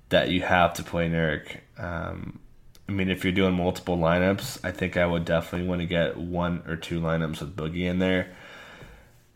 that 0.10 0.30
you 0.30 0.42
have 0.42 0.74
to 0.76 0.84
play 0.84 1.10
Nurk. 1.10 1.58
Um, 1.78 2.40
I 2.88 2.92
mean, 2.92 3.10
if 3.10 3.24
you're 3.24 3.34
doing 3.34 3.54
multiple 3.54 3.98
lineups, 3.98 4.60
I 4.64 4.72
think 4.72 4.96
I 4.96 5.06
would 5.06 5.26
definitely 5.26 5.68
want 5.68 5.82
to 5.82 5.88
get 5.88 6.18
one 6.18 6.64
or 6.68 6.76
two 6.76 7.02
lineups 7.02 7.42
with 7.42 7.56
Boogie 7.56 7.90
in 7.90 8.00
there. 8.00 8.34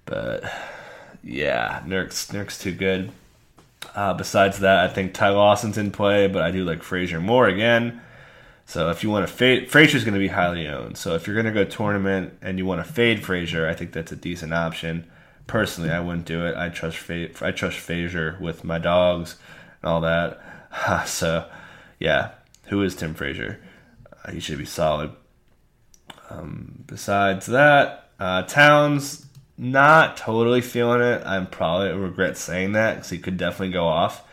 But 0.05 0.43
yeah, 1.23 1.81
Nurk's 1.85 2.31
Nurk's 2.31 2.57
too 2.57 2.73
good. 2.73 3.11
Uh, 3.95 4.13
besides 4.13 4.59
that, 4.59 4.89
I 4.89 4.93
think 4.93 5.13
Ty 5.13 5.29
Lawson's 5.29 5.77
in 5.77 5.91
play, 5.91 6.27
but 6.27 6.43
I 6.43 6.51
do 6.51 6.63
like 6.63 6.83
Frazier 6.83 7.19
more 7.19 7.47
again. 7.47 8.01
So 8.65 8.89
if 8.89 9.03
you 9.03 9.09
want 9.09 9.27
to 9.27 9.33
fade, 9.33 9.69
Frazier's 9.69 10.03
going 10.03 10.13
to 10.13 10.19
be 10.19 10.29
highly 10.29 10.67
owned. 10.67 10.97
So 10.97 11.15
if 11.15 11.27
you're 11.27 11.35
going 11.35 11.45
to 11.45 11.51
go 11.51 11.65
tournament 11.65 12.37
and 12.41 12.57
you 12.57 12.65
want 12.65 12.85
to 12.85 12.91
fade 12.91 13.23
Frazier, 13.23 13.67
I 13.67 13.73
think 13.73 13.91
that's 13.91 14.11
a 14.11 14.15
decent 14.15 14.53
option 14.53 15.07
personally, 15.51 15.91
I 15.91 15.99
wouldn't 15.99 16.25
do 16.25 16.45
it. 16.45 16.55
I 16.55 16.69
trust 16.69 16.97
Fa- 16.97 17.29
I 17.41 17.51
trust 17.51 17.77
Frazier 17.77 18.37
with 18.39 18.63
my 18.63 18.79
dogs 18.79 19.35
and 19.81 19.91
all 19.91 20.01
that. 20.01 20.39
so, 21.07 21.45
yeah, 21.99 22.31
who 22.67 22.81
is 22.81 22.95
Tim 22.95 23.13
Frazier? 23.13 23.59
Uh, 24.23 24.31
he 24.31 24.39
should 24.39 24.57
be 24.57 24.65
solid. 24.65 25.11
Um, 26.29 26.85
besides 26.87 27.47
that, 27.47 28.09
uh, 28.17 28.43
Towns 28.43 29.25
not 29.57 30.15
totally 30.15 30.61
feeling 30.61 31.01
it. 31.01 31.21
I'm 31.25 31.47
probably 31.47 31.91
regret 31.91 32.37
saying 32.37 32.71
that 32.71 32.95
because 32.95 33.09
he 33.09 33.17
could 33.17 33.37
definitely 33.37 33.73
go 33.73 33.85
off. 33.85 34.23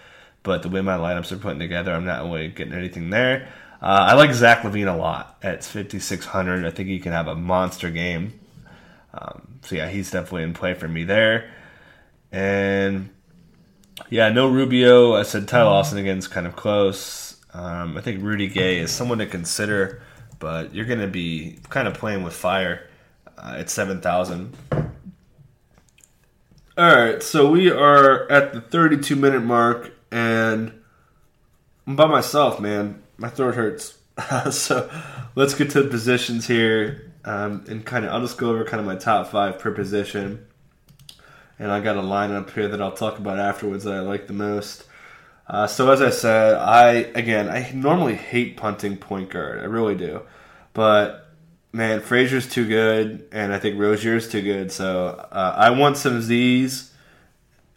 But 0.44 0.62
the 0.62 0.68
way 0.68 0.80
my 0.80 0.96
lineups 0.96 1.32
are 1.32 1.38
putting 1.38 1.58
together, 1.58 1.92
I'm 1.92 2.04
not 2.04 2.24
really 2.24 2.48
getting 2.48 2.72
anything 2.72 3.10
there. 3.10 3.48
Uh, 3.80 4.10
I 4.10 4.14
like 4.14 4.32
Zach 4.32 4.62
LaVine 4.62 4.92
a 4.92 4.96
lot 4.96 5.38
at 5.42 5.64
5,600. 5.64 6.64
I 6.64 6.70
think 6.70 6.88
he 6.88 6.98
can 6.98 7.12
have 7.12 7.28
a 7.28 7.36
monster 7.36 7.90
game. 7.90 8.38
Um, 9.14 9.60
so 9.62 9.76
yeah, 9.76 9.88
he's 9.88 10.10
definitely 10.10 10.42
in 10.42 10.54
play 10.54 10.74
for 10.74 10.88
me 10.88 11.04
there. 11.04 11.50
And 12.32 13.10
yeah, 14.10 14.30
no 14.30 14.48
Rubio. 14.48 15.14
I 15.14 15.22
said 15.22 15.48
Ty 15.48 15.62
Lawson 15.62 15.98
again 15.98 16.18
is 16.18 16.28
kind 16.28 16.46
of 16.46 16.56
close. 16.56 17.36
Um, 17.54 17.96
I 17.96 18.00
think 18.00 18.22
Rudy 18.22 18.48
Gay 18.48 18.78
is 18.78 18.90
someone 18.90 19.18
to 19.18 19.26
consider, 19.26 20.02
but 20.38 20.74
you're 20.74 20.86
going 20.86 21.00
to 21.00 21.06
be 21.06 21.58
kind 21.68 21.88
of 21.88 21.94
playing 21.94 22.22
with 22.22 22.34
fire 22.34 22.88
uh, 23.38 23.56
at 23.58 23.70
7,000. 23.70 24.54
All 24.72 24.86
right, 26.96 27.22
so 27.22 27.50
we 27.50 27.70
are 27.70 28.30
at 28.30 28.52
the 28.52 28.60
32 28.60 29.16
minute 29.16 29.42
mark, 29.42 29.92
and 30.12 30.72
I'm 31.86 31.96
by 31.96 32.06
myself, 32.06 32.60
man. 32.60 33.02
My 33.18 33.28
throat 33.28 33.54
hurts. 33.54 33.98
so 34.50 34.90
let's 35.34 35.54
get 35.54 35.70
to 35.70 35.82
the 35.82 35.90
positions 35.90 36.46
here. 36.46 37.12
Um, 37.24 37.66
and 37.68 37.84
kind 37.84 38.06
of, 38.06 38.12
I'll 38.12 38.22
just 38.22 38.38
go 38.38 38.50
over 38.50 38.64
kind 38.64 38.80
of 38.80 38.86
my 38.86 38.96
top 38.96 39.26
five 39.28 39.58
per 39.58 39.72
position. 39.72 40.46
And 41.58 41.70
I 41.70 41.80
got 41.80 41.96
a 41.96 42.00
lineup 42.00 42.50
here 42.50 42.68
that 42.68 42.80
I'll 42.80 42.92
talk 42.92 43.18
about 43.18 43.38
afterwards 43.38 43.84
that 43.84 43.94
I 43.94 44.00
like 44.00 44.28
the 44.28 44.32
most. 44.32 44.84
Uh, 45.48 45.66
so 45.66 45.90
as 45.90 46.02
I 46.02 46.10
said, 46.10 46.54
I 46.56 46.92
again 47.14 47.48
I 47.48 47.70
normally 47.74 48.14
hate 48.14 48.56
punting 48.56 48.98
point 48.98 49.30
guard. 49.30 49.60
I 49.60 49.64
really 49.64 49.94
do, 49.94 50.22
but 50.74 51.28
man, 51.72 52.00
Frazier's 52.00 52.48
too 52.48 52.66
good, 52.66 53.26
and 53.32 53.52
I 53.52 53.58
think 53.58 53.78
Rozier's 53.78 54.28
too 54.28 54.42
good. 54.42 54.70
So 54.70 55.06
uh, 55.32 55.54
I 55.56 55.70
want 55.70 55.96
some 55.96 56.20
Z's 56.20 56.92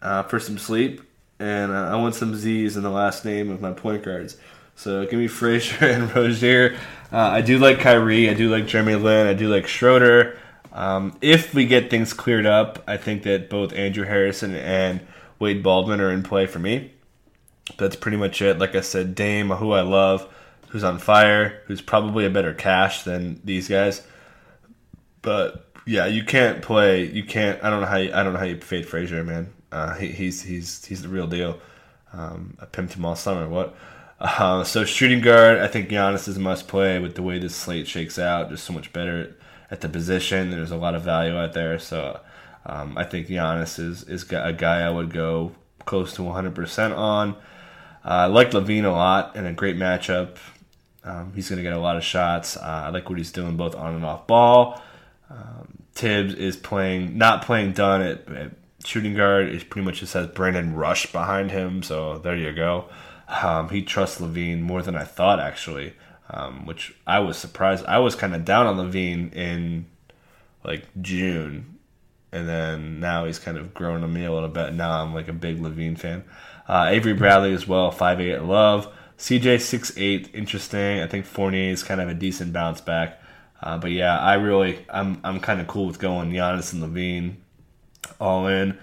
uh, 0.02 0.22
for 0.24 0.38
some 0.38 0.58
sleep, 0.58 1.00
and 1.38 1.72
uh, 1.72 1.88
I 1.88 1.96
want 1.96 2.14
some 2.14 2.34
Z's 2.34 2.76
in 2.76 2.82
the 2.82 2.90
last 2.90 3.24
name 3.24 3.50
of 3.50 3.62
my 3.62 3.72
point 3.72 4.02
guards. 4.02 4.36
So 4.76 5.04
give 5.06 5.18
me 5.18 5.28
Frazier 5.28 5.86
and 5.86 6.14
Rozier. 6.14 6.78
Uh, 7.12 7.18
I 7.18 7.42
do 7.42 7.58
like 7.58 7.78
Kyrie. 7.78 8.30
I 8.30 8.34
do 8.34 8.50
like 8.50 8.66
Jeremy 8.66 8.94
Lin. 8.94 9.26
I 9.26 9.34
do 9.34 9.48
like 9.48 9.66
Schroeder. 9.66 10.38
Um, 10.72 11.16
if 11.20 11.54
we 11.54 11.66
get 11.66 11.90
things 11.90 12.12
cleared 12.12 12.46
up, 12.46 12.82
I 12.86 12.96
think 12.96 13.24
that 13.24 13.50
both 13.50 13.72
Andrew 13.74 14.04
Harrison 14.04 14.54
and 14.54 15.00
Wade 15.38 15.62
Baldwin 15.62 16.00
are 16.00 16.10
in 16.10 16.22
play 16.22 16.46
for 16.46 16.58
me. 16.58 16.92
That's 17.76 17.96
pretty 17.96 18.16
much 18.16 18.40
it. 18.40 18.58
Like 18.58 18.74
I 18.74 18.80
said, 18.80 19.14
Dame, 19.14 19.50
who 19.50 19.72
I 19.72 19.82
love, 19.82 20.26
who's 20.68 20.84
on 20.84 20.98
fire, 20.98 21.62
who's 21.66 21.82
probably 21.82 22.24
a 22.24 22.30
better 22.30 22.54
cash 22.54 23.02
than 23.02 23.40
these 23.44 23.68
guys. 23.68 24.02
But 25.20 25.66
yeah, 25.86 26.06
you 26.06 26.24
can't 26.24 26.62
play. 26.62 27.04
You 27.04 27.24
can't. 27.24 27.62
I 27.62 27.70
don't 27.70 27.80
know 27.80 27.86
how. 27.86 27.98
You, 27.98 28.12
I 28.12 28.22
don't 28.22 28.32
know 28.32 28.38
how 28.38 28.46
you 28.46 28.60
fade 28.60 28.88
Frazier, 28.88 29.22
man. 29.22 29.52
Uh, 29.70 29.94
he, 29.94 30.08
he's 30.08 30.42
he's 30.42 30.84
he's 30.84 31.02
the 31.02 31.08
real 31.08 31.26
deal. 31.26 31.58
Um, 32.12 32.56
I 32.60 32.66
pimped 32.66 32.92
him 32.94 33.04
all 33.04 33.16
summer. 33.16 33.48
What? 33.48 33.74
Uh, 34.22 34.62
so 34.62 34.84
shooting 34.84 35.20
guard, 35.20 35.58
I 35.58 35.66
think 35.66 35.88
Giannis 35.88 36.28
is 36.28 36.36
a 36.36 36.40
must 36.40 36.68
play 36.68 37.00
with 37.00 37.16
the 37.16 37.24
way 37.24 37.40
this 37.40 37.56
slate 37.56 37.88
shakes 37.88 38.20
out. 38.20 38.50
Just 38.50 38.62
so 38.62 38.72
much 38.72 38.92
better 38.92 39.34
at 39.68 39.80
the 39.80 39.88
position. 39.88 40.50
There's 40.50 40.70
a 40.70 40.76
lot 40.76 40.94
of 40.94 41.02
value 41.02 41.36
out 41.36 41.54
there. 41.54 41.76
So 41.80 42.20
um, 42.64 42.96
I 42.96 43.02
think 43.02 43.26
Giannis 43.26 43.80
is 43.80 44.04
is 44.04 44.30
a 44.30 44.52
guy 44.52 44.82
I 44.82 44.90
would 44.90 45.12
go 45.12 45.50
close 45.86 46.14
to 46.14 46.22
100% 46.22 46.96
on. 46.96 47.30
Uh, 47.30 47.34
I 48.04 48.26
like 48.26 48.52
LaVine 48.52 48.84
a 48.84 48.90
lot 48.90 49.34
in 49.34 49.44
a 49.44 49.52
great 49.52 49.76
matchup. 49.76 50.36
Um, 51.02 51.32
he's 51.34 51.48
going 51.48 51.56
to 51.56 51.64
get 51.64 51.72
a 51.72 51.80
lot 51.80 51.96
of 51.96 52.04
shots. 52.04 52.56
Uh, 52.56 52.84
I 52.86 52.88
like 52.90 53.08
what 53.08 53.18
he's 53.18 53.32
doing 53.32 53.56
both 53.56 53.74
on 53.74 53.96
and 53.96 54.04
off 54.04 54.28
ball. 54.28 54.80
Um, 55.28 55.82
Thibs 55.94 56.34
is 56.34 56.56
playing, 56.56 57.18
not 57.18 57.44
playing 57.44 57.72
done 57.72 58.02
at, 58.02 58.28
at 58.32 58.52
shooting 58.84 59.14
guard. 59.14 59.48
It 59.48 59.68
pretty 59.68 59.84
much 59.84 59.98
just 59.98 60.14
has 60.14 60.28
Brandon 60.28 60.76
Rush 60.76 61.10
behind 61.10 61.50
him. 61.50 61.82
So 61.82 62.18
there 62.18 62.36
you 62.36 62.52
go. 62.52 62.88
Um, 63.32 63.70
he 63.70 63.82
trusts 63.82 64.20
LaVine 64.20 64.60
more 64.60 64.82
than 64.82 64.94
I 64.94 65.04
thought, 65.04 65.40
actually, 65.40 65.94
um, 66.28 66.66
which 66.66 66.94
I 67.06 67.20
was 67.20 67.38
surprised. 67.38 67.84
I 67.86 67.98
was 67.98 68.14
kind 68.14 68.34
of 68.34 68.44
down 68.44 68.66
on 68.66 68.76
LaVine 68.76 69.32
in 69.34 69.86
like 70.64 70.84
June, 71.00 71.78
and 72.30 72.48
then 72.48 73.00
now 73.00 73.24
he's 73.24 73.38
kind 73.38 73.56
of 73.56 73.74
grown 73.74 74.04
on 74.04 74.12
me 74.12 74.24
a 74.24 74.32
little 74.32 74.48
bit. 74.48 74.74
Now 74.74 75.02
I'm 75.02 75.14
like 75.14 75.28
a 75.28 75.32
big 75.32 75.60
LaVine 75.60 75.98
fan. 75.98 76.24
Uh, 76.68 76.86
Avery 76.90 77.14
Bradley 77.14 77.52
as 77.52 77.66
well, 77.66 77.90
five 77.90 78.20
eight 78.20 78.40
love. 78.40 78.92
CJ 79.18 79.60
six 79.60 79.92
eight, 79.96 80.30
interesting. 80.34 81.00
I 81.00 81.06
think 81.06 81.24
Fournier 81.26 81.70
is 81.70 81.82
kind 81.82 82.00
of 82.00 82.08
a 82.08 82.14
decent 82.14 82.52
bounce 82.52 82.80
back. 82.80 83.20
Uh, 83.62 83.78
but 83.78 83.92
yeah, 83.92 84.18
I 84.18 84.34
really 84.34 84.84
I'm 84.90 85.20
I'm 85.24 85.40
kind 85.40 85.60
of 85.60 85.66
cool 85.68 85.86
with 85.86 85.98
going 85.98 86.30
Giannis 86.30 86.72
and 86.72 86.82
LaVine 86.82 87.36
all 88.20 88.46
in. 88.46 88.78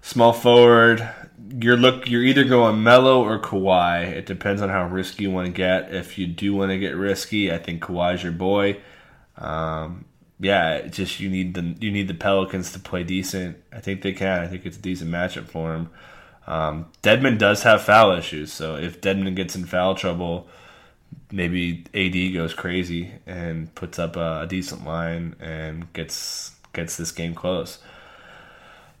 Small 0.00 0.32
forward, 0.32 1.08
you're 1.48 1.76
look 1.76 2.08
you're 2.08 2.22
either 2.22 2.44
going 2.44 2.82
Melo 2.82 3.22
or 3.22 3.38
Kawhi. 3.38 4.06
It 4.06 4.26
depends 4.26 4.62
on 4.62 4.68
how 4.68 4.86
risky 4.88 5.24
you 5.24 5.30
want 5.30 5.46
to 5.46 5.52
get. 5.52 5.94
If 5.94 6.18
you 6.18 6.26
do 6.26 6.54
want 6.54 6.70
to 6.70 6.78
get 6.78 6.96
risky, 6.96 7.52
I 7.52 7.58
think 7.58 7.82
Kawhi's 7.82 8.22
your 8.22 8.32
boy. 8.32 8.80
Um, 9.36 10.04
yeah, 10.38 10.86
just 10.88 11.20
you 11.20 11.28
need 11.28 11.54
the 11.54 11.76
you 11.80 11.90
need 11.90 12.08
the 12.08 12.14
Pelicans 12.14 12.72
to 12.72 12.78
play 12.78 13.04
decent. 13.04 13.56
I 13.72 13.80
think 13.80 14.02
they 14.02 14.12
can. 14.12 14.40
I 14.40 14.46
think 14.48 14.66
it's 14.66 14.76
a 14.76 14.80
decent 14.80 15.10
matchup 15.10 15.48
for 15.48 15.74
him. 15.74 15.90
Um, 16.46 16.86
Dedmon 17.02 17.38
does 17.38 17.62
have 17.62 17.82
foul 17.82 18.12
issues, 18.12 18.52
so 18.52 18.76
if 18.76 19.00
Dedmon 19.00 19.36
gets 19.36 19.54
in 19.54 19.64
foul 19.64 19.94
trouble, 19.94 20.48
maybe 21.30 21.84
AD 21.94 22.34
goes 22.34 22.54
crazy 22.54 23.12
and 23.26 23.72
puts 23.76 23.98
up 23.98 24.16
a, 24.16 24.40
a 24.42 24.46
decent 24.46 24.84
line 24.84 25.36
and 25.40 25.92
gets 25.92 26.56
gets 26.72 26.96
this 26.96 27.12
game 27.12 27.34
close. 27.34 27.78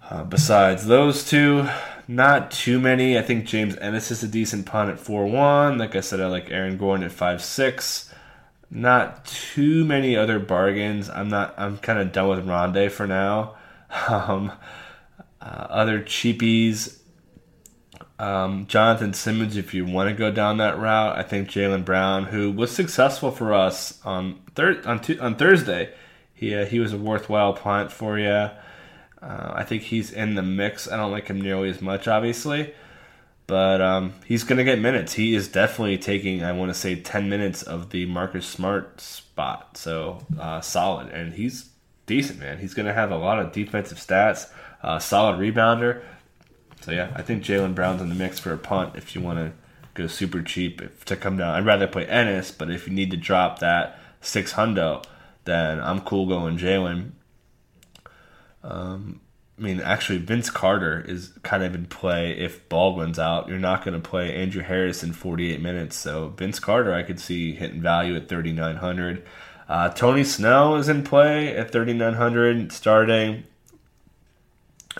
Uh, 0.08 0.24
besides 0.24 0.86
those 0.86 1.28
two, 1.28 1.68
not 2.08 2.50
too 2.50 2.80
many. 2.80 3.18
I 3.18 3.22
think 3.22 3.46
James 3.46 3.76
Ennis 3.78 4.10
is 4.10 4.22
a 4.22 4.28
decent 4.28 4.66
punt 4.66 4.90
at 4.90 4.98
4 4.98 5.26
1. 5.26 5.78
Like 5.78 5.96
I 5.96 6.00
said, 6.00 6.20
I 6.20 6.26
like 6.26 6.50
Aaron 6.50 6.76
Gordon 6.76 7.04
at 7.04 7.12
5 7.12 7.42
6. 7.42 8.14
Not 8.70 9.24
too 9.26 9.84
many 9.84 10.16
other 10.16 10.38
bargains. 10.38 11.10
I'm 11.10 11.28
not. 11.28 11.54
I'm 11.58 11.78
kind 11.78 11.98
of 11.98 12.12
done 12.12 12.28
with 12.28 12.48
Rondo 12.48 12.88
for 12.88 13.06
now. 13.06 13.56
Um, 14.08 14.50
uh, 15.42 15.66
other 15.68 16.00
cheapies. 16.00 16.98
Um, 18.18 18.66
Jonathan 18.68 19.12
Simmons, 19.12 19.56
if 19.56 19.74
you 19.74 19.84
want 19.84 20.08
to 20.08 20.14
go 20.14 20.30
down 20.30 20.58
that 20.58 20.78
route, 20.78 21.18
I 21.18 21.22
think 21.22 21.48
Jaylen 21.48 21.84
Brown, 21.84 22.24
who 22.24 22.52
was 22.52 22.70
successful 22.70 23.30
for 23.32 23.52
us 23.52 24.00
on 24.04 24.40
thir- 24.54 24.80
on, 24.86 25.00
t- 25.00 25.18
on 25.18 25.34
Thursday, 25.34 25.92
he 26.32 26.54
uh, 26.54 26.64
he 26.64 26.78
was 26.78 26.92
a 26.92 26.98
worthwhile 26.98 27.52
punt 27.52 27.90
for 27.92 28.18
you. 28.18 28.48
Uh, 29.22 29.52
I 29.54 29.62
think 29.62 29.84
he's 29.84 30.10
in 30.10 30.34
the 30.34 30.42
mix. 30.42 30.90
I 30.90 30.96
don't 30.96 31.12
like 31.12 31.28
him 31.28 31.40
nearly 31.40 31.70
as 31.70 31.80
much, 31.80 32.08
obviously, 32.08 32.74
but 33.46 33.80
um, 33.80 34.14
he's 34.26 34.42
going 34.42 34.58
to 34.58 34.64
get 34.64 34.80
minutes. 34.80 35.12
He 35.12 35.34
is 35.34 35.46
definitely 35.46 35.98
taking, 35.98 36.42
I 36.42 36.52
want 36.52 36.70
to 36.70 36.74
say, 36.74 36.96
ten 36.96 37.28
minutes 37.28 37.62
of 37.62 37.90
the 37.90 38.06
Marcus 38.06 38.46
Smart 38.46 39.00
spot. 39.00 39.76
So 39.76 40.26
uh, 40.40 40.60
solid, 40.60 41.08
and 41.12 41.34
he's 41.34 41.70
decent, 42.06 42.40
man. 42.40 42.58
He's 42.58 42.74
going 42.74 42.86
to 42.86 42.92
have 42.92 43.12
a 43.12 43.16
lot 43.16 43.38
of 43.38 43.52
defensive 43.52 43.98
stats. 43.98 44.50
Uh, 44.82 44.98
solid 44.98 45.38
rebounder. 45.38 46.02
So 46.80 46.90
yeah, 46.90 47.12
I 47.14 47.22
think 47.22 47.44
Jaylen 47.44 47.76
Brown's 47.76 48.02
in 48.02 48.08
the 48.08 48.16
mix 48.16 48.40
for 48.40 48.52
a 48.52 48.58
punt 48.58 48.96
if 48.96 49.14
you 49.14 49.20
want 49.20 49.38
to 49.38 49.52
go 49.94 50.08
super 50.08 50.42
cheap 50.42 50.82
if, 50.82 51.04
to 51.04 51.14
come 51.14 51.36
down. 51.36 51.54
I'd 51.54 51.64
rather 51.64 51.86
play 51.86 52.06
Ennis, 52.06 52.50
but 52.50 52.70
if 52.70 52.88
you 52.88 52.92
need 52.92 53.12
to 53.12 53.16
drop 53.16 53.60
that 53.60 54.00
six 54.20 54.54
hundo, 54.54 55.04
then 55.44 55.78
I'm 55.80 56.00
cool 56.00 56.26
going 56.26 56.58
Jaylen. 56.58 57.12
Um, 58.64 59.20
I 59.58 59.62
mean, 59.62 59.80
actually, 59.80 60.18
Vince 60.18 60.50
Carter 60.50 61.04
is 61.06 61.32
kind 61.42 61.62
of 61.62 61.74
in 61.74 61.86
play 61.86 62.32
if 62.32 62.68
Baldwin's 62.68 63.18
out. 63.18 63.48
You're 63.48 63.58
not 63.58 63.84
going 63.84 64.00
to 64.00 64.08
play 64.08 64.34
Andrew 64.34 64.62
Harrison 64.62 65.12
48 65.12 65.60
minutes, 65.60 65.96
so 65.96 66.28
Vince 66.30 66.58
Carter 66.58 66.92
I 66.92 67.02
could 67.02 67.20
see 67.20 67.54
hitting 67.54 67.80
value 67.80 68.16
at 68.16 68.28
3,900. 68.28 69.24
Uh, 69.68 69.88
Tony 69.90 70.24
Snell 70.24 70.76
is 70.76 70.88
in 70.88 71.04
play 71.04 71.56
at 71.56 71.70
3,900 71.70 72.72
starting. 72.72 73.44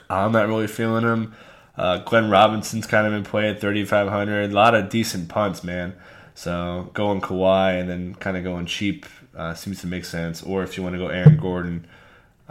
I'm 0.09 0.33
not 0.33 0.49
really 0.49 0.67
feeling 0.67 1.05
him. 1.05 1.35
Uh, 1.77 1.99
Glenn 1.99 2.31
Robinson's 2.31 2.87
kind 2.87 3.07
of 3.07 3.13
in 3.13 3.25
play 3.25 3.49
at 3.49 3.61
3,500. 3.61 4.51
A 4.51 4.55
lot 4.55 4.75
of 4.75 4.89
decent 4.89 5.29
punts, 5.29 5.65
man. 5.65 5.95
So 6.35 6.91
going 6.95 7.21
Kawhi 7.21 7.81
and 7.81 7.89
then 7.89 8.15
kind 8.17 8.37
of 8.37 8.45
going 8.45 8.67
cheap 8.67 9.07
uh, 9.37 9.55
seems 9.55 9.81
to 9.81 9.87
make 9.87 10.05
sense. 10.05 10.43
Or 10.43 10.63
if 10.63 10.77
you 10.77 10.83
want 10.83 10.95
to 10.95 10.99
go 10.99 11.09
Aaron 11.09 11.37
Gordon, 11.37 11.87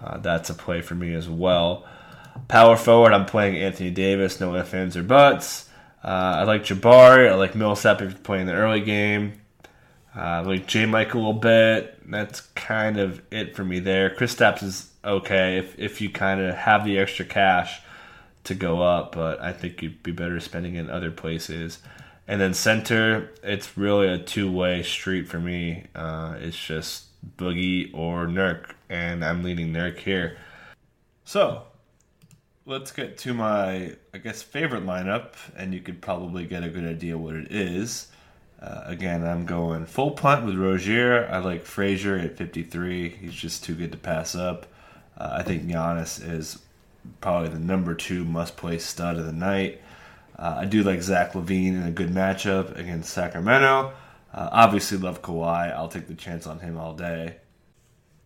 uh, 0.04 0.18
that's 0.18 0.50
a 0.50 0.54
play 0.54 0.82
for 0.82 0.96
me 0.96 1.14
as 1.14 1.30
well. 1.30 1.86
Power 2.48 2.78
forward, 2.78 3.14
I'm 3.14 3.26
playing 3.26 3.58
Anthony 3.58 3.92
Davis, 3.92 4.40
no 4.40 4.56
ifs, 4.56 4.74
ands, 4.74 4.98
or 4.98 5.04
buts. 5.04 5.70
Uh, 6.04 6.08
I 6.40 6.44
like 6.44 6.64
Jabari. 6.64 7.30
I 7.30 7.36
like 7.36 7.56
Millsap 7.56 8.02
if 8.02 8.12
you're 8.12 8.20
playing 8.20 8.48
the 8.48 8.54
early 8.54 8.82
game. 8.82 9.34
Uh, 10.16 10.20
I 10.20 10.40
like 10.40 10.68
J. 10.68 10.86
Mike 10.86 11.14
a 11.14 11.18
little 11.18 11.34
bit. 11.34 11.98
That's 12.10 12.42
kind 12.42 13.00
of 13.00 13.22
it 13.32 13.56
for 13.56 13.64
me 13.64 13.80
there. 13.80 14.10
Kristaps 14.10 14.64
is 14.64 14.92
okay 15.06 15.58
if, 15.58 15.78
if 15.80 16.02
you 16.02 16.10
kind 16.10 16.42
of 16.42 16.56
have 16.56 16.84
the 16.86 16.98
extra 16.98 17.26
cash 17.26 17.82
to 18.44 18.56
go 18.56 18.82
up, 18.82 19.14
but 19.14 19.40
I 19.40 19.54
think 19.54 19.82
you'd 19.82 20.04
be 20.04 20.12
better 20.12 20.40
spending 20.40 20.76
in 20.76 20.90
other 20.90 21.12
places. 21.12 21.80
And 22.28 22.42
then 22.42 22.54
center, 22.54 23.30
it's 23.44 23.78
really 23.78 24.08
a 24.08 24.18
two 24.18 24.52
way 24.52 24.84
street 24.84 25.28
for 25.28 25.40
me. 25.40 25.86
Uh, 25.96 26.36
it's 26.40 26.58
just 26.58 27.06
Boogie 27.38 27.92
or 27.94 28.26
Nurk, 28.26 28.72
and 28.92 29.24
I'm 29.24 29.42
leading 29.42 29.72
Nurk 29.72 29.98
here. 29.98 30.38
So 31.24 31.64
let's 32.66 32.92
get 32.92 33.18
to 33.20 33.34
my, 33.34 33.96
I 34.14 34.18
guess, 34.18 34.44
favorite 34.44 34.86
lineup, 34.86 35.34
and 35.56 35.74
you 35.74 35.80
could 35.80 36.02
probably 36.02 36.46
get 36.46 36.64
a 36.64 36.70
good 36.70 36.86
idea 36.86 37.18
what 37.18 37.36
it 37.36 37.52
is. 37.52 38.10
Uh, 38.62 38.84
again, 38.86 39.26
I'm 39.26 39.46
going 39.46 39.86
full 39.86 40.12
punt 40.12 40.46
with 40.46 40.56
Rozier. 40.56 41.28
I 41.32 41.40
like 41.40 41.64
Frazier 41.64 42.18
at 42.18 42.38
53. 42.38 43.10
He's 43.10 43.34
just 43.34 43.64
too 43.64 43.74
good 43.74 43.94
to 43.94 43.98
pass 43.98 44.36
up. 44.36 44.68
Uh, 45.18 45.38
I 45.38 45.44
think 45.44 45.64
Giannis 45.64 46.22
is 46.28 46.60
probably 47.22 47.50
the 47.50 47.60
number 47.60 47.96
two 47.96 48.26
must 48.26 48.58
play 48.58 48.78
stud 48.78 49.18
of 49.18 49.26
the 49.26 49.32
night. 49.32 49.82
Uh, 50.38 50.58
I 50.60 50.66
do 50.66 50.84
like 50.84 51.02
Zach 51.02 51.32
LaVine 51.32 51.76
in 51.76 51.84
a 51.84 51.92
good 51.92 52.10
matchup 52.10 52.78
against 52.78 53.14
Sacramento. 53.14 53.94
Uh, 54.34 54.50
obviously, 54.52 54.98
love 54.98 55.22
Kawhi. 55.22 55.74
I'll 55.74 55.88
take 55.88 56.08
the 56.08 56.14
chance 56.14 56.46
on 56.46 56.60
him 56.60 56.78
all 56.78 56.94
day. 56.94 57.38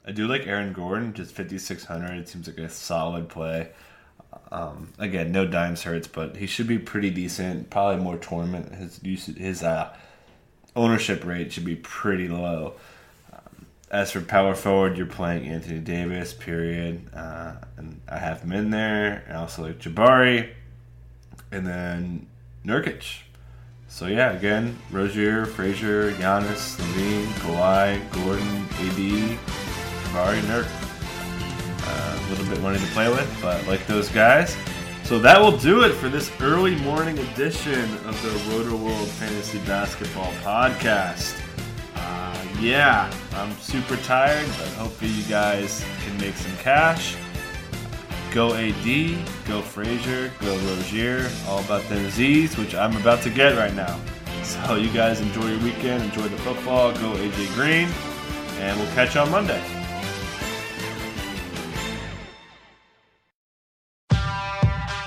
I 0.05 0.11
do 0.11 0.27
like 0.27 0.45
Aaron 0.45 0.71
Gordon, 0.71 1.13
just 1.13 1.35
5,600. 1.35 2.11
It 2.11 2.29
seems 2.29 2.47
like 2.47 2.59
a 2.59 2.69
solid 2.69 3.27
play. 3.27 3.69
Um, 4.51 4.93
again, 4.99 5.31
no 5.31 5.47
dimes 5.47 5.83
hurts, 5.83 6.07
but 6.07 6.37
he 6.37 6.45
should 6.45 6.67
be 6.67 6.77
pretty 6.77 7.09
decent. 7.09 7.69
Probably 7.71 8.01
more 8.03 8.17
tournament. 8.17 8.75
His 8.75 9.25
his 9.25 9.63
uh, 9.63 9.95
ownership 10.75 11.25
rate 11.25 11.51
should 11.51 11.65
be 11.65 11.75
pretty 11.75 12.27
low. 12.27 12.73
Um, 13.33 13.65
as 13.89 14.11
for 14.11 14.21
power 14.21 14.53
forward, 14.53 14.97
you're 14.97 15.07
playing 15.07 15.47
Anthony 15.47 15.79
Davis, 15.79 16.33
period. 16.33 17.09
Uh, 17.13 17.53
and 17.77 18.01
I 18.07 18.19
have 18.19 18.41
him 18.41 18.51
in 18.51 18.69
there. 18.69 19.25
I 19.29 19.35
also 19.35 19.63
like 19.63 19.79
Jabari. 19.79 20.51
And 21.51 21.65
then 21.65 22.27
Nurkic. 22.63 23.21
So 23.87 24.07
yeah, 24.07 24.31
again, 24.31 24.77
Rozier, 24.91 25.45
Frazier, 25.45 26.11
Giannis, 26.13 26.77
LaVine, 26.77 27.25
Kawhi, 27.39 28.11
Gordon, 28.11 28.67
AD, 28.79 29.74
Nurk. 30.15 30.67
Uh, 31.87 32.19
a 32.19 32.29
little 32.29 32.45
bit 32.45 32.61
money 32.61 32.79
to 32.79 32.85
play 32.87 33.09
with, 33.09 33.37
but 33.41 33.65
like 33.67 33.85
those 33.85 34.09
guys. 34.09 34.55
So 35.03 35.19
that 35.19 35.39
will 35.39 35.57
do 35.57 35.83
it 35.83 35.91
for 35.91 36.09
this 36.09 36.31
early 36.41 36.75
morning 36.77 37.19
edition 37.19 37.83
of 38.05 38.19
the 38.23 38.29
Rotoworld 38.49 39.07
Fantasy 39.07 39.59
Basketball 39.59 40.31
Podcast. 40.41 41.39
Uh, 41.95 42.45
yeah, 42.59 43.13
I'm 43.33 43.51
super 43.57 43.97
tired, 43.97 44.47
but 44.57 44.67
hopefully 44.69 45.11
you 45.11 45.23
guys 45.23 45.85
can 46.05 46.17
make 46.17 46.35
some 46.35 46.55
cash. 46.57 47.15
Go 48.31 48.53
AD, 48.53 49.17
go 49.47 49.61
Frazier, 49.61 50.31
go 50.41 50.57
Rozier, 50.57 51.29
all 51.47 51.59
about 51.59 51.83
them 51.89 52.09
Z's, 52.09 52.57
which 52.57 52.73
I'm 52.73 52.95
about 52.97 53.21
to 53.23 53.29
get 53.29 53.57
right 53.57 53.73
now. 53.73 53.99
So 54.43 54.75
you 54.75 54.91
guys 54.91 55.21
enjoy 55.21 55.49
your 55.49 55.59
weekend, 55.59 56.03
enjoy 56.03 56.27
the 56.29 56.37
football, 56.37 56.93
go 56.93 57.13
AJ 57.13 57.53
Green, 57.53 57.89
and 58.59 58.79
we'll 58.79 58.91
catch 58.93 59.15
you 59.15 59.21
on 59.21 59.31
Monday. 59.31 59.84